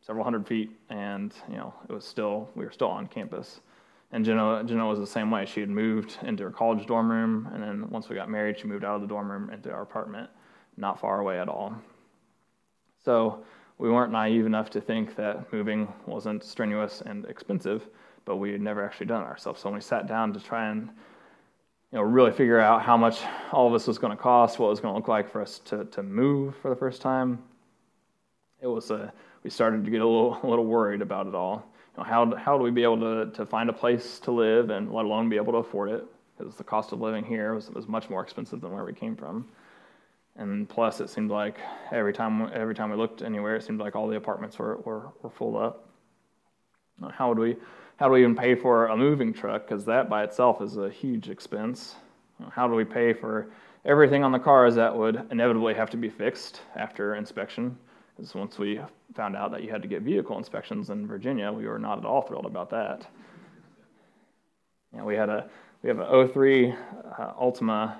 several 0.00 0.24
hundred 0.24 0.46
feet, 0.46 0.70
and 0.90 1.32
you 1.48 1.56
know 1.56 1.72
it 1.88 1.92
was 1.92 2.04
still 2.04 2.50
we 2.54 2.64
were 2.64 2.72
still 2.72 2.88
on 2.88 3.06
campus. 3.06 3.60
And 4.12 4.24
Jenna, 4.24 4.62
Jenna 4.64 4.86
was 4.86 5.00
the 5.00 5.06
same 5.06 5.30
way. 5.30 5.44
She 5.44 5.60
had 5.60 5.70
moved 5.70 6.18
into 6.22 6.44
her 6.44 6.50
college 6.50 6.86
dorm 6.86 7.10
room, 7.10 7.48
and 7.52 7.62
then 7.62 7.90
once 7.90 8.08
we 8.08 8.14
got 8.14 8.30
married, 8.30 8.58
she 8.58 8.68
moved 8.68 8.84
out 8.84 8.94
of 8.94 9.00
the 9.00 9.08
dorm 9.08 9.30
room 9.30 9.50
into 9.50 9.72
our 9.72 9.82
apartment, 9.82 10.30
not 10.76 11.00
far 11.00 11.20
away 11.20 11.40
at 11.40 11.48
all. 11.48 11.74
So 13.04 13.44
we 13.78 13.90
weren't 13.90 14.12
naive 14.12 14.46
enough 14.46 14.70
to 14.70 14.80
think 14.80 15.16
that 15.16 15.52
moving 15.52 15.92
wasn't 16.06 16.42
strenuous 16.44 17.00
and 17.00 17.24
expensive 17.26 17.88
but 18.24 18.36
we 18.36 18.52
had 18.52 18.60
never 18.60 18.84
actually 18.84 19.06
done 19.06 19.22
it 19.22 19.26
ourselves. 19.26 19.60
So 19.60 19.68
when 19.68 19.74
we 19.74 19.80
sat 19.80 20.06
down 20.06 20.32
to 20.32 20.40
try 20.40 20.68
and 20.68 20.88
you 21.92 21.98
know, 21.98 22.02
really 22.02 22.32
figure 22.32 22.58
out 22.58 22.82
how 22.82 22.96
much 22.96 23.20
all 23.52 23.68
of 23.68 23.72
this 23.72 23.86
was 23.86 23.98
going 23.98 24.16
to 24.16 24.20
cost, 24.20 24.58
what 24.58 24.66
it 24.66 24.70
was 24.70 24.80
going 24.80 24.92
to 24.92 24.98
look 24.98 25.08
like 25.08 25.30
for 25.30 25.40
us 25.40 25.60
to, 25.66 25.84
to 25.86 26.02
move 26.02 26.56
for 26.56 26.70
the 26.70 26.76
first 26.76 27.00
time, 27.00 27.42
it 28.60 28.66
was 28.66 28.90
a, 28.90 29.12
we 29.42 29.50
started 29.50 29.84
to 29.84 29.90
get 29.90 30.00
a 30.00 30.06
little, 30.06 30.38
a 30.42 30.46
little 30.46 30.64
worried 30.64 31.02
about 31.02 31.26
it 31.26 31.34
all. 31.34 31.70
You 31.96 32.02
know, 32.02 32.04
how, 32.08 32.34
how 32.36 32.58
do 32.58 32.64
we 32.64 32.70
be 32.70 32.82
able 32.82 33.00
to, 33.00 33.30
to 33.32 33.46
find 33.46 33.68
a 33.68 33.72
place 33.72 34.18
to 34.20 34.32
live 34.32 34.70
and 34.70 34.92
let 34.92 35.04
alone 35.04 35.28
be 35.28 35.36
able 35.36 35.52
to 35.52 35.58
afford 35.58 35.90
it? 35.90 36.04
Because 36.36 36.56
the 36.56 36.64
cost 36.64 36.92
of 36.92 37.00
living 37.00 37.24
here 37.24 37.54
was, 37.54 37.70
was 37.70 37.86
much 37.86 38.10
more 38.10 38.22
expensive 38.22 38.60
than 38.60 38.72
where 38.72 38.84
we 38.84 38.92
came 38.92 39.14
from. 39.14 39.46
And 40.36 40.68
plus, 40.68 41.00
it 41.00 41.10
seemed 41.10 41.30
like 41.30 41.58
every 41.92 42.12
time 42.12 42.50
every 42.52 42.74
time 42.74 42.90
we 42.90 42.96
looked 42.96 43.22
anywhere, 43.22 43.56
it 43.56 43.62
seemed 43.62 43.80
like 43.80 43.94
all 43.94 44.08
the 44.08 44.16
apartments 44.16 44.58
were, 44.58 44.78
were, 44.78 45.12
were 45.22 45.30
full 45.30 45.56
up. 45.56 45.88
How 47.12 47.28
would 47.28 47.38
we 47.38 47.56
how 47.96 48.06
do 48.06 48.12
we 48.12 48.20
even 48.20 48.34
pay 48.34 48.56
for 48.56 48.86
a 48.86 48.96
moving 48.96 49.32
truck? 49.32 49.66
Because 49.66 49.84
that 49.84 50.08
by 50.08 50.24
itself 50.24 50.60
is 50.60 50.76
a 50.76 50.90
huge 50.90 51.28
expense. 51.30 51.94
How 52.50 52.66
do 52.66 52.74
we 52.74 52.84
pay 52.84 53.12
for 53.12 53.50
everything 53.84 54.24
on 54.24 54.32
the 54.32 54.38
cars 54.38 54.74
that 54.74 54.94
would 54.94 55.28
inevitably 55.30 55.74
have 55.74 55.90
to 55.90 55.96
be 55.96 56.08
fixed 56.08 56.62
after 56.74 57.14
inspection? 57.14 57.78
Because 58.16 58.34
once 58.34 58.58
we 58.58 58.80
found 59.14 59.36
out 59.36 59.52
that 59.52 59.62
you 59.62 59.70
had 59.70 59.82
to 59.82 59.88
get 59.88 60.02
vehicle 60.02 60.36
inspections 60.36 60.90
in 60.90 61.06
Virginia, 61.06 61.52
we 61.52 61.66
were 61.66 61.78
not 61.78 61.98
at 61.98 62.04
all 62.04 62.22
thrilled 62.22 62.46
about 62.46 62.70
that. 62.70 63.06
You 64.92 64.98
know, 64.98 65.04
we 65.04 65.14
had 65.14 65.28
a 65.28 65.48
we 65.82 65.88
have 65.88 66.00
an 66.00 66.28
03 66.28 66.72
uh, 66.72 67.32
Altima 67.40 67.96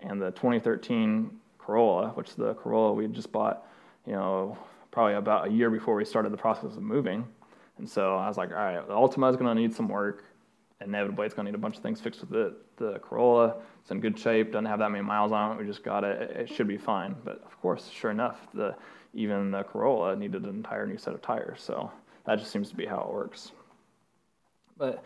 and 0.00 0.20
the 0.20 0.30
2013 0.32 1.37
Corolla, 1.68 2.12
which 2.14 2.34
the 2.34 2.54
Corolla 2.54 2.94
we 2.94 3.06
just 3.08 3.30
bought, 3.30 3.66
you 4.06 4.14
know, 4.14 4.56
probably 4.90 5.14
about 5.14 5.48
a 5.48 5.50
year 5.50 5.68
before 5.68 5.94
we 5.96 6.04
started 6.06 6.32
the 6.32 6.38
process 6.38 6.76
of 6.76 6.82
moving. 6.82 7.28
And 7.76 7.86
so 7.86 8.16
I 8.16 8.26
was 8.26 8.38
like, 8.38 8.52
all 8.52 8.56
right, 8.56 8.88
the 8.88 8.94
Altima 8.94 9.28
is 9.28 9.36
going 9.36 9.54
to 9.54 9.60
need 9.60 9.74
some 9.74 9.86
work. 9.86 10.24
Inevitably, 10.80 11.26
it's 11.26 11.34
going 11.34 11.44
to 11.44 11.52
need 11.52 11.56
a 11.56 11.60
bunch 11.60 11.76
of 11.76 11.82
things 11.82 12.00
fixed 12.00 12.22
with 12.22 12.32
it. 12.34 12.76
The 12.78 12.98
Corolla, 13.00 13.56
it's 13.82 13.90
in 13.90 14.00
good 14.00 14.18
shape, 14.18 14.52
doesn't 14.52 14.64
have 14.64 14.78
that 14.78 14.90
many 14.90 15.04
miles 15.04 15.30
on 15.30 15.52
it. 15.52 15.60
We 15.60 15.66
just 15.66 15.84
got 15.84 16.04
it. 16.04 16.30
It 16.30 16.48
should 16.48 16.68
be 16.68 16.78
fine. 16.78 17.14
But 17.22 17.42
of 17.44 17.60
course, 17.60 17.90
sure 17.90 18.12
enough, 18.12 18.38
the 18.54 18.74
even 19.12 19.50
the 19.50 19.62
Corolla 19.62 20.16
needed 20.16 20.44
an 20.44 20.48
entire 20.48 20.86
new 20.86 20.96
set 20.96 21.12
of 21.12 21.20
tires. 21.20 21.60
So 21.60 21.90
that 22.24 22.38
just 22.38 22.50
seems 22.50 22.70
to 22.70 22.76
be 22.76 22.86
how 22.86 23.00
it 23.00 23.12
works. 23.12 23.52
But 24.78 25.04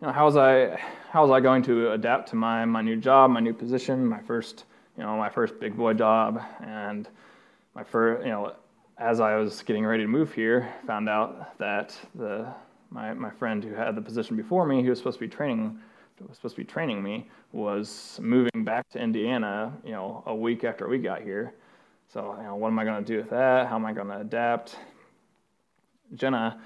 you 0.00 0.06
know, 0.06 0.12
how 0.12 0.26
was 0.26 0.36
I 0.36 0.80
how 1.10 1.22
was 1.22 1.32
I 1.32 1.40
going 1.40 1.64
to 1.64 1.90
adapt 1.90 2.28
to 2.28 2.36
my 2.36 2.64
my 2.66 2.82
new 2.82 2.96
job, 2.96 3.32
my 3.32 3.40
new 3.40 3.54
position, 3.54 4.06
my 4.06 4.20
first 4.20 4.64
you 4.96 5.02
know 5.02 5.16
my 5.16 5.28
first 5.28 5.58
big 5.60 5.76
boy 5.76 5.94
job, 5.94 6.40
and 6.60 7.08
my 7.74 7.84
first 7.84 8.24
you 8.24 8.32
know 8.32 8.54
as 8.98 9.20
I 9.20 9.36
was 9.36 9.62
getting 9.62 9.84
ready 9.84 10.04
to 10.04 10.08
move 10.08 10.32
here, 10.32 10.72
found 10.86 11.08
out 11.08 11.58
that 11.58 11.96
the 12.14 12.46
my, 12.90 13.12
my 13.12 13.30
friend 13.30 13.64
who 13.64 13.74
had 13.74 13.96
the 13.96 14.02
position 14.02 14.36
before 14.36 14.66
me, 14.66 14.82
who 14.82 14.90
was 14.90 14.98
supposed 14.98 15.18
to 15.18 15.26
be 15.26 15.28
training 15.28 15.78
was 16.28 16.36
supposed 16.36 16.54
to 16.56 16.62
be 16.62 16.66
training 16.66 17.02
me, 17.02 17.28
was 17.52 18.18
moving 18.22 18.64
back 18.64 18.88
to 18.90 19.00
Indiana, 19.00 19.72
you 19.84 19.92
know, 19.92 20.22
a 20.26 20.34
week 20.34 20.64
after 20.64 20.88
we 20.88 20.98
got 20.98 21.22
here. 21.22 21.54
So, 22.12 22.36
you 22.38 22.44
know, 22.44 22.54
what 22.54 22.68
am 22.68 22.78
I 22.78 22.84
going 22.84 23.04
to 23.04 23.12
do 23.12 23.18
with 23.18 23.30
that? 23.30 23.66
How 23.66 23.76
am 23.76 23.84
I 23.84 23.92
going 23.92 24.08
to 24.08 24.18
adapt? 24.18 24.76
Jenna, 26.14 26.60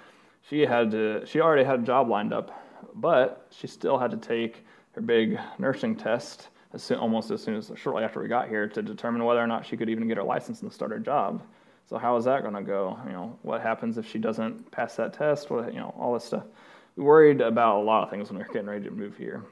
she 0.48 0.60
had 0.60 0.90
to, 0.90 1.24
she 1.24 1.40
already 1.40 1.64
had 1.64 1.80
a 1.80 1.82
job 1.82 2.08
lined 2.08 2.32
up, 2.32 2.62
but 2.94 3.46
she 3.50 3.66
still 3.66 3.98
had 3.98 4.10
to 4.10 4.16
take 4.16 4.64
her 4.92 5.00
big 5.00 5.38
nursing 5.58 5.96
test 5.96 6.48
soon, 6.76 6.98
almost 6.98 7.30
as 7.30 7.42
soon 7.42 7.56
as 7.56 7.70
shortly 7.76 8.04
after 8.04 8.20
we 8.20 8.28
got 8.28 8.48
here 8.48 8.68
to 8.68 8.82
determine 8.82 9.24
whether 9.24 9.40
or 9.40 9.46
not 9.46 9.64
she 9.64 9.76
could 9.76 9.88
even 9.88 10.06
get 10.06 10.16
her 10.16 10.22
license 10.22 10.62
and 10.62 10.72
start 10.72 10.90
her 10.90 10.98
job. 10.98 11.42
So 11.88 11.96
how 11.96 12.16
is 12.16 12.24
that 12.26 12.42
going 12.42 12.54
to 12.54 12.62
go? 12.62 12.98
You 13.06 13.12
know, 13.12 13.38
what 13.42 13.62
happens 13.62 13.96
if 13.96 14.06
she 14.06 14.18
doesn't 14.18 14.70
pass 14.70 14.96
that 14.96 15.14
test? 15.14 15.48
What, 15.48 15.72
you 15.72 15.80
know, 15.80 15.94
all 15.98 16.12
this 16.12 16.24
stuff. 16.24 16.44
We 16.96 17.04
worried 17.04 17.40
about 17.40 17.80
a 17.80 17.82
lot 17.82 18.04
of 18.04 18.10
things 18.10 18.28
when 18.28 18.38
we 18.38 18.44
were 18.44 18.52
getting 18.52 18.68
ready 18.68 18.84
to 18.84 18.90
move 18.90 19.16
here. 19.16 19.44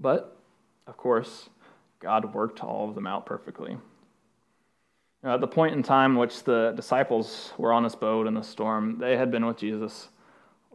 But, 0.00 0.38
of 0.86 0.96
course, 0.96 1.50
God 2.00 2.32
worked 2.32 2.62
all 2.62 2.88
of 2.88 2.94
them 2.94 3.06
out 3.06 3.26
perfectly. 3.26 3.76
Now, 5.22 5.34
at 5.34 5.40
the 5.40 5.48
point 5.48 5.74
in 5.74 5.82
time 5.82 6.16
which 6.16 6.44
the 6.44 6.72
disciples 6.76 7.52
were 7.58 7.72
on 7.72 7.82
this 7.82 7.96
boat 7.96 8.26
in 8.26 8.34
the 8.34 8.42
storm, 8.42 8.98
they 8.98 9.16
had 9.16 9.30
been 9.30 9.44
with 9.44 9.58
Jesus 9.58 10.08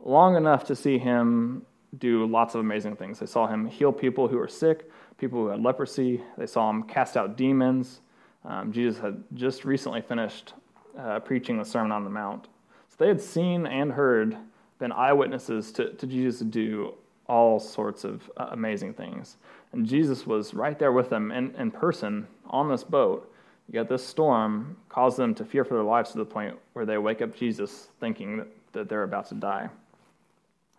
long 0.04 0.36
enough 0.36 0.66
to 0.66 0.76
see 0.76 0.98
him 0.98 1.66
do 1.98 2.26
lots 2.26 2.56
of 2.56 2.62
amazing 2.62 2.98
things. 2.98 3.20
They 3.20 3.26
saw 3.26 3.48
him 3.48 3.68
heal 3.68 3.94
people 3.94 4.28
who 4.28 4.38
were 4.38 4.48
sick, 4.48 4.90
people 5.24 5.40
who 5.40 5.48
had 5.48 5.62
leprosy. 5.62 6.22
They 6.38 6.46
saw 6.46 6.70
him 6.70 6.84
cast 6.84 7.16
out 7.16 7.38
demons. 7.38 8.02
Um, 8.46 8.72
Jesus 8.72 9.02
had 9.02 9.24
just 9.34 9.64
recently 9.64 10.02
finished 10.02 10.54
uh, 11.00 11.20
preaching 11.20 11.58
the 11.58 11.66
Sermon 11.66 11.92
on 11.92 12.04
the 12.04 12.10
Mount. 12.10 12.46
So 12.90 12.96
they 12.98 13.08
had 13.08 13.22
seen 13.22 13.66
and 13.66 13.92
heard, 13.92 14.38
been 14.80 14.92
eyewitnesses 14.92 15.72
to, 15.74 15.94
to 15.94 16.08
Jesus 16.08 16.42
do 16.42 16.94
all 17.28 17.60
sorts 17.60 18.04
of 18.04 18.30
uh, 18.36 18.48
amazing 18.52 18.94
things. 18.94 19.38
And 19.72 19.86
Jesus 19.86 20.28
was 20.28 20.54
right 20.54 20.78
there 20.78 20.92
with 20.92 21.10
them 21.10 21.32
in, 21.32 21.56
in 21.56 21.72
person 21.72 22.28
on 22.48 22.70
this 22.70 22.84
boat. 22.84 23.34
Yet 23.72 23.88
this 23.88 24.06
storm 24.06 24.76
caused 24.90 25.18
them 25.18 25.34
to 25.36 25.46
fear 25.46 25.64
for 25.64 25.76
their 25.76 25.84
lives 25.84 26.12
to 26.12 26.18
the 26.18 26.26
point 26.26 26.56
where 26.74 26.86
they 26.86 26.98
wake 26.98 27.22
up 27.22 27.34
Jesus 27.34 27.88
thinking 28.00 28.38
that 28.38 28.48
that 28.74 28.90
they're 28.90 29.04
about 29.04 29.28
to 29.30 29.36
die. 29.36 29.70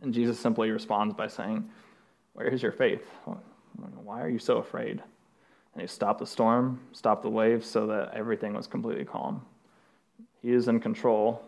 And 0.02 0.12
Jesus 0.12 0.38
simply 0.38 0.70
responds 0.70 1.14
by 1.14 1.28
saying, 1.28 1.68
Where 2.34 2.48
is 2.48 2.62
your 2.62 2.72
faith? 2.72 3.02
Why 4.14 4.22
are 4.22 4.28
you 4.28 4.38
so 4.38 4.58
afraid? 4.58 5.02
And 5.72 5.80
he 5.80 5.86
stopped 5.88 6.20
the 6.20 6.26
storm, 6.26 6.80
stopped 6.92 7.22
the 7.22 7.30
waves 7.30 7.68
so 7.68 7.86
that 7.88 8.12
everything 8.14 8.54
was 8.54 8.66
completely 8.66 9.04
calm. 9.04 9.44
He 10.40 10.52
is 10.52 10.68
in 10.68 10.78
control 10.78 11.42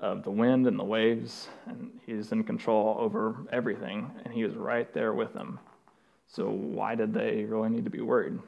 of 0.00 0.24
the 0.24 0.30
wind 0.30 0.66
and 0.66 0.78
the 0.78 0.84
waves, 0.84 1.48
and 1.66 1.90
he's 2.04 2.32
in 2.32 2.42
control 2.42 2.96
over 2.98 3.36
everything, 3.52 4.10
and 4.24 4.34
he 4.34 4.42
is 4.42 4.54
right 4.54 4.92
there 4.92 5.12
with 5.12 5.32
them. 5.34 5.60
So, 6.26 6.50
why 6.50 6.94
did 6.94 7.14
they 7.14 7.44
really 7.44 7.68
need 7.68 7.84
to 7.84 7.90
be 7.90 8.00
worried? 8.00 8.38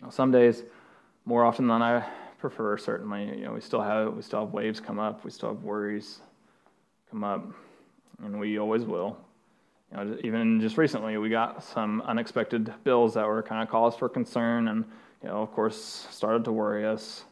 Now, 0.00 0.08
some 0.08 0.30
days, 0.30 0.62
more 1.24 1.44
often 1.44 1.66
than 1.66 1.82
I 1.82 2.08
prefer, 2.38 2.78
certainly, 2.78 3.26
you 3.36 3.44
know, 3.44 3.52
we 3.52 3.60
still 3.60 3.82
have 3.82 4.14
we 4.14 4.22
still 4.22 4.40
have 4.40 4.54
waves 4.54 4.80
come 4.80 4.98
up, 4.98 5.24
we 5.24 5.30
still 5.30 5.50
have 5.50 5.62
worries 5.62 6.20
come 7.10 7.22
up, 7.22 7.44
and 8.24 8.40
we 8.40 8.58
always 8.58 8.84
will. 8.84 9.18
You 9.90 9.96
know, 9.96 10.18
even 10.22 10.60
just 10.60 10.76
recently, 10.76 11.16
we 11.16 11.28
got 11.30 11.62
some 11.62 12.02
unexpected 12.02 12.72
bills 12.84 13.14
that 13.14 13.26
were 13.26 13.42
kind 13.42 13.62
of 13.62 13.68
cause 13.68 13.96
for 13.96 14.08
concern, 14.08 14.68
and 14.68 14.84
you 15.22 15.28
know, 15.28 15.42
of 15.42 15.52
course, 15.52 16.06
started 16.10 16.44
to 16.44 16.52
worry 16.52 16.86
us. 16.86 17.24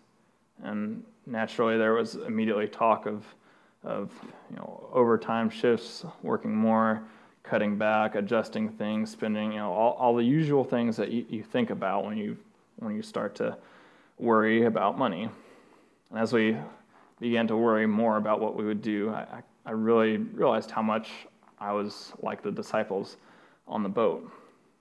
And 0.63 1.05
naturally, 1.27 1.77
there 1.77 1.93
was 1.93 2.15
immediately 2.15 2.67
talk 2.67 3.07
of 3.07 3.25
of 3.85 4.11
you 4.51 4.57
know 4.57 4.89
overtime 4.93 5.51
shifts, 5.51 6.05
working 6.23 6.55
more, 6.55 7.03
cutting 7.43 7.77
back, 7.77 8.15
adjusting 8.15 8.69
things, 8.69 9.11
spending, 9.11 9.53
you 9.53 9.59
know, 9.59 9.73
all, 9.73 9.93
all 9.93 10.17
the 10.17 10.25
usual 10.25 10.65
things 10.65 10.97
that 10.97 11.11
you, 11.11 11.25
you 11.29 11.43
think 11.43 11.71
about 11.71 12.05
when 12.05 12.17
you 12.17 12.37
when 12.79 12.95
you 12.95 13.03
start 13.03 13.35
to 13.37 13.57
worry 14.19 14.65
about 14.65 14.99
money. 14.99 15.29
And 16.11 16.19
as 16.19 16.33
we 16.33 16.57
began 17.21 17.47
to 17.49 17.57
worry 17.57 17.87
more 17.87 18.17
about 18.17 18.41
what 18.41 18.57
we 18.57 18.65
would 18.65 18.83
do, 18.83 19.11
I, 19.11 19.43
I 19.65 19.71
really 19.71 20.19
realized 20.19 20.71
how 20.71 20.83
much 20.83 21.11
I 21.59 21.73
was 21.73 22.13
like 22.21 22.43
the 22.43 22.51
disciples 22.51 23.17
on 23.67 23.83
the 23.83 23.89
boat. 23.89 24.31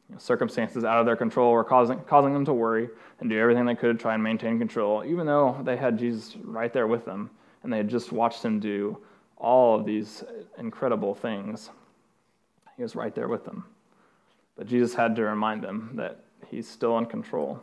You 0.09 0.15
know, 0.15 0.19
circumstances 0.19 0.83
out 0.83 0.99
of 0.99 1.05
their 1.05 1.15
control 1.15 1.51
were 1.51 1.63
causing, 1.63 1.99
causing 2.01 2.33
them 2.33 2.45
to 2.45 2.53
worry 2.53 2.89
and 3.19 3.29
do 3.29 3.39
everything 3.39 3.65
they 3.65 3.75
could 3.75 3.97
to 3.97 4.01
try 4.01 4.13
and 4.13 4.21
maintain 4.21 4.59
control, 4.59 5.03
even 5.05 5.25
though 5.25 5.59
they 5.63 5.77
had 5.77 5.97
Jesus 5.97 6.35
right 6.43 6.71
there 6.71 6.87
with 6.87 7.05
them 7.05 7.31
and 7.63 7.73
they 7.73 7.77
had 7.77 7.89
just 7.89 8.11
watched 8.11 8.43
him 8.43 8.59
do 8.59 8.97
all 9.37 9.79
of 9.79 9.85
these 9.85 10.23
incredible 10.57 11.15
things. 11.15 11.71
He 12.77 12.83
was 12.83 12.95
right 12.95 13.15
there 13.15 13.27
with 13.27 13.45
them. 13.45 13.65
But 14.55 14.67
Jesus 14.67 14.93
had 14.93 15.15
to 15.15 15.23
remind 15.23 15.63
them 15.63 15.91
that 15.95 16.23
he's 16.47 16.67
still 16.67 16.97
in 16.99 17.05
control. 17.07 17.59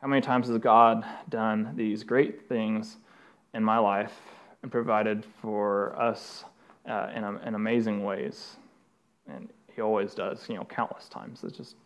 How 0.00 0.06
many 0.06 0.22
times 0.22 0.46
has 0.48 0.58
God 0.58 1.04
done 1.28 1.72
these 1.74 2.04
great 2.04 2.48
things 2.48 2.98
in 3.52 3.64
my 3.64 3.78
life 3.78 4.14
and 4.62 4.70
provided 4.70 5.24
for 5.42 6.00
us 6.00 6.44
uh, 6.88 7.10
in, 7.14 7.24
in 7.46 7.54
amazing 7.54 8.04
ways? 8.04 8.56
And 9.28 9.48
He 9.74 9.82
always 9.82 10.14
does, 10.14 10.48
you 10.48 10.56
know, 10.56 10.64
countless 10.64 11.08
times. 11.08 11.44
It's 11.44 11.56
just, 11.56 11.76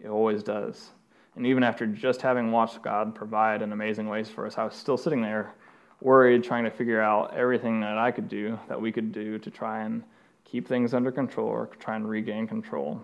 He 0.00 0.08
always 0.08 0.42
does. 0.42 0.90
And 1.36 1.46
even 1.46 1.62
after 1.62 1.86
just 1.86 2.20
having 2.20 2.50
watched 2.50 2.82
God 2.82 3.14
provide 3.14 3.62
in 3.62 3.72
amazing 3.72 4.08
ways 4.08 4.28
for 4.28 4.46
us, 4.46 4.58
I 4.58 4.64
was 4.64 4.74
still 4.74 4.98
sitting 4.98 5.22
there 5.22 5.54
worried, 6.02 6.44
trying 6.44 6.64
to 6.64 6.70
figure 6.70 7.00
out 7.00 7.34
everything 7.34 7.80
that 7.80 7.96
I 7.96 8.10
could 8.10 8.28
do, 8.28 8.58
that 8.68 8.80
we 8.80 8.92
could 8.92 9.12
do 9.12 9.38
to 9.38 9.50
try 9.50 9.84
and 9.84 10.02
keep 10.44 10.68
things 10.68 10.92
under 10.92 11.10
control 11.10 11.48
or 11.48 11.66
try 11.78 11.96
and 11.96 12.08
regain 12.08 12.46
control. 12.46 13.00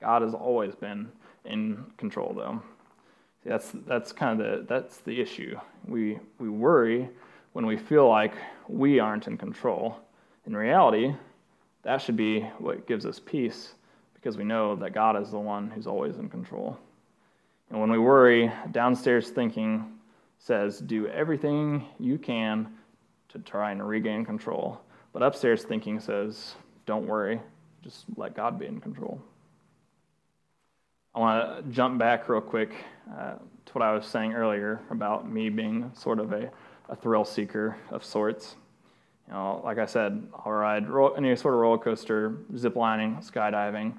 God 0.00 0.22
has 0.22 0.34
always 0.34 0.74
been 0.74 1.10
in 1.44 1.84
control, 1.96 2.34
though. 2.34 2.60
See, 3.42 3.48
That's, 3.48 3.70
that's 3.86 4.12
kind 4.12 4.40
of 4.40 4.46
the, 4.46 4.66
that's 4.66 4.98
the 4.98 5.20
issue. 5.20 5.58
We, 5.86 6.18
we 6.38 6.48
worry 6.48 7.08
when 7.52 7.64
we 7.64 7.76
feel 7.76 8.08
like 8.08 8.34
we 8.68 8.98
aren't 8.98 9.26
in 9.26 9.38
control. 9.38 9.96
In 10.46 10.56
reality, 10.56 11.14
that 11.82 12.00
should 12.00 12.16
be 12.16 12.40
what 12.58 12.86
gives 12.86 13.04
us 13.04 13.20
peace 13.24 13.74
because 14.14 14.36
we 14.36 14.44
know 14.44 14.76
that 14.76 14.92
God 14.92 15.20
is 15.20 15.30
the 15.30 15.38
one 15.38 15.70
who's 15.70 15.86
always 15.86 16.16
in 16.16 16.28
control. 16.28 16.78
And 17.70 17.80
when 17.80 17.90
we 17.90 17.98
worry, 17.98 18.52
downstairs 18.70 19.30
thinking 19.30 19.92
says, 20.38 20.78
do 20.78 21.08
everything 21.08 21.84
you 21.98 22.18
can 22.18 22.68
to 23.30 23.38
try 23.40 23.72
and 23.72 23.86
regain 23.86 24.24
control. 24.24 24.80
But 25.12 25.22
upstairs 25.22 25.64
thinking 25.64 25.98
says, 25.98 26.54
don't 26.86 27.06
worry, 27.06 27.40
just 27.82 28.04
let 28.16 28.34
God 28.34 28.58
be 28.58 28.66
in 28.66 28.80
control. 28.80 29.20
I 31.14 31.18
want 31.18 31.64
to 31.64 31.72
jump 31.72 31.98
back 31.98 32.28
real 32.28 32.40
quick 32.40 32.72
uh, 33.18 33.34
to 33.34 33.72
what 33.72 33.82
I 33.82 33.92
was 33.92 34.06
saying 34.06 34.34
earlier 34.34 34.80
about 34.90 35.30
me 35.30 35.48
being 35.48 35.90
sort 35.94 36.20
of 36.20 36.32
a, 36.32 36.50
a 36.88 36.94
thrill 36.94 37.24
seeker 37.24 37.76
of 37.90 38.04
sorts. 38.04 38.56
You 39.28 39.34
know, 39.34 39.60
like 39.64 39.78
I 39.78 39.86
said, 39.86 40.26
I'll 40.44 40.52
ride 40.52 40.86
any 41.16 41.34
sort 41.36 41.54
of 41.54 41.60
roller 41.60 41.78
coaster, 41.78 42.36
zip 42.56 42.76
lining, 42.76 43.16
skydiving. 43.16 43.94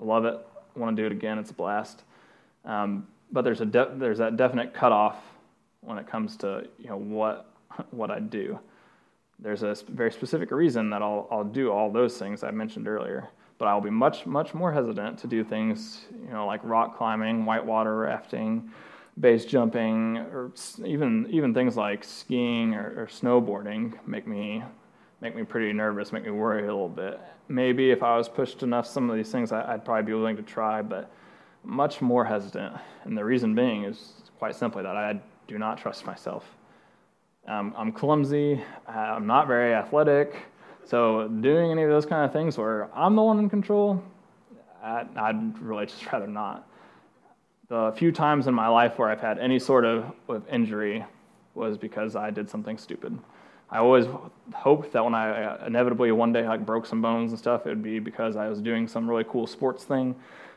Love 0.00 0.24
it. 0.24 0.38
Want 0.74 0.96
to 0.96 1.02
do 1.02 1.06
it 1.06 1.12
again. 1.12 1.38
It's 1.38 1.50
a 1.50 1.54
blast. 1.54 2.04
Um, 2.64 3.06
but 3.30 3.42
there's 3.42 3.60
a 3.60 3.66
de- 3.66 3.92
there's 3.96 4.18
that 4.18 4.36
definite 4.36 4.72
cutoff 4.72 5.16
when 5.80 5.98
it 5.98 6.06
comes 6.06 6.36
to 6.38 6.66
you 6.78 6.88
know 6.88 6.96
what 6.96 7.52
what 7.90 8.10
I 8.10 8.20
do. 8.20 8.58
There's 9.38 9.62
a 9.62 9.76
very 9.88 10.12
specific 10.12 10.50
reason 10.50 10.90
that 10.90 11.02
I'll 11.02 11.28
I'll 11.30 11.44
do 11.44 11.70
all 11.70 11.90
those 11.90 12.16
things 12.16 12.42
I 12.42 12.50
mentioned 12.50 12.88
earlier 12.88 13.28
but 13.62 13.68
I'll 13.68 13.80
be 13.80 13.90
much, 13.90 14.26
much 14.26 14.54
more 14.54 14.72
hesitant 14.72 15.20
to 15.20 15.28
do 15.28 15.44
things, 15.44 16.06
you 16.26 16.32
know, 16.32 16.46
like 16.46 16.58
rock 16.64 16.98
climbing, 16.98 17.44
whitewater 17.44 17.96
rafting, 17.96 18.68
base 19.20 19.44
jumping, 19.44 20.18
or 20.18 20.52
even 20.84 21.26
even 21.30 21.52
things 21.52 21.76
like 21.76 22.02
skiing 22.04 22.74
or, 22.74 23.02
or, 23.02 23.06
snowboarding 23.06 23.94
make 24.06 24.26
me 24.26 24.62
make 25.20 25.36
me 25.36 25.44
pretty 25.44 25.72
nervous, 25.72 26.12
make 26.12 26.24
me 26.24 26.30
worry 26.30 26.62
a 26.62 26.66
little 26.66 26.88
bit. 26.88 27.20
Maybe 27.48 27.90
if 27.90 28.02
I 28.02 28.16
was 28.16 28.28
pushed 28.28 28.62
enough, 28.62 28.86
some 28.86 29.10
of 29.10 29.16
these 29.16 29.30
things 29.30 29.52
I, 29.52 29.72
would 29.72 29.84
probably 29.84 30.04
be 30.04 30.14
willing 30.14 30.36
to 30.36 30.42
try, 30.42 30.82
but 30.82 31.10
much 31.64 32.00
more 32.00 32.24
hesitant. 32.24 32.74
And 33.04 33.16
the 33.16 33.24
reason 33.24 33.54
being 33.54 33.84
is 33.84 34.14
quite 34.38 34.54
simply 34.54 34.82
that 34.82 34.96
I 34.96 35.20
do 35.46 35.58
not 35.58 35.78
trust 35.78 36.06
myself. 36.06 36.44
Um, 37.46 37.74
I'm 37.76 37.92
clumsy. 37.92 38.60
I'm 38.86 39.26
not 39.26 39.46
very 39.46 39.74
athletic. 39.74 40.36
So 40.84 41.28
doing 41.28 41.70
any 41.70 41.82
of 41.82 41.90
those 41.90 42.06
kind 42.06 42.24
of 42.24 42.32
things 42.32 42.58
where 42.58 42.88
I'm 42.94 43.14
the 43.14 43.22
one 43.22 43.38
in 43.38 43.48
control, 43.48 44.02
I, 44.82 45.04
I'd 45.16 45.58
really 45.60 45.86
just 45.86 46.04
rather 46.12 46.26
not. 46.26 46.68
The 47.72 47.90
few 47.96 48.12
times 48.12 48.48
in 48.48 48.54
my 48.54 48.68
life 48.68 48.98
where 48.98 49.08
I've 49.08 49.22
had 49.22 49.38
any 49.38 49.58
sort 49.58 49.86
of, 49.86 50.12
of 50.28 50.46
injury 50.46 51.06
was 51.54 51.78
because 51.78 52.16
I 52.16 52.28
did 52.28 52.50
something 52.50 52.76
stupid. 52.76 53.18
I 53.70 53.78
always 53.78 54.04
hoped 54.52 54.92
that 54.92 55.02
when 55.02 55.14
I 55.14 55.44
uh, 55.44 55.64
inevitably 55.66 56.12
one 56.12 56.34
day 56.34 56.46
like 56.46 56.66
broke 56.66 56.84
some 56.84 57.00
bones 57.00 57.32
and 57.32 57.38
stuff, 57.38 57.64
it 57.64 57.70
would 57.70 57.82
be 57.82 57.98
because 57.98 58.36
I 58.36 58.46
was 58.46 58.60
doing 58.60 58.86
some 58.86 59.08
really 59.08 59.24
cool 59.24 59.46
sports 59.46 59.84
thing. 59.84 60.14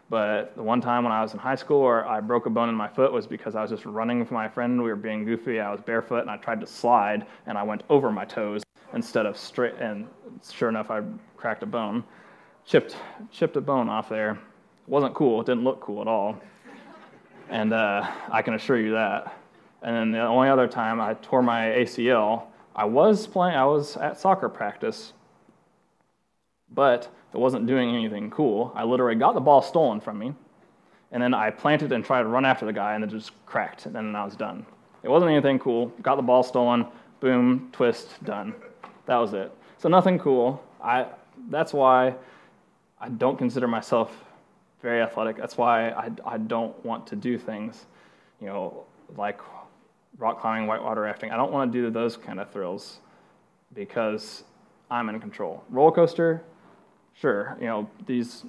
But 0.09 0.57
the 0.57 0.63
one 0.63 0.81
time 0.81 1.05
when 1.05 1.13
I 1.13 1.21
was 1.21 1.31
in 1.31 1.39
high 1.39 1.55
school 1.55 1.83
where 1.83 2.05
I 2.05 2.19
broke 2.19 2.47
a 2.47 2.49
bone 2.49 2.67
in 2.67 2.75
my 2.75 2.89
foot 2.89 3.13
was 3.13 3.25
because 3.25 3.55
I 3.55 3.61
was 3.61 3.71
just 3.71 3.85
running 3.85 4.19
with 4.19 4.31
my 4.31 4.49
friend. 4.49 4.83
We 4.83 4.89
were 4.89 4.97
being 4.97 5.23
goofy. 5.23 5.61
I 5.61 5.71
was 5.71 5.79
barefoot 5.79 6.19
and 6.19 6.29
I 6.29 6.35
tried 6.35 6.59
to 6.59 6.67
slide 6.67 7.25
and 7.45 7.57
I 7.57 7.63
went 7.63 7.83
over 7.89 8.11
my 8.11 8.25
toes 8.25 8.61
instead 8.93 9.25
of 9.25 9.37
straight. 9.37 9.75
And 9.75 10.09
sure 10.51 10.67
enough, 10.67 10.91
I 10.91 11.01
cracked 11.37 11.63
a 11.63 11.65
bone, 11.65 12.03
chipped 12.65 12.97
chipped 13.31 13.55
a 13.55 13.61
bone 13.61 13.87
off 13.87 14.09
there. 14.09 14.31
It 14.31 14.89
wasn't 14.89 15.13
cool. 15.13 15.39
It 15.39 15.45
didn't 15.45 15.63
look 15.63 15.79
cool 15.79 16.01
at 16.01 16.09
all. 16.09 16.41
And 17.49 17.73
uh, 17.73 18.09
I 18.31 18.41
can 18.41 18.53
assure 18.53 18.79
you 18.79 18.91
that. 18.91 19.37
And 19.81 19.95
then 19.95 20.11
the 20.11 20.21
only 20.21 20.49
other 20.49 20.67
time 20.67 20.99
I 20.99 21.13
tore 21.13 21.43
my 21.43 21.65
ACL, 21.65 22.43
I 22.75 22.85
was 22.85 23.27
playing. 23.27 23.55
I 23.55 23.65
was 23.65 23.97
at 23.97 24.19
soccer 24.19 24.49
practice, 24.49 25.13
but 26.73 27.07
it 27.33 27.37
wasn't 27.37 27.67
doing 27.67 27.95
anything 27.95 28.31
cool. 28.31 28.71
I 28.75 28.83
literally 28.83 29.15
got 29.15 29.33
the 29.35 29.41
ball 29.41 29.61
stolen 29.61 30.01
from 30.01 30.17
me, 30.17 30.33
and 31.11 31.21
then 31.21 31.33
I 31.33 31.51
planted 31.51 31.91
and 31.91 32.03
tried 32.03 32.23
to 32.23 32.27
run 32.27 32.45
after 32.45 32.65
the 32.65 32.73
guy, 32.73 32.95
and 32.95 33.03
it 33.03 33.11
just 33.11 33.31
cracked, 33.45 33.85
and 33.85 33.95
then 33.95 34.15
I 34.15 34.25
was 34.25 34.35
done. 34.35 34.65
It 35.03 35.09
wasn't 35.09 35.31
anything 35.31 35.59
cool. 35.59 35.87
Got 36.01 36.15
the 36.15 36.23
ball 36.23 36.41
stolen, 36.41 36.87
boom, 37.19 37.69
twist, 37.71 38.23
done. 38.23 38.55
That 39.05 39.17
was 39.17 39.33
it. 39.33 39.51
So 39.77 39.87
nothing 39.87 40.17
cool. 40.17 40.63
I 40.83 41.05
that's 41.49 41.73
why 41.73 42.15
I 42.99 43.09
don't 43.09 43.37
consider 43.37 43.67
myself 43.67 44.11
very 44.85 45.01
athletic. 45.01 45.35
That's 45.35 45.57
why 45.57 45.89
I, 45.89 46.11
I 46.23 46.37
don't 46.37 46.85
want 46.85 47.07
to 47.07 47.15
do 47.15 47.39
things, 47.39 47.87
you 48.39 48.45
know, 48.45 48.83
like 49.17 49.41
rock 50.19 50.39
climbing, 50.39 50.67
whitewater 50.67 51.01
rafting. 51.01 51.31
I 51.31 51.37
don't 51.37 51.51
want 51.51 51.73
to 51.73 51.81
do 51.81 51.89
those 51.89 52.15
kind 52.15 52.39
of 52.39 52.51
thrills 52.51 52.99
because 53.73 54.43
I'm 54.91 55.09
in 55.09 55.19
control. 55.19 55.63
Roller 55.71 55.91
coaster, 55.91 56.43
sure, 57.15 57.57
you 57.59 57.65
know, 57.65 57.89
these 58.05 58.45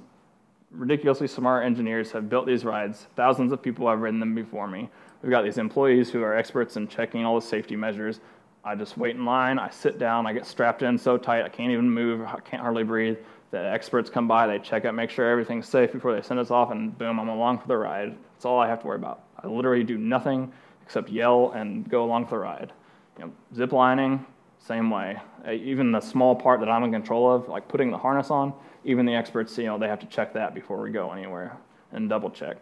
ridiculously 0.71 1.27
smart 1.27 1.65
engineers 1.65 2.13
have 2.13 2.29
built 2.29 2.47
these 2.47 2.67
rides. 2.67 3.07
Thousands 3.17 3.51
of 3.51 3.63
people 3.63 3.89
have 3.89 4.01
ridden 4.01 4.21
them 4.21 4.35
before 4.35 4.69
me. 4.69 4.91
We've 5.23 5.31
got 5.31 5.43
these 5.43 5.57
employees 5.57 6.11
who 6.11 6.23
are 6.23 6.37
experts 6.37 6.77
in 6.77 6.87
checking 6.87 7.25
all 7.25 7.41
the 7.41 7.47
safety 7.47 7.77
measures. 7.77 8.21
I 8.67 8.75
just 8.75 8.99
wait 8.99 9.15
in 9.15 9.25
line, 9.25 9.61
I 9.61 9.71
sit 9.71 9.97
down, 9.97 10.27
I 10.27 10.33
get 10.33 10.45
strapped 10.45 10.83
in 10.83 10.99
so 10.99 11.17
tight 11.17 11.45
I 11.45 11.49
can't 11.49 11.71
even 11.71 11.89
move, 11.89 12.27
I 12.27 12.41
can't 12.41 12.61
hardly 12.61 12.83
breathe. 12.83 13.17
The 13.53 13.61
experts 13.61 14.11
come 14.11 14.27
by, 14.27 14.49
they 14.49 14.59
check 14.59 14.85
it, 14.85 14.91
make 14.91 15.09
sure 15.09 15.31
everything's 15.31 15.69
safe 15.69 15.93
before 15.93 16.13
they 16.13 16.21
send 16.21 16.41
us 16.41 16.51
off, 16.51 16.73
and 16.73 16.99
boom, 16.99 17.21
I'm 17.21 17.29
along 17.29 17.61
for 17.61 17.69
the 17.69 17.77
ride. 17.77 18.17
That's 18.35 18.45
all 18.45 18.59
I 18.59 18.67
have 18.67 18.81
to 18.81 18.87
worry 18.89 18.97
about. 18.97 19.23
I 19.41 19.47
literally 19.47 19.85
do 19.85 19.97
nothing 19.97 20.53
except 20.83 21.09
yell 21.09 21.53
and 21.53 21.89
go 21.89 22.05
along 22.05 22.27
for 22.27 22.31
the 22.31 22.39
ride. 22.41 22.73
You 23.21 23.27
know, 23.27 23.33
zip 23.55 23.71
lining, 23.71 24.27
same 24.59 24.91
way. 24.91 25.17
Uh, 25.47 25.53
even 25.53 25.93
the 25.93 26.01
small 26.01 26.35
part 26.35 26.59
that 26.59 26.69
I'm 26.69 26.83
in 26.83 26.91
control 26.91 27.33
of, 27.33 27.49
like 27.49 27.69
putting 27.69 27.93
the 27.93 27.99
harness 27.99 28.33
on, 28.33 28.53
even 28.85 29.07
the 29.07 29.15
experts, 29.15 29.57
you 29.59 29.67
know, 29.67 29.79
they 29.79 29.87
have 29.87 30.01
to 30.01 30.07
check 30.07 30.33
that 30.35 30.57
before 30.57 30.81
we 30.81 30.91
go 30.91 31.13
anywhere 31.13 31.57
and 31.93 32.09
double 32.09 32.31
check. 32.31 32.57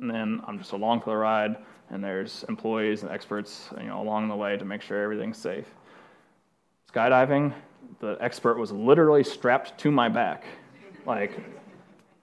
And 0.00 0.10
then 0.10 0.40
I'm 0.46 0.58
just 0.58 0.72
along 0.72 1.00
for 1.00 1.10
the 1.10 1.16
ride, 1.16 1.56
and 1.90 2.04
there's 2.04 2.44
employees 2.48 3.02
and 3.02 3.10
experts, 3.10 3.70
you 3.80 3.86
know, 3.86 4.02
along 4.02 4.28
the 4.28 4.36
way 4.36 4.56
to 4.56 4.64
make 4.64 4.82
sure 4.82 5.02
everything's 5.02 5.38
safe. 5.38 5.66
Skydiving, 6.92 7.52
the 8.00 8.16
expert 8.20 8.58
was 8.58 8.72
literally 8.72 9.24
strapped 9.24 9.78
to 9.78 9.90
my 9.90 10.08
back. 10.08 10.44
Like, 11.06 11.40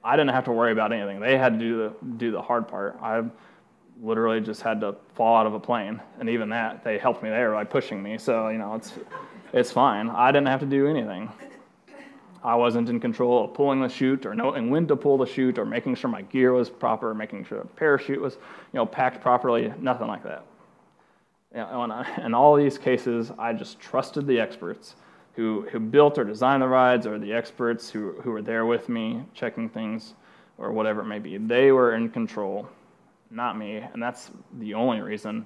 I 0.04 0.16
didn't 0.16 0.32
have 0.32 0.46
to 0.46 0.52
worry 0.52 0.72
about 0.72 0.92
anything. 0.92 1.20
They 1.20 1.38
had 1.38 1.54
to 1.54 1.60
do 1.60 1.78
the, 1.78 2.08
do 2.18 2.32
the 2.32 2.42
hard 2.42 2.68
part. 2.68 2.98
I 3.02 3.24
literally 4.02 4.42
just 4.42 4.62
had 4.62 4.82
to 4.82 4.96
fall 5.16 5.36
out 5.36 5.48
of 5.48 5.54
a 5.54 5.60
plane. 5.60 6.02
And 6.20 6.30
even 6.30 6.50
that, 6.50 6.84
they 6.84 6.98
helped 6.98 7.24
me 7.24 7.30
there 7.30 7.52
by 7.54 7.64
pushing 7.64 8.04
me. 8.04 8.18
So, 8.18 8.50
you 8.50 8.58
know, 8.58 8.76
it's, 8.76 8.94
it's 9.54 9.72
fine. 9.72 10.10
I 10.10 10.32
didn't 10.32 10.48
have 10.48 10.60
to 10.60 10.66
do 10.66 10.88
anything. 10.88 11.32
I 12.44 12.56
wasn't 12.56 12.90
in 12.90 13.00
control 13.00 13.46
of 13.46 13.54
pulling 13.54 13.82
the 13.82 13.88
chute 13.88 14.26
or 14.26 14.36
knowing 14.36 14.70
when 14.70 14.86
to 14.88 14.96
pull 14.96 15.18
the 15.18 15.26
chute 15.26 15.58
or 15.58 15.66
making 15.66 15.96
sure 15.96 16.10
my 16.10 16.24
gear 16.24 16.52
was 16.52 16.70
proper, 16.70 17.14
making 17.14 17.46
sure 17.46 17.60
the 17.60 17.68
parachute 17.68 18.20
was, 18.20 18.34
you 18.34 18.40
know, 18.74 18.86
packed 18.86 19.22
properly, 19.22 19.74
nothing 19.80 20.08
like 20.08 20.24
that. 20.24 20.46
You 21.54 21.60
know, 21.62 22.06
in 22.24 22.34
all 22.34 22.56
these 22.56 22.78
cases, 22.78 23.32
I 23.38 23.54
just 23.54 23.80
trusted 23.80 24.28
the 24.28 24.40
experts 24.40 24.96
who, 25.36 25.68
who 25.72 25.80
built 25.80 26.18
or 26.18 26.24
designed 26.24 26.62
the 26.62 26.68
rides 26.68 27.08
or 27.08 27.18
the 27.18 27.32
experts 27.32 27.90
who, 27.90 28.14
who 28.22 28.32
were 28.32 28.42
there 28.42 28.66
with 28.66 28.90
me 28.90 29.24
checking 29.34 29.70
things 29.70 30.14
or 30.58 30.72
whatever 30.72 31.02
it 31.02 31.06
may 31.06 31.20
be. 31.20 31.38
They 31.38 31.72
were 31.72 31.96
in 31.96 32.10
control, 32.10 32.68
not 33.32 33.58
me. 33.58 33.78
And 33.78 34.02
that's 34.02 34.32
the 34.60 34.74
only 34.74 35.02
reason 35.02 35.46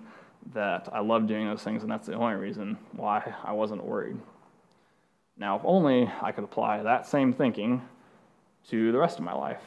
that 0.54 0.90
I 0.92 1.00
love 1.00 1.28
doing 1.28 1.46
those 1.46 1.64
things, 1.64 1.84
and 1.84 1.92
that's 1.92 2.08
the 2.08 2.14
only 2.14 2.36
reason 2.36 2.78
why 2.94 3.34
I 3.44 3.52
wasn't 3.52 3.84
worried. 3.84 4.18
Now, 5.39 5.56
if 5.56 5.62
only 5.65 6.12
I 6.21 6.32
could 6.32 6.43
apply 6.43 6.82
that 6.84 7.06
same 7.06 7.32
thinking 7.32 7.82
to 8.69 8.91
the 8.91 8.97
rest 8.97 9.19
of 9.19 9.23
my 9.23 9.34
life, 9.34 9.62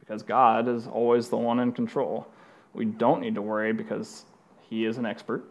because 0.00 0.22
God 0.22 0.68
is 0.68 0.86
always 0.86 1.28
the 1.28 1.36
one 1.36 1.60
in 1.60 1.72
control. 1.72 2.26
We 2.74 2.84
don't 2.84 3.20
need 3.20 3.34
to 3.36 3.42
worry 3.42 3.72
because 3.72 4.24
He 4.68 4.84
is 4.84 4.98
an 4.98 5.06
expert 5.06 5.44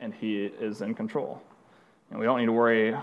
and 0.00 0.12
He 0.12 0.44
is 0.44 0.82
in 0.82 0.94
control. 0.94 1.40
And 2.10 2.18
we 2.18 2.26
don't 2.26 2.38
need 2.38 2.46
to 2.46 2.52
worry 2.52 2.94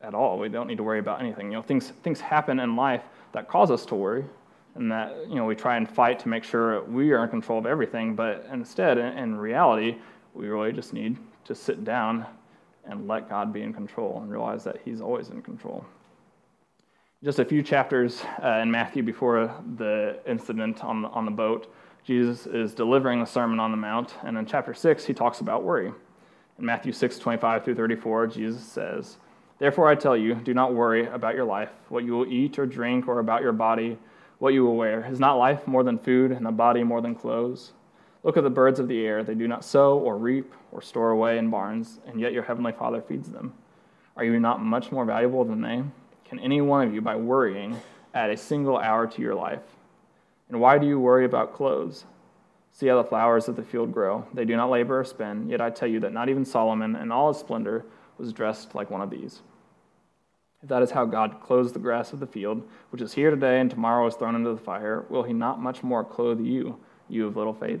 at 0.00 0.14
all. 0.14 0.38
We 0.38 0.48
don't 0.48 0.66
need 0.66 0.78
to 0.78 0.82
worry 0.82 0.98
about 0.98 1.20
anything. 1.20 1.46
You 1.46 1.58
know, 1.58 1.62
things 1.62 1.90
things 2.02 2.20
happen 2.20 2.60
in 2.60 2.76
life 2.76 3.02
that 3.32 3.48
cause 3.48 3.70
us 3.70 3.84
to 3.86 3.94
worry, 3.94 4.24
and 4.74 4.90
that 4.90 5.16
you 5.28 5.36
know 5.36 5.44
we 5.44 5.54
try 5.54 5.76
and 5.76 5.88
fight 5.88 6.18
to 6.20 6.28
make 6.28 6.44
sure 6.44 6.82
we 6.84 7.12
are 7.12 7.24
in 7.24 7.30
control 7.30 7.58
of 7.58 7.66
everything. 7.66 8.14
But 8.14 8.46
instead, 8.52 8.98
in, 8.98 9.18
in 9.18 9.36
reality, 9.36 9.96
we 10.34 10.48
really 10.48 10.72
just 10.72 10.92
need 10.92 11.18
to 11.44 11.54
sit 11.54 11.84
down 11.84 12.26
and 12.84 13.06
let 13.06 13.28
God 13.28 13.52
be 13.52 13.62
in 13.62 13.72
control 13.72 14.20
and 14.20 14.30
realize 14.30 14.64
that 14.64 14.80
He's 14.84 15.00
always 15.00 15.28
in 15.28 15.42
control. 15.42 15.84
Just 17.22 17.38
a 17.38 17.44
few 17.44 17.62
chapters 17.62 18.22
uh, 18.42 18.60
in 18.62 18.70
Matthew 18.70 19.02
before 19.02 19.54
the 19.76 20.18
incident 20.26 20.82
on 20.82 21.02
the, 21.02 21.08
on 21.08 21.26
the 21.26 21.30
boat, 21.30 21.72
Jesus 22.02 22.46
is 22.46 22.72
delivering 22.72 23.20
the 23.20 23.26
Sermon 23.26 23.60
on 23.60 23.70
the 23.70 23.76
Mount, 23.76 24.14
and 24.22 24.38
in 24.38 24.46
chapter 24.46 24.72
6, 24.72 25.04
he 25.04 25.12
talks 25.12 25.40
about 25.40 25.62
worry. 25.62 25.92
In 26.58 26.64
Matthew 26.64 26.92
6, 26.92 27.18
25 27.18 27.64
through 27.64 27.74
34, 27.74 28.26
Jesus 28.28 28.64
says, 28.64 29.18
Therefore, 29.58 29.88
I 29.88 29.94
tell 29.94 30.16
you, 30.16 30.34
do 30.34 30.54
not 30.54 30.74
worry 30.74 31.06
about 31.06 31.34
your 31.34 31.44
life, 31.44 31.68
what 31.90 32.04
you 32.04 32.12
will 32.12 32.26
eat 32.26 32.58
or 32.58 32.64
drink, 32.64 33.06
or 33.06 33.18
about 33.18 33.42
your 33.42 33.52
body, 33.52 33.98
what 34.38 34.54
you 34.54 34.64
will 34.64 34.76
wear. 34.76 35.04
Is 35.04 35.20
not 35.20 35.34
life 35.34 35.66
more 35.66 35.84
than 35.84 35.98
food, 35.98 36.32
and 36.32 36.46
the 36.46 36.50
body 36.50 36.82
more 36.82 37.02
than 37.02 37.14
clothes? 37.14 37.72
Look 38.22 38.36
at 38.36 38.44
the 38.44 38.50
birds 38.50 38.78
of 38.78 38.88
the 38.88 39.06
air. 39.06 39.22
They 39.22 39.34
do 39.34 39.48
not 39.48 39.64
sow, 39.64 39.98
or 39.98 40.18
reap, 40.18 40.52
or 40.72 40.82
store 40.82 41.10
away 41.10 41.38
in 41.38 41.48
barns, 41.48 42.00
and 42.06 42.20
yet 42.20 42.32
your 42.32 42.42
heavenly 42.42 42.72
Father 42.72 43.00
feeds 43.00 43.30
them. 43.30 43.54
Are 44.16 44.24
you 44.24 44.38
not 44.38 44.62
much 44.62 44.92
more 44.92 45.06
valuable 45.06 45.44
than 45.44 45.62
they? 45.62 45.82
Can 46.28 46.38
any 46.38 46.60
one 46.60 46.86
of 46.86 46.92
you, 46.92 47.00
by 47.00 47.16
worrying, 47.16 47.80
add 48.12 48.30
a 48.30 48.36
single 48.36 48.76
hour 48.76 49.06
to 49.06 49.22
your 49.22 49.34
life? 49.34 49.62
And 50.48 50.60
why 50.60 50.78
do 50.78 50.86
you 50.86 51.00
worry 51.00 51.24
about 51.24 51.54
clothes? 51.54 52.04
See 52.72 52.86
how 52.86 52.96
the 52.96 53.08
flowers 53.08 53.48
of 53.48 53.56
the 53.56 53.62
field 53.62 53.92
grow. 53.92 54.26
They 54.34 54.44
do 54.44 54.56
not 54.56 54.70
labor 54.70 55.00
or 55.00 55.04
spin, 55.04 55.48
yet 55.48 55.60
I 55.60 55.70
tell 55.70 55.88
you 55.88 56.00
that 56.00 56.12
not 56.12 56.28
even 56.28 56.44
Solomon, 56.44 56.96
in 56.96 57.10
all 57.10 57.32
his 57.32 57.40
splendor, 57.40 57.84
was 58.18 58.32
dressed 58.32 58.74
like 58.74 58.90
one 58.90 59.00
of 59.00 59.10
these. 59.10 59.40
If 60.62 60.68
that 60.68 60.82
is 60.82 60.90
how 60.90 61.06
God 61.06 61.40
clothes 61.40 61.72
the 61.72 61.78
grass 61.78 62.12
of 62.12 62.20
the 62.20 62.26
field, 62.26 62.62
which 62.90 63.00
is 63.00 63.14
here 63.14 63.30
today 63.30 63.60
and 63.60 63.70
tomorrow 63.70 64.06
is 64.06 64.14
thrown 64.14 64.34
into 64.34 64.50
the 64.50 64.58
fire, 64.58 65.06
will 65.08 65.22
he 65.22 65.32
not 65.32 65.62
much 65.62 65.82
more 65.82 66.04
clothe 66.04 66.40
you, 66.40 66.78
you 67.08 67.26
of 67.26 67.36
little 67.36 67.54
faith? 67.54 67.80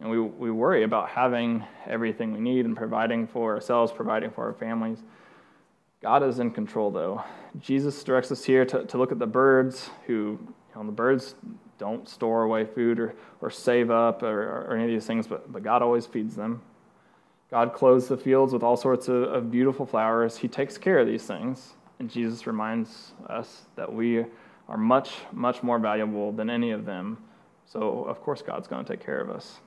And 0.00 0.10
we, 0.10 0.20
we 0.20 0.50
worry 0.50 0.82
about 0.82 1.08
having 1.08 1.64
everything 1.86 2.32
we 2.32 2.40
need 2.40 2.66
and 2.66 2.76
providing 2.76 3.26
for 3.26 3.54
ourselves, 3.54 3.92
providing 3.92 4.30
for 4.30 4.44
our 4.44 4.52
families. 4.52 4.98
God 6.02 6.22
is 6.22 6.38
in 6.38 6.50
control, 6.50 6.90
though. 6.90 7.22
Jesus 7.60 8.02
directs 8.04 8.30
us 8.30 8.44
here 8.44 8.64
to, 8.66 8.84
to 8.84 8.98
look 8.98 9.12
at 9.12 9.18
the 9.18 9.26
birds 9.26 9.88
who, 10.06 10.12
you 10.14 10.54
know, 10.74 10.84
the 10.84 10.92
birds 10.92 11.34
don't 11.78 12.08
store 12.08 12.42
away 12.42 12.64
food 12.64 13.00
or, 13.00 13.14
or 13.40 13.50
save 13.50 13.90
up 13.90 14.22
or, 14.22 14.66
or 14.66 14.74
any 14.74 14.84
of 14.84 14.90
these 14.90 15.06
things, 15.06 15.26
but, 15.26 15.50
but 15.50 15.62
God 15.62 15.80
always 15.80 16.06
feeds 16.06 16.36
them. 16.36 16.60
God 17.50 17.72
clothes 17.72 18.08
the 18.08 18.16
fields 18.16 18.52
with 18.52 18.62
all 18.62 18.76
sorts 18.76 19.08
of, 19.08 19.22
of 19.22 19.50
beautiful 19.50 19.86
flowers. 19.86 20.36
He 20.36 20.48
takes 20.48 20.76
care 20.76 20.98
of 20.98 21.06
these 21.06 21.22
things. 21.22 21.74
And 21.98 22.10
Jesus 22.10 22.46
reminds 22.46 23.12
us 23.28 23.62
that 23.76 23.92
we 23.92 24.24
are 24.68 24.76
much, 24.76 25.12
much 25.32 25.62
more 25.62 25.78
valuable 25.78 26.32
than 26.32 26.50
any 26.50 26.72
of 26.72 26.84
them. 26.84 27.18
So, 27.64 28.04
of 28.04 28.20
course, 28.20 28.42
God's 28.42 28.66
going 28.66 28.84
to 28.84 28.92
take 28.92 29.04
care 29.04 29.20
of 29.20 29.30
us. 29.30 29.60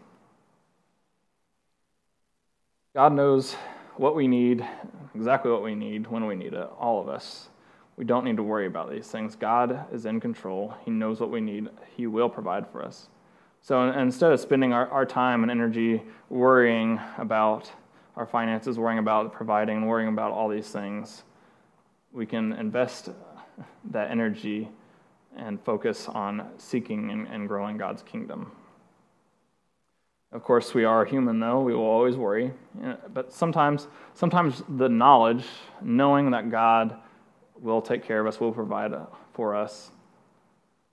God 2.97 3.13
knows 3.13 3.53
what 3.97 4.15
we 4.15 4.27
need, 4.27 4.67
exactly 5.13 5.51
what 5.51 5.61
we 5.61 5.75
need, 5.75 6.07
when 6.07 6.25
we 6.25 6.33
need 6.33 6.53
it, 6.53 6.67
all 6.79 6.99
of 6.99 7.07
us. 7.07 7.49
We 7.95 8.05
don't 8.05 8.25
need 8.25 8.37
to 8.37 8.41
worry 8.41 8.65
about 8.65 8.89
these 8.89 9.05
things. 9.05 9.35
God 9.35 9.85
is 9.93 10.07
in 10.07 10.19
control. 10.19 10.73
He 10.83 10.89
knows 10.89 11.19
what 11.19 11.29
we 11.29 11.39
need. 11.39 11.69
He 11.95 12.07
will 12.07 12.27
provide 12.27 12.67
for 12.71 12.83
us. 12.83 13.09
So 13.61 13.91
instead 13.91 14.31
of 14.31 14.39
spending 14.39 14.73
our, 14.73 14.87
our 14.87 15.05
time 15.05 15.43
and 15.43 15.51
energy 15.51 16.01
worrying 16.29 16.99
about 17.19 17.71
our 18.15 18.25
finances, 18.25 18.79
worrying 18.79 18.97
about 18.97 19.31
providing, 19.31 19.85
worrying 19.85 20.09
about 20.09 20.31
all 20.31 20.49
these 20.49 20.69
things, 20.69 21.21
we 22.11 22.25
can 22.25 22.51
invest 22.53 23.09
that 23.91 24.09
energy 24.09 24.69
and 25.35 25.61
focus 25.61 26.07
on 26.07 26.49
seeking 26.57 27.11
and, 27.11 27.27
and 27.27 27.47
growing 27.47 27.77
God's 27.77 28.01
kingdom. 28.01 28.53
Of 30.31 30.43
course, 30.43 30.73
we 30.73 30.83
are 30.83 31.05
human, 31.05 31.39
though. 31.39 31.61
We 31.61 31.73
will 31.73 31.85
always 31.85 32.17
worry. 32.17 32.51
But 33.13 33.31
sometimes, 33.31 33.87
sometimes 34.13 34.61
the 34.67 34.89
knowledge, 34.89 35.45
knowing 35.81 36.31
that 36.31 36.51
God 36.51 36.97
will 37.59 37.81
take 37.81 38.03
care 38.03 38.19
of 38.19 38.27
us, 38.27 38.39
will 38.39 38.51
provide 38.51 38.93
for 39.33 39.55
us, 39.55 39.91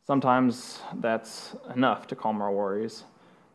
sometimes 0.07 0.81
that's 0.95 1.57
enough 1.75 2.07
to 2.09 2.17
calm 2.17 2.41
our 2.41 2.53
worries. 2.53 3.05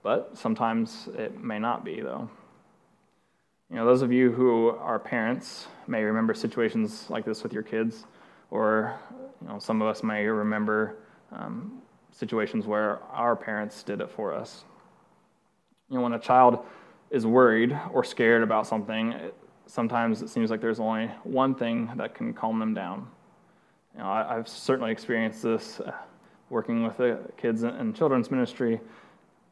But 0.03 0.37
sometimes 0.37 1.07
it 1.17 1.41
may 1.41 1.59
not 1.59 1.85
be, 1.85 2.01
though. 2.01 2.29
You 3.69 3.75
know, 3.77 3.85
those 3.85 4.01
of 4.01 4.11
you 4.11 4.31
who 4.31 4.69
are 4.69 4.97
parents 4.99 5.67
may 5.87 6.03
remember 6.03 6.33
situations 6.33 7.05
like 7.09 7.23
this 7.23 7.43
with 7.43 7.53
your 7.53 7.63
kids, 7.63 8.05
or 8.49 8.99
you 9.41 9.47
know, 9.47 9.59
some 9.59 9.81
of 9.81 9.87
us 9.87 10.01
may 10.03 10.25
remember 10.25 10.97
um, 11.31 11.81
situations 12.11 12.65
where 12.65 13.01
our 13.11 13.35
parents 13.35 13.83
did 13.83 14.01
it 14.01 14.09
for 14.09 14.33
us. 14.33 14.63
You 15.89 15.97
know, 15.97 16.04
when 16.04 16.13
a 16.13 16.19
child 16.19 16.65
is 17.10 17.25
worried 17.25 17.78
or 17.91 18.04
scared 18.04 18.43
about 18.43 18.67
something, 18.67 19.13
it, 19.13 19.36
sometimes 19.65 20.21
it 20.21 20.30
seems 20.30 20.52
like 20.52 20.62
there's 20.62 20.80
only 20.80 21.08
one 21.23 21.56
thing 21.56 21.91
that 21.95 22.13
can 22.13 22.34
calm 22.34 22.60
them 22.60 22.73
down. 22.73 23.08
You 23.95 24.02
know, 24.02 24.10
I, 24.10 24.36
have 24.36 24.47
certainly 24.47 24.91
experienced 24.91 25.43
this 25.43 25.80
uh, 25.80 25.91
working 26.49 26.84
with 26.84 26.97
the 26.97 27.19
kids 27.38 27.63
in, 27.63 27.93
children's 27.93 28.32
ministry. 28.32 28.80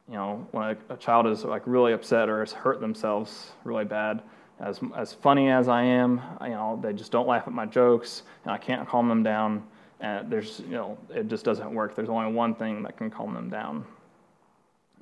You 0.08 0.14
know, 0.14 0.48
when 0.52 0.64
a, 0.64 0.94
a, 0.94 0.98
child 0.98 1.28
is 1.28 1.44
like 1.44 1.64
really 1.66 1.94
upset 1.94 2.30
or 2.30 2.40
has 2.40 2.54
hurt 2.54 2.80
themselves 2.80 3.52
really 3.64 3.86
bad, 3.86 4.22
as 4.60 4.80
as 4.96 5.14
funny 5.14 5.50
as 5.50 5.68
I 5.68 5.84
am, 5.84 6.22
you 6.42 6.50
know, 6.50 6.80
they 6.82 6.94
just 6.94 7.12
don't 7.12 7.28
laugh 7.28 7.44
at 7.46 7.54
my 7.54 7.66
jokes, 7.66 8.24
and 8.44 8.52
I 8.52 8.58
can't 8.58 8.88
calm 8.88 9.08
them 9.08 9.22
down. 9.22 9.64
And 10.00 10.32
there's, 10.32 10.60
you 10.62 10.76
know, 10.76 10.98
it 11.10 11.28
just 11.28 11.44
doesn't 11.44 11.74
work. 11.74 11.96
There's 11.96 12.10
only 12.10 12.32
one 12.32 12.54
thing 12.56 12.84
that 12.84 12.98
can 12.98 13.10
calm 13.10 13.34
them 13.34 13.50
down, 13.50 13.84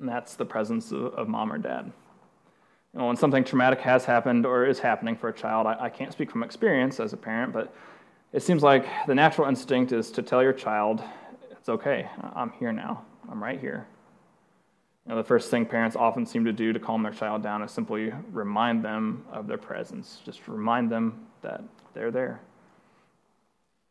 and 0.00 0.08
that's 0.08 0.34
the 0.34 0.44
presence 0.44 0.92
of, 0.92 1.14
of 1.14 1.28
mom 1.28 1.52
or 1.52 1.58
dad. 1.58 1.90
You 2.92 3.00
know, 3.00 3.06
when 3.06 3.16
something 3.16 3.44
traumatic 3.44 3.80
has 3.80 4.04
happened 4.04 4.46
or 4.46 4.66
is 4.66 4.78
happening 4.78 5.16
for 5.16 5.28
a 5.28 5.32
child, 5.32 5.66
I, 5.66 5.76
I 5.80 5.88
can't 5.90 6.12
speak 6.12 6.30
from 6.30 6.42
experience 6.42 6.98
as 7.00 7.12
a 7.12 7.16
parent, 7.16 7.52
but 7.52 7.74
it 8.32 8.42
seems 8.42 8.62
like 8.62 8.86
the 9.06 9.14
natural 9.14 9.48
instinct 9.48 9.92
is 9.92 10.10
to 10.12 10.22
tell 10.22 10.42
your 10.42 10.52
child, 10.52 11.02
it's 11.50 11.68
okay, 11.68 12.08
I'm 12.34 12.50
here 12.52 12.72
now, 12.72 13.04
I'm 13.30 13.42
right 13.42 13.60
here. 13.60 13.86
You 15.06 15.10
know, 15.10 15.16
the 15.18 15.24
first 15.24 15.50
thing 15.50 15.64
parents 15.64 15.94
often 15.94 16.26
seem 16.26 16.44
to 16.46 16.52
do 16.52 16.72
to 16.72 16.80
calm 16.80 17.02
their 17.04 17.12
child 17.12 17.42
down 17.42 17.62
is 17.62 17.70
simply 17.70 18.12
remind 18.32 18.84
them 18.84 19.24
of 19.30 19.46
their 19.46 19.58
presence. 19.58 20.20
Just 20.24 20.48
remind 20.48 20.90
them 20.90 21.26
that 21.42 21.62
they're 21.94 22.10
there. 22.10 22.40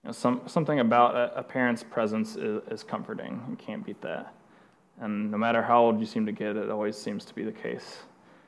You 0.03 0.09
know, 0.09 0.11
some, 0.11 0.41
something 0.45 0.81
about 0.81 1.15
a, 1.15 1.39
a 1.39 1.43
parent's 1.43 1.83
presence 1.83 2.35
is, 2.35 2.61
is, 2.69 2.83
comforting. 2.83 3.41
You 3.49 3.55
can't 3.55 3.85
beat 3.85 4.01
that. 4.01 4.33
And 5.01 5.29
no 5.29 5.38
matter 5.38 5.62
how 5.62 5.84
old 5.84 5.99
you 5.99 6.05
seem 6.05 6.25
to 6.25 6.31
get, 6.31 6.55
it 6.55 6.69
always 6.69 6.97
seems 6.97 7.25
to 7.25 7.36
be 7.36 7.43
the 7.43 7.51
case. 7.51 7.99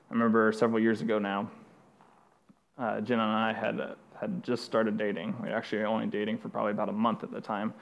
I 0.10 0.14
remember 0.14 0.52
several 0.54 0.80
years 0.80 1.02
ago 1.02 1.20
now, 1.20 1.52
uh, 2.78 3.02
Jenna 3.02 3.24
and 3.24 3.32
I 3.32 3.54
had, 3.54 3.82
uh, 3.82 3.96
had 4.20 4.44
just 4.44 4.64
started 4.64 4.98
dating. 4.98 5.36
We 5.42 5.50
were 5.50 5.56
actually 5.56 5.84
only 5.84 6.08
dating 6.08 6.38
for 6.38 6.48
probably 6.50 6.72
about 6.72 6.90
a 6.90 6.94
month 6.94 7.24
at 7.24 7.32
the 7.32 7.42
time. 7.42 7.74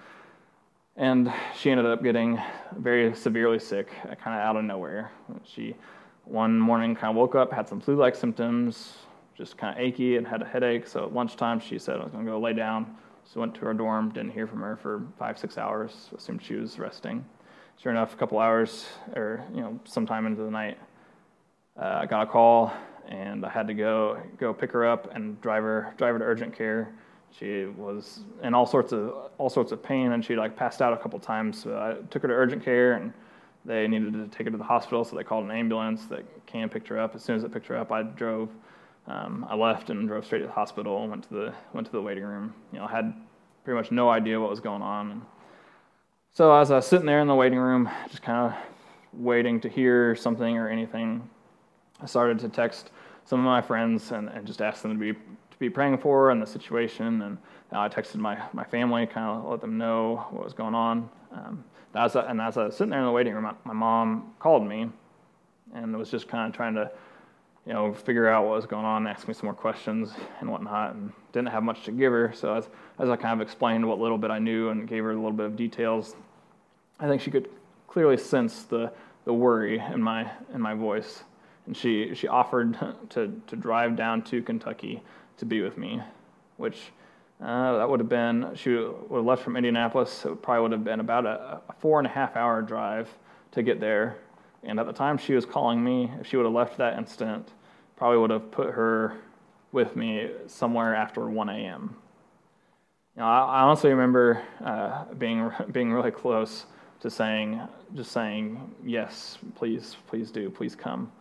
And 0.95 1.32
she 1.60 1.69
ended 1.69 1.86
up 1.86 2.01
getting 2.01 2.41
very 2.78 3.13
severely 3.13 3.60
sick, 3.60 3.91
uh, 4.04 4.15
kind 4.15 4.39
of 4.39 4.45
out 4.45 4.56
of 4.56 4.63
nowhere. 4.63 5.12
She, 5.43 5.75
one 6.23 6.58
morning, 6.58 6.95
kind 6.95 7.12
of 7.12 7.17
woke 7.17 7.36
up, 7.36 7.51
had 7.51 7.67
some 7.67 7.82
flu 7.82 7.95
like 7.97 8.15
symptoms, 8.15 8.99
just 9.38 9.58
kind 9.58 9.78
of 9.78 9.84
achy, 9.84 10.15
and 10.15 10.25
had 10.25 10.41
a 10.41 10.45
headache. 10.45 10.88
So 10.88 11.04
at 11.04 11.13
lunchtime, 11.13 11.60
she 11.60 11.78
said, 11.78 11.97
I 11.99 12.04
was 12.04 12.13
going 12.13 12.25
to 12.25 12.32
go 12.32 12.39
lay 12.39 12.54
down. 12.54 12.95
So 13.25 13.41
went 13.41 13.54
to 13.56 13.62
her 13.62 13.73
dorm, 13.73 14.10
didn't 14.12 14.32
hear 14.32 14.47
from 14.47 14.62
her 14.62 14.78
for 14.78 15.04
five, 15.19 15.38
six 15.38 15.58
hours, 15.58 16.10
assumed 16.15 16.41
she 16.41 16.56
was 16.56 16.80
resting. 16.80 17.25
Sure 17.81 17.91
enough, 17.91 18.13
a 18.13 18.17
couple 18.17 18.39
hours, 18.39 18.85
or, 19.15 19.43
you 19.53 19.61
know, 19.61 19.79
sometime 19.83 20.25
into 20.25 20.43
the 20.43 20.51
night, 20.51 20.77
uh, 21.79 21.99
I 22.01 22.05
got 22.05 22.23
a 22.23 22.25
call, 22.25 22.73
and 23.07 23.45
I 23.45 23.49
had 23.49 23.67
to 23.67 23.73
go 23.73 24.19
go 24.39 24.53
pick 24.53 24.71
her 24.71 24.85
up 24.85 25.13
and 25.13 25.39
drive 25.41 25.63
her 25.63 25.93
drive 25.97 26.13
her 26.13 26.19
to 26.19 26.25
urgent 26.25 26.55
care 26.55 26.93
she 27.38 27.65
was 27.65 28.21
in 28.43 28.53
all 28.53 28.65
sorts 28.65 28.93
of 28.93 29.13
all 29.38 29.49
sorts 29.49 29.71
of 29.71 29.83
pain, 29.83 30.13
and 30.13 30.23
she 30.23 30.35
like 30.35 30.55
passed 30.55 30.81
out 30.81 30.93
a 30.93 30.97
couple 30.97 31.19
times. 31.19 31.61
So 31.61 31.77
I 31.77 32.05
took 32.09 32.21
her 32.21 32.27
to 32.27 32.33
urgent 32.33 32.63
care, 32.63 32.93
and 32.93 33.11
they 33.65 33.88
needed 33.88 34.13
to 34.13 34.27
take 34.27 34.45
her 34.47 34.51
to 34.51 34.57
the 34.57 34.63
hospital, 34.63 35.03
so 35.03 35.15
they 35.15 35.23
called 35.23 35.45
an 35.45 35.51
ambulance 35.51 36.05
that 36.05 36.23
came 36.45 36.69
picked 36.69 36.88
her 36.88 36.99
up. 36.99 37.15
As 37.15 37.23
soon 37.23 37.35
as 37.35 37.43
it 37.43 37.51
picked 37.51 37.67
her 37.67 37.77
up, 37.77 37.91
I 37.91 38.03
drove. 38.03 38.49
Um, 39.07 39.45
I 39.47 39.55
left 39.55 39.91
and 39.91 40.07
drove 40.07 40.25
straight 40.25 40.39
to 40.39 40.47
the 40.47 40.51
hospital 40.51 41.07
went 41.07 41.23
to 41.25 41.29
the 41.29 41.53
went 41.73 41.85
to 41.88 41.91
the 41.91 42.01
waiting 42.01 42.23
room. 42.23 42.53
You 42.71 42.79
know, 42.79 42.85
I 42.85 42.91
had 42.91 43.13
pretty 43.63 43.77
much 43.77 43.91
no 43.91 44.09
idea 44.09 44.39
what 44.39 44.49
was 44.49 44.59
going 44.59 44.81
on. 44.81 45.21
So 46.36 46.54
as 46.54 46.69
I 46.69 46.76
was 46.76 46.86
sitting 46.86 47.06
there 47.06 47.21
in 47.21 47.30
the 47.30 47.34
waiting 47.34 47.60
room, 47.60 47.89
just 48.10 48.21
kind 48.21 48.52
of 48.52 48.60
waiting 49.13 49.62
to 49.62 49.69
hear 49.69 50.17
something 50.17 50.58
or 50.58 50.67
anything, 50.67 51.30
I 52.02 52.08
started 52.08 52.39
to 52.39 52.50
text 52.50 52.91
some 53.24 53.39
of 53.39 53.45
my 53.45 53.62
friends 53.62 54.12
and, 54.12 54.28
and 54.28 54.45
just 54.45 54.62
ask 54.62 54.82
them 54.82 54.91
to 54.91 55.00
be 55.00 55.13
to 55.13 55.60
be 55.60 55.69
praying 55.69 56.00
for 56.00 56.32
and 56.32 56.41
the 56.41 56.45
situation. 56.45 57.21
And 57.21 57.38
uh, 57.71 57.80
I 57.80 57.88
texted 57.88 58.17
my, 58.17 58.38
my 58.52 58.65
family, 58.65 59.08
kind 59.08 59.28
of 59.28 59.50
let 59.50 59.62
them 59.62 59.78
know 59.78 60.28
what 60.32 60.43
was 60.43 60.52
going 60.52 60.76
on. 60.76 61.10
Um, 61.32 61.63
as 61.93 62.17
I, 62.17 62.30
and 62.30 62.41
as 62.41 62.58
I 62.58 62.65
was 62.65 62.76
sitting 62.76 62.91
there 62.91 63.00
in 63.00 63.06
the 63.06 63.13
waiting 63.13 63.34
room, 63.34 63.43
my, 63.43 63.54
my 63.63 63.74
mom 63.74 64.34
called 64.38 64.67
me 64.67 64.89
and 65.74 65.95
was 65.95 66.12
just 66.12 66.28
kind 66.28 66.50
of 66.50 66.54
trying 66.54 66.76
to, 66.76 66.91
you 67.65 67.71
know, 67.71 67.93
figure 67.93 68.28
out 68.28 68.43
what 68.43 68.56
was 68.56 68.65
going 68.65 68.84
on, 68.84 69.08
ask 69.08 69.26
me 69.30 69.34
some 69.34 69.45
more 69.45 69.54
questions 69.54 70.12
and 70.41 70.52
whatnot, 70.52 70.95
and 70.95 71.13
didn't 71.32 71.48
have 71.48 71.63
much 71.63 71.86
to 71.86 71.93
give 71.93 72.12
her. 72.12 72.34
So 72.36 72.56
as, 72.56 72.67
as 73.00 73.08
I 73.08 73.15
kind 73.15 73.39
of 73.39 73.48
explained 73.48 73.88
what 73.88 74.00
little 74.00 74.17
bit 74.17 74.32
I 74.32 74.39
knew 74.39 74.67
and 74.67 74.86
gave 74.86 75.02
her 75.02 75.12
a 75.12 75.15
little 75.15 75.32
bit 75.32 75.45
of 75.45 75.56
details, 75.56 76.17
I 76.99 77.08
think 77.08 77.21
she 77.21 77.31
could 77.31 77.49
clearly 77.88 78.17
sense 78.17 78.63
the, 78.63 78.91
the 79.25 79.34
worry 79.34 79.79
in 79.79 80.01
my, 80.01 80.29
in 80.53 80.62
my 80.62 80.73
voice. 80.73 81.23
And 81.65 81.75
she, 81.75 82.13
she 82.15 82.27
offered 82.27 82.77
to, 83.12 83.41
to 83.47 83.55
drive 83.55 83.95
down 83.95 84.21
to 84.23 84.41
Kentucky 84.41 85.01
to 85.38 85.45
be 85.45 85.62
with 85.62 85.77
me, 85.77 86.01
which 86.58 86.91
uh, 87.41 87.77
that 87.77 87.89
would 87.89 87.99
have 87.99 88.10
been, 88.10 88.51
she 88.55 88.69
would 88.69 89.17
have 89.17 89.25
left 89.25 89.43
from 89.43 89.58
Indianapolis. 89.58 90.25
It 90.25 90.41
probably 90.41 90.62
would 90.62 90.71
have 90.71 90.84
been 90.84 91.01
about 91.01 91.25
a, 91.25 91.62
a 91.67 91.73
four 91.79 91.99
and 91.99 92.08
a 92.08 92.12
half 92.12 92.36
hour 92.36 92.62
drive 92.62 93.10
to 93.51 93.63
get 93.63 93.79
there. 93.79 94.17
And 94.63 94.79
at 94.79 94.86
the 94.86 94.93
time 94.93 95.17
she 95.17 95.34
was 95.34 95.45
calling 95.45 95.84
me, 95.84 96.12
if 96.19 96.27
she 96.27 96.38
would 96.38 96.45
have 96.45 96.53
left 96.53 96.77
that 96.77 96.97
instant, 96.97 97.49
probably 97.97 98.19
would 98.19 98.29
have 98.29 98.51
put 98.51 98.73
her 98.73 99.17
with 99.71 99.95
me 99.95 100.31
somewhere 100.47 100.95
after 100.95 101.29
1 101.29 101.49
a.m. 101.49 101.95
You 103.15 103.21
know, 103.21 103.27
I, 103.27 103.39
I 103.39 103.62
honestly 103.62 103.89
remember 103.89 104.41
uh, 104.63 105.05
being 105.13 105.51
being 105.71 105.91
really 105.91 106.12
close 106.12 106.65
to 107.01 107.10
saying, 107.10 107.62
just 107.95 108.12
saying, 108.12 108.73
yes, 108.84 109.38
please, 109.55 109.97
please 110.08 110.31
do, 110.31 110.49
please 110.49 110.75
come 110.75 111.12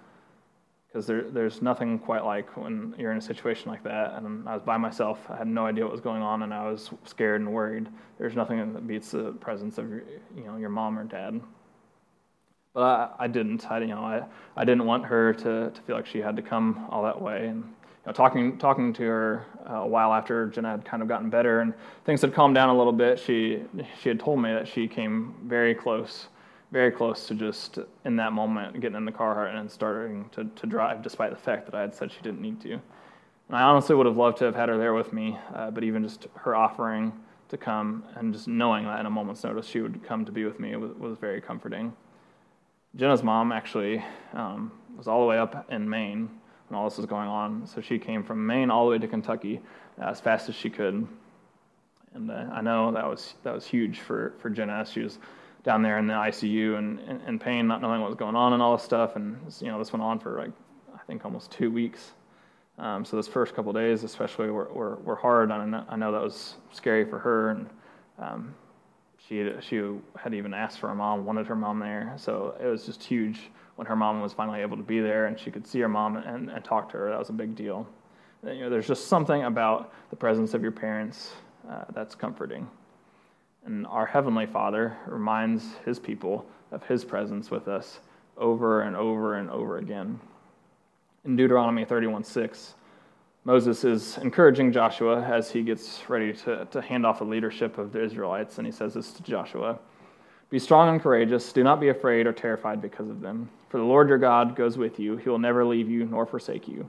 because 0.95 1.09
there, 1.09 1.23
there's 1.23 1.61
nothing 1.61 1.99
quite 1.99 2.25
like 2.25 2.57
when 2.57 2.95
you're 2.97 3.11
in 3.11 3.19
a 3.19 3.21
situation 3.21 3.69
like 3.69 3.83
that. 3.83 4.15
And 4.15 4.49
I 4.49 4.55
was 4.55 4.63
by 4.63 4.77
myself. 4.77 5.19
I 5.29 5.37
had 5.37 5.49
no 5.49 5.67
idea 5.67 5.83
what 5.83 5.91
was 5.91 6.01
going 6.01 6.23
on, 6.23 6.45
and 6.45 6.55
I 6.55 6.71
was 6.71 6.91
scared 7.05 7.41
and 7.41 7.53
worried. 7.53 7.89
There's 8.17 8.37
nothing 8.37 8.73
that 8.73 8.87
beats 8.87 9.11
the 9.11 9.33
presence 9.33 9.77
of 9.77 9.91
your, 9.91 10.05
you 10.37 10.45
know, 10.45 10.57
your 10.57 10.69
mom 10.69 10.97
or 10.97 11.03
dad. 11.03 11.41
But 12.75 12.83
I, 12.83 13.25
I 13.25 13.27
didn't. 13.27 13.69
I, 13.69 13.81
you 13.81 13.89
know, 13.89 14.03
I, 14.05 14.23
I 14.57 14.65
didn't 14.65 14.85
want 14.87 15.05
her 15.07 15.35
to, 15.35 15.73
to 15.73 15.83
feel 15.83 15.97
like 15.97 16.07
she 16.07 16.21
had 16.21 16.37
to 16.37 16.43
come 16.43 16.87
all 16.91 17.03
that 17.03 17.21
way. 17.21 17.49
And 17.49 17.74
know, 18.07 18.13
talking 18.13 18.59
talking 18.59 18.93
to 18.95 19.03
her 19.03 19.47
uh, 19.69 19.75
a 19.75 19.87
while 19.87 20.13
after 20.13 20.47
Jenna 20.49 20.71
had 20.71 20.85
kind 20.85 21.03
of 21.03 21.09
gotten 21.09 21.31
better 21.31 21.61
and 21.61 21.75
things 22.05 22.21
had 22.21 22.35
calmed 22.35 22.55
down 22.55 22.69
a 22.69 22.77
little 22.77 22.93
bit, 22.93 23.19
she 23.19 23.63
she 24.01 24.09
had 24.09 24.21
told 24.21 24.41
me 24.41 24.53
that 24.53 24.69
she 24.69 24.89
came 24.89 25.35
very 25.45 25.75
close 25.75 26.29
very 26.75 26.91
close 26.91 27.29
to 27.29 27.37
just 27.37 27.79
in 28.05 28.17
that 28.17 28.33
moment 28.33 28.81
getting 28.81 28.97
in 28.97 29.05
the 29.05 29.13
car 29.13 29.47
and 29.47 29.71
starting 29.71 30.29
to, 30.31 30.45
to 30.57 30.67
drive, 30.67 31.03
despite 31.03 31.31
the 31.31 31.37
fact 31.37 31.67
that 31.67 31.75
I 31.75 31.81
had 31.81 31.95
said 31.95 32.11
she 32.11 32.21
didn't 32.21 32.41
need 32.41 32.61
to. 32.63 32.73
And 32.73 32.83
I 33.57 33.63
honestly 33.63 33.95
would 33.95 34.07
have 34.07 34.17
loved 34.17 34.39
to 34.39 34.45
have 34.47 34.57
had 34.57 34.69
her 34.69 34.77
there 34.77 34.93
with 34.93 35.13
me, 35.13 35.39
uh, 35.55 35.71
but 35.71 35.85
even 35.85 36.03
just 36.03 36.27
her 36.35 36.57
offering 36.57 37.13
to 37.49 37.57
come 37.57 38.03
and 38.17 38.33
just 38.35 38.49
knowing 38.49 38.87
that 38.87 38.99
in 38.99 39.07
a 39.07 39.11
moment's 39.11 39.45
notice 39.45 39.69
she 39.69 39.81
would 39.81 40.03
come 40.03 40.25
to 40.25 40.33
be 40.33 40.45
with 40.45 40.59
me 40.59 40.75
was, 40.75 40.91
was 40.99 41.17
very 41.17 41.41
comforting. 41.41 41.93
Jenna's 42.97 43.23
mom 43.23 43.53
actually 43.53 44.05
um, 44.33 44.73
was 44.97 45.07
all 45.07 45.21
the 45.21 45.27
way 45.27 45.39
up 45.39 45.71
in 45.71 45.89
Maine 45.89 46.29
when 46.69 46.79
all 46.79 46.89
this 46.89 46.97
was 46.97 47.07
going 47.07 47.29
on, 47.29 47.67
so 47.67 47.81
she 47.81 47.99
came 47.99 48.23
from 48.23 48.47
Maine 48.47 48.71
all 48.71 48.87
the 48.87 48.93
way 48.93 48.99
to 48.99 49.09
Kentucky 49.09 49.61
as 49.99 50.21
fast 50.21 50.49
as 50.49 50.55
she 50.55 50.71
could. 50.71 51.07
And 52.15 52.31
uh, 52.31 52.47
I 52.53 52.61
know 52.61 52.93
that 52.93 53.07
was 53.07 53.35
that 53.43 53.55
was 53.55 53.67
huge 53.67 54.01
for 54.01 54.35
for 54.39 54.51
Jenna. 54.51 54.87
She 54.87 55.01
was 55.01 55.19
down 55.65 55.83
there 55.83 55.99
in 55.99 56.07
the 56.07 56.15
ICU 56.15 56.77
and, 56.77 57.01
in 57.27 57.39
pain, 57.39 57.67
not 57.67 57.81
knowing 57.81 58.01
what 58.01 58.11
was 58.11 58.19
going 58.19 58.37
on 58.37 58.53
and 58.53 58.63
all 58.63 58.77
this 58.77 58.85
stuff. 58.85 59.17
And 59.17 59.39
you 59.61 59.69
know, 59.69 59.79
this 59.79 59.93
went 59.93 60.03
on 60.03 60.19
for 60.19 60.39
like 60.39 60.53
I 60.95 60.99
think 61.07 61.25
almost 61.25 61.51
two 61.51 61.71
weeks. 61.71 62.13
Um, 62.79 63.05
so 63.05 63.17
those 63.17 63.29
first 63.29 63.55
couple 63.55 63.73
days, 63.73 64.03
especially, 64.03 64.51
were, 64.51 64.69
were, 64.73 64.97
were 64.97 65.15
hard. 65.15 65.51
And 65.53 65.77
I 65.77 65.97
know 65.97 66.11
that 66.13 66.23
was 66.23 66.57
scary 66.73 67.05
for 67.05 67.19
her. 67.19 67.51
And 67.51 67.71
um, 68.19 68.55
she 69.29 69.51
she 69.61 69.83
had 70.17 70.35
even 70.35 70.53
asked 70.53 70.79
for 70.79 70.89
her 70.89 70.95
mom, 70.95 71.25
wanted 71.25 71.47
her 71.47 71.57
mom 71.57 71.79
there. 71.79 72.15
So 72.17 72.57
it 72.61 72.67
was 72.67 72.85
just 72.85 73.03
huge 73.03 73.51
when 73.77 73.87
her 73.87 73.97
mom 73.97 74.21
was 74.21 74.33
finally 74.33 74.61
able 74.61 74.77
to 74.77 74.83
be 74.83 75.01
there 75.01 75.27
and 75.27 75.39
she 75.39 75.51
could 75.51 75.67
see 75.67 75.81
her 75.81 75.89
mom 75.89 76.17
and, 76.17 76.51
and 76.51 76.65
talk 76.65 76.91
to 76.91 76.99
her. 76.99 77.11
That 77.11 77.19
was 77.19 77.29
a 77.29 77.35
big 77.35 77.57
deal. 77.57 77.87
You 78.45 78.61
know, 78.61 78.71
there's 78.71 78.87
just 78.87 79.09
something 79.09 79.45
about 79.45 79.93
the 80.11 80.17
presence 80.17 80.55
of 80.55 80.63
your 80.63 80.73
parents 80.73 81.33
uh, 81.69 81.85
that's 81.95 82.15
comforting. 82.15 82.69
And 83.65 83.87
our 83.87 84.05
Heavenly 84.05 84.47
Father 84.47 84.97
reminds 85.07 85.65
His 85.85 85.99
people 85.99 86.45
of 86.71 86.85
His 86.85 87.05
presence 87.05 87.51
with 87.51 87.69
us 87.69 88.01
over 88.37 88.83
and 88.83 88.95
over 88.95 89.37
and 89.37 89.51
over 89.51 89.79
again. 89.79 90.21
In 91.25 91.37
Deuteronomy 91.37 91.87
31 91.87 92.25
6, 92.25 92.75
Moses 93.45 93.85
is 93.85 94.19
encouraging 94.19 94.73
Joshua 94.73 95.23
as 95.23 95.51
he 95.51 95.63
gets 95.63 96.03
ready 96.09 96.33
to, 96.33 96.67
to 96.71 96.81
hand 96.83 97.07
off 97.07 97.19
the 97.19 97.25
leadership 97.25 97.79
of 97.79 97.93
the 97.93 98.03
Israelites, 98.03 98.59
and 98.59 98.67
he 98.67 98.73
says 98.73 98.95
this 98.95 99.13
to 99.13 99.23
Joshua 99.23 99.79
Be 100.55 100.61
strong 100.61 100.89
and 100.89 101.03
courageous. 101.03 101.53
Do 101.53 101.65
not 101.65 101.81
be 101.81 101.89
afraid 101.89 102.29
or 102.29 102.33
terrified 102.33 102.81
because 102.81 103.11
of 103.11 103.21
them. 103.21 103.51
For 103.71 103.79
the 103.79 103.83
Lord 103.83 104.09
your 104.09 104.19
God 104.19 104.55
goes 104.55 104.79
with 104.79 105.01
you. 105.01 105.17
He 105.17 105.29
will 105.29 105.41
never 105.41 105.65
leave 105.65 105.91
you 105.91 106.05
nor 106.05 106.27
forsake 106.27 106.69
you. 106.69 106.89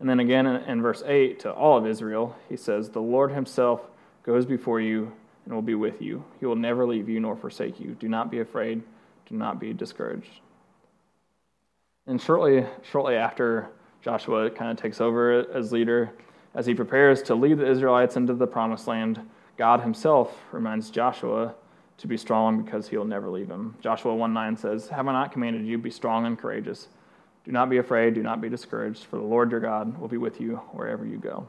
And 0.00 0.08
then 0.08 0.20
again 0.20 0.46
in, 0.46 0.80
verse 0.80 1.02
8 1.04 1.38
to 1.40 1.52
all 1.52 1.76
of 1.76 1.86
Israel, 1.86 2.34
he 2.48 2.56
says, 2.56 2.88
The 2.88 3.02
Lord 3.02 3.32
himself 3.32 3.82
goes 4.22 4.46
before 4.46 4.80
you 4.80 5.12
and 5.44 5.52
will 5.52 5.60
be 5.60 5.74
with 5.74 6.00
you. 6.00 6.24
He 6.40 6.46
will 6.46 6.56
never 6.56 6.86
leave 6.86 7.06
you 7.06 7.20
nor 7.20 7.36
forsake 7.36 7.78
you. 7.78 7.94
Do 8.00 8.08
not 8.08 8.30
be 8.30 8.40
afraid. 8.40 8.82
Do 9.28 9.34
not 9.34 9.60
be 9.60 9.74
discouraged. 9.74 10.40
And 12.06 12.18
shortly, 12.18 12.64
shortly 12.82 13.16
after 13.16 13.68
Joshua 14.00 14.48
kind 14.48 14.70
of 14.70 14.78
takes 14.78 15.02
over 15.02 15.54
as 15.54 15.70
leader, 15.70 16.12
as 16.54 16.64
he 16.64 16.72
prepares 16.72 17.20
to 17.24 17.34
lead 17.34 17.58
the 17.58 17.70
Israelites 17.70 18.16
into 18.16 18.32
the 18.32 18.46
promised 18.46 18.86
land, 18.86 19.20
God 19.58 19.82
himself 19.82 20.34
reminds 20.50 20.88
Joshua 20.88 21.54
to 21.98 22.06
be 22.06 22.16
strong 22.16 22.62
because 22.62 22.88
he'll 22.88 23.04
never 23.04 23.30
leave 23.30 23.48
him. 23.48 23.74
Joshua 23.80 24.14
1 24.14 24.32
9 24.32 24.56
says, 24.56 24.88
Have 24.88 25.08
I 25.08 25.12
not 25.12 25.32
commanded 25.32 25.66
you, 25.66 25.78
be 25.78 25.90
strong 25.90 26.26
and 26.26 26.38
courageous? 26.38 26.88
Do 27.44 27.52
not 27.52 27.70
be 27.70 27.78
afraid, 27.78 28.14
do 28.14 28.22
not 28.22 28.40
be 28.40 28.48
discouraged, 28.48 29.04
for 29.04 29.16
the 29.16 29.22
Lord 29.22 29.50
your 29.50 29.60
God 29.60 29.98
will 29.98 30.08
be 30.08 30.16
with 30.16 30.40
you 30.40 30.56
wherever 30.72 31.06
you 31.06 31.16
go. 31.16 31.48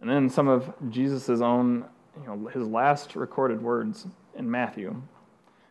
And 0.00 0.08
then 0.08 0.28
some 0.28 0.48
of 0.48 0.72
Jesus' 0.90 1.40
own 1.40 1.84
you 2.20 2.26
know, 2.26 2.48
his 2.48 2.66
last 2.66 3.16
recorded 3.16 3.60
words 3.60 4.06
in 4.36 4.50
Matthew. 4.50 5.02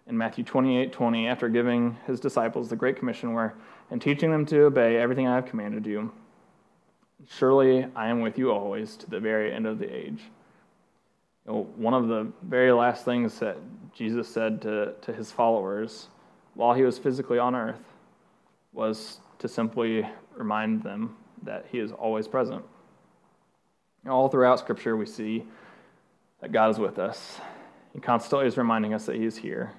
In 0.07 0.17
Matthew 0.17 0.43
28 0.43 0.91
20, 0.91 1.27
after 1.27 1.49
giving 1.49 1.97
his 2.05 2.19
disciples 2.19 2.69
the 2.69 2.75
Great 2.75 2.97
Commission, 2.97 3.33
where 3.33 3.55
and 3.89 4.01
teaching 4.01 4.31
them 4.31 4.45
to 4.47 4.65
obey 4.65 4.97
everything 4.97 5.27
I 5.27 5.35
have 5.35 5.45
commanded 5.45 5.85
you, 5.85 6.11
surely 7.27 7.87
I 7.95 8.09
am 8.09 8.21
with 8.21 8.37
you 8.37 8.51
always 8.51 8.95
to 8.97 9.09
the 9.09 9.19
very 9.19 9.51
end 9.51 9.65
of 9.65 9.79
the 9.79 9.91
age. 9.91 10.21
You 11.45 11.53
know, 11.53 11.63
one 11.75 11.93
of 11.93 12.07
the 12.07 12.31
very 12.41 12.71
last 12.71 13.05
things 13.05 13.39
that 13.39 13.57
Jesus 13.93 14.27
said 14.27 14.61
to, 14.63 14.93
to 15.01 15.13
his 15.13 15.31
followers 15.31 16.07
while 16.55 16.73
he 16.73 16.83
was 16.83 16.97
physically 16.97 17.37
on 17.37 17.55
earth 17.55 17.81
was 18.73 19.19
to 19.39 19.47
simply 19.47 20.07
remind 20.35 20.83
them 20.83 21.15
that 21.43 21.65
he 21.71 21.79
is 21.79 21.91
always 21.91 22.27
present. 22.27 22.63
All 24.07 24.29
throughout 24.29 24.59
Scripture, 24.59 24.95
we 24.95 25.05
see 25.05 25.45
that 26.41 26.51
God 26.51 26.71
is 26.71 26.79
with 26.79 26.99
us. 26.99 27.39
He 27.93 27.99
constantly 27.99 28.47
is 28.47 28.57
reminding 28.57 28.93
us 28.93 29.05
that 29.05 29.15
he 29.15 29.25
is 29.25 29.37
here. 29.37 29.71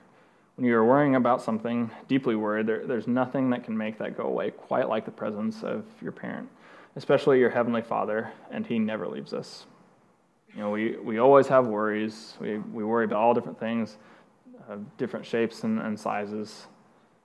When 0.56 0.66
you 0.66 0.74
are 0.76 0.84
worrying 0.84 1.16
about 1.16 1.42
something, 1.42 1.90
deeply 2.08 2.34
worried, 2.34 2.66
there, 2.66 2.86
there's 2.86 3.06
nothing 3.06 3.50
that 3.50 3.64
can 3.64 3.76
make 3.76 3.98
that 3.98 4.16
go 4.16 4.24
away 4.24 4.50
quite 4.50 4.88
like 4.88 5.04
the 5.04 5.10
presence 5.10 5.62
of 5.62 5.84
your 6.00 6.12
parent, 6.12 6.48
especially 6.96 7.38
your 7.38 7.50
Heavenly 7.50 7.82
Father, 7.82 8.32
and 8.50 8.66
He 8.66 8.78
never 8.78 9.06
leaves 9.06 9.34
us. 9.34 9.66
You 10.56 10.62
know, 10.62 10.70
we, 10.70 10.96
we 10.96 11.18
always 11.18 11.46
have 11.48 11.66
worries. 11.66 12.34
We, 12.40 12.56
we 12.56 12.82
worry 12.82 13.04
about 13.04 13.18
all 13.18 13.34
different 13.34 13.60
things, 13.60 13.98
uh, 14.70 14.76
different 14.96 15.26
shapes 15.26 15.64
and, 15.64 15.78
and 15.78 16.00
sizes. 16.00 16.66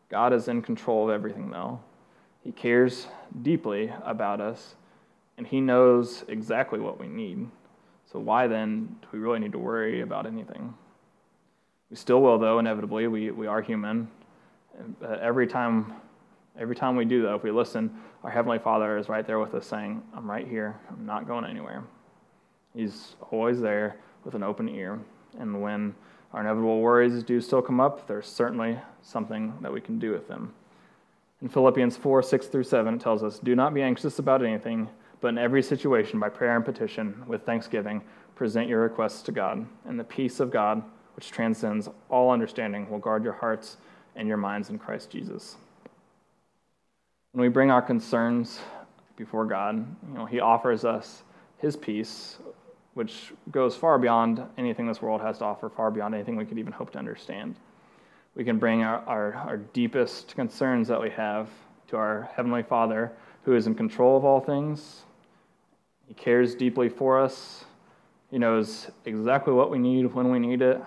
God 0.10 0.34
is 0.34 0.50
in 0.50 0.62
control 0.62 1.10
of 1.10 1.16
everything, 1.16 1.50
though. 1.50 1.80
He 2.44 2.52
cares 2.52 3.08
deeply 3.42 3.94
about 4.04 4.42
us, 4.42 4.76
and 5.38 5.48
He 5.48 5.62
knows 5.62 6.26
exactly 6.28 6.80
what 6.80 7.00
we 7.00 7.08
need. 7.08 7.48
So, 8.12 8.20
why 8.20 8.48
then 8.48 8.98
do 9.02 9.08
we 9.14 9.20
really 9.20 9.40
need 9.40 9.54
to 9.54 9.60
worry 9.60 10.02
about 10.02 10.26
anything? 10.26 10.74
We 11.90 11.96
still 11.96 12.22
will, 12.22 12.38
though, 12.38 12.60
inevitably. 12.60 13.08
We, 13.08 13.32
we 13.32 13.48
are 13.48 13.62
human. 13.62 14.10
Every 15.22 15.48
time, 15.48 15.94
every 16.60 16.76
time 16.76 16.98
we 16.98 17.06
do, 17.06 17.22
though, 17.22 17.36
if 17.36 17.44
we 17.44 17.52
listen, 17.52 17.96
our 18.26 18.30
Heavenly 18.30 18.60
Father 18.60 18.98
is 18.98 19.08
right 19.08 19.26
there 19.26 19.40
with 19.40 19.54
us 19.54 19.66
saying, 19.66 20.04
I'm 20.14 20.30
right 20.30 20.48
here. 20.48 20.78
I'm 20.90 21.06
not 21.06 21.28
going 21.28 21.46
anywhere. 21.46 21.86
He's 22.76 23.16
always 23.32 23.60
there 23.60 23.98
with 24.24 24.36
an 24.36 24.44
open 24.44 24.70
ear. 24.70 25.00
And 25.40 25.62
when 25.62 25.96
our 26.34 26.42
inevitable 26.42 26.82
worries 26.82 27.24
do 27.24 27.42
still 27.42 27.62
come 27.62 27.80
up, 27.80 28.08
there's 28.08 28.28
certainly 28.28 28.80
something 29.02 29.54
that 29.62 29.74
we 29.74 29.82
can 29.82 30.00
do 30.00 30.12
with 30.12 30.28
them. 30.28 30.54
In 31.42 31.50
Philippians 31.50 31.98
4 31.98 32.22
6 32.22 32.48
through 32.48 32.64
7, 32.64 32.96
it 32.96 33.02
tells 33.02 33.24
us, 33.24 33.40
Do 33.40 33.56
not 33.56 33.74
be 33.74 33.82
anxious 33.82 34.20
about 34.20 34.44
anything, 34.44 34.88
but 35.20 35.30
in 35.30 35.38
every 35.38 35.64
situation, 35.64 36.20
by 36.20 36.30
prayer 36.30 36.56
and 36.56 36.64
petition, 36.64 37.24
with 37.28 37.46
thanksgiving, 37.46 38.02
present 38.36 38.68
your 38.68 38.82
requests 38.82 39.22
to 39.24 39.32
God, 39.32 39.66
and 39.86 40.00
the 40.00 40.04
peace 40.04 40.40
of 40.40 40.52
God 40.52 40.84
which 41.16 41.32
transcends 41.32 41.90
all 42.10 42.32
understanding, 42.32 42.90
will 42.90 43.00
guard 43.00 43.24
your 43.24 43.34
hearts 43.34 43.78
and 44.16 44.28
your 44.28 44.38
minds 44.38 44.70
in 44.70 44.80
Christ 44.80 45.10
Jesus. 45.10 45.58
When 47.32 47.42
we 47.42 47.50
bring 47.50 47.72
our 47.72 47.82
concerns 47.82 48.60
before 49.16 49.46
God, 49.46 49.86
you 50.08 50.14
know, 50.14 50.26
He 50.26 50.40
offers 50.40 50.84
us 50.86 51.24
His 51.58 51.76
peace, 51.76 52.40
which 52.94 53.32
goes 53.52 53.76
far 53.76 53.98
beyond 53.98 54.44
anything 54.58 54.88
this 54.88 55.02
world 55.02 55.22
has 55.22 55.38
to 55.40 55.46
offer, 55.46 55.70
far 55.70 55.92
beyond 55.92 56.14
anything 56.14 56.36
we 56.36 56.46
could 56.46 56.60
even 56.60 56.74
hope 56.74 56.92
to 56.92 57.00
understand. 57.00 57.56
We 58.36 58.44
can 58.44 58.58
bring 58.58 58.84
our, 58.84 58.98
our, 59.08 59.34
our 59.34 59.58
deepest 59.58 60.36
concerns 60.36 60.88
that 60.88 61.02
we 61.02 61.10
have 61.12 61.50
to 61.88 61.98
our 61.98 62.30
Heavenly 62.36 62.64
Father, 62.64 63.12
who 63.44 63.56
is 63.56 63.68
in 63.68 63.76
control 63.76 64.18
of 64.18 64.26
all 64.26 64.40
things. 64.40 65.04
He 66.08 66.14
cares 66.14 66.56
deeply 66.56 66.90
for 66.90 67.20
us. 67.20 67.66
He 68.30 68.38
knows 68.38 68.90
exactly 69.06 69.54
what 69.54 69.72
we 69.72 69.80
need 69.80 70.14
when 70.14 70.32
we 70.32 70.40
need 70.40 70.62
it 70.62 70.82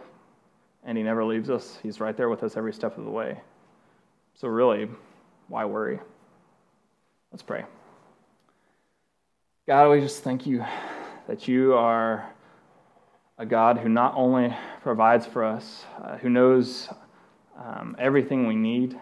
and 0.84 0.98
He 0.98 1.04
never 1.04 1.24
leaves 1.24 1.50
us. 1.50 1.78
He's 1.82 2.00
right 2.00 2.16
there 2.16 2.28
with 2.28 2.42
us 2.42 2.56
every 2.56 2.72
step 2.72 2.98
of 2.98 3.04
the 3.04 3.10
way. 3.10 3.40
So, 4.34 4.48
really, 4.48 4.88
why 5.48 5.64
worry? 5.64 5.98
Let's 7.32 7.42
pray. 7.42 7.64
God, 9.66 9.90
we 9.90 10.00
just 10.00 10.22
thank 10.22 10.46
you 10.46 10.64
that 11.26 11.48
you 11.48 11.74
are 11.74 12.30
a 13.38 13.46
God 13.46 13.78
who 13.78 13.88
not 13.88 14.14
only 14.16 14.54
provides 14.82 15.26
for 15.26 15.44
us, 15.44 15.84
uh, 16.02 16.16
who 16.18 16.28
knows 16.28 16.88
um, 17.58 17.96
everything 17.98 18.46
we 18.46 18.54
need, 18.54 18.98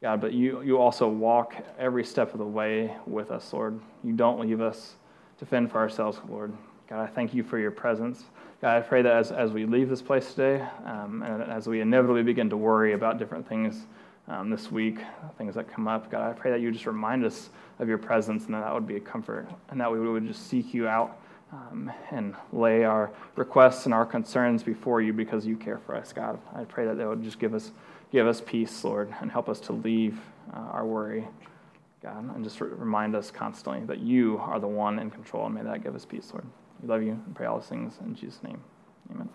God, 0.00 0.20
but 0.20 0.32
you, 0.32 0.62
you 0.62 0.78
also 0.78 1.08
walk 1.08 1.54
every 1.78 2.04
step 2.04 2.32
of 2.32 2.38
the 2.38 2.46
way 2.46 2.96
with 3.06 3.30
us, 3.30 3.52
Lord. 3.52 3.78
You 4.02 4.12
don't 4.12 4.40
leave 4.40 4.60
us 4.60 4.96
to 5.38 5.46
fend 5.46 5.70
for 5.70 5.78
ourselves, 5.78 6.18
Lord. 6.28 6.52
God, 6.88 7.02
I 7.02 7.06
thank 7.06 7.32
you 7.32 7.42
for 7.42 7.58
your 7.58 7.70
presence. 7.70 8.24
God, 8.60 8.76
I 8.76 8.80
pray 8.80 9.02
that 9.02 9.12
as, 9.12 9.30
as 9.30 9.52
we 9.52 9.64
leave 9.64 9.88
this 9.88 10.02
place 10.02 10.34
today, 10.34 10.64
um, 10.84 11.22
and 11.22 11.42
as 11.44 11.66
we 11.68 11.80
inevitably 11.80 12.22
begin 12.22 12.50
to 12.50 12.56
worry 12.56 12.94
about 12.94 13.18
different 13.18 13.48
things 13.48 13.86
um, 14.28 14.50
this 14.50 14.72
week, 14.72 14.98
things 15.38 15.54
that 15.54 15.72
come 15.72 15.86
up, 15.86 16.10
God, 16.10 16.30
I 16.30 16.32
pray 16.32 16.50
that 16.50 16.60
you 16.60 16.70
just 16.70 16.86
remind 16.86 17.24
us 17.24 17.50
of 17.82 17.88
your 17.88 17.98
presence 17.98 18.46
and 18.46 18.54
that 18.54 18.72
would 18.72 18.86
be 18.86 18.96
a 18.96 19.00
comfort, 19.00 19.46
and 19.68 19.80
that 19.80 19.92
we 19.92 20.00
would 20.00 20.26
just 20.26 20.48
seek 20.48 20.72
you 20.72 20.88
out 20.88 21.20
um, 21.52 21.92
and 22.10 22.34
lay 22.52 22.84
our 22.84 23.10
requests 23.36 23.84
and 23.84 23.92
our 23.92 24.06
concerns 24.06 24.62
before 24.62 25.02
you 25.02 25.12
because 25.12 25.46
you 25.46 25.56
care 25.56 25.78
for 25.78 25.94
us, 25.94 26.12
God. 26.12 26.38
I 26.54 26.64
pray 26.64 26.86
that 26.86 26.96
that 26.96 27.06
would 27.06 27.22
just 27.22 27.38
give 27.38 27.54
us, 27.54 27.72
give 28.10 28.26
us 28.26 28.40
peace, 28.40 28.82
Lord, 28.84 29.12
and 29.20 29.30
help 29.30 29.48
us 29.48 29.60
to 29.60 29.72
leave 29.72 30.18
uh, 30.54 30.58
our 30.58 30.86
worry, 30.86 31.28
God, 32.02 32.34
and 32.34 32.42
just 32.42 32.60
remind 32.60 33.14
us 33.14 33.30
constantly 33.30 33.84
that 33.86 33.98
you 33.98 34.38
are 34.38 34.58
the 34.58 34.68
one 34.68 34.98
in 34.98 35.10
control, 35.10 35.46
and 35.46 35.54
may 35.54 35.62
that 35.62 35.84
give 35.84 35.94
us 35.94 36.06
peace, 36.06 36.30
Lord. 36.32 36.46
We 36.80 36.88
love 36.88 37.02
you 37.02 37.12
and 37.12 37.34
pray 37.34 37.46
all 37.46 37.60
these 37.60 37.68
things 37.68 37.98
in 38.02 38.14
Jesus' 38.14 38.42
name. 38.42 38.62
Amen. 39.10 39.28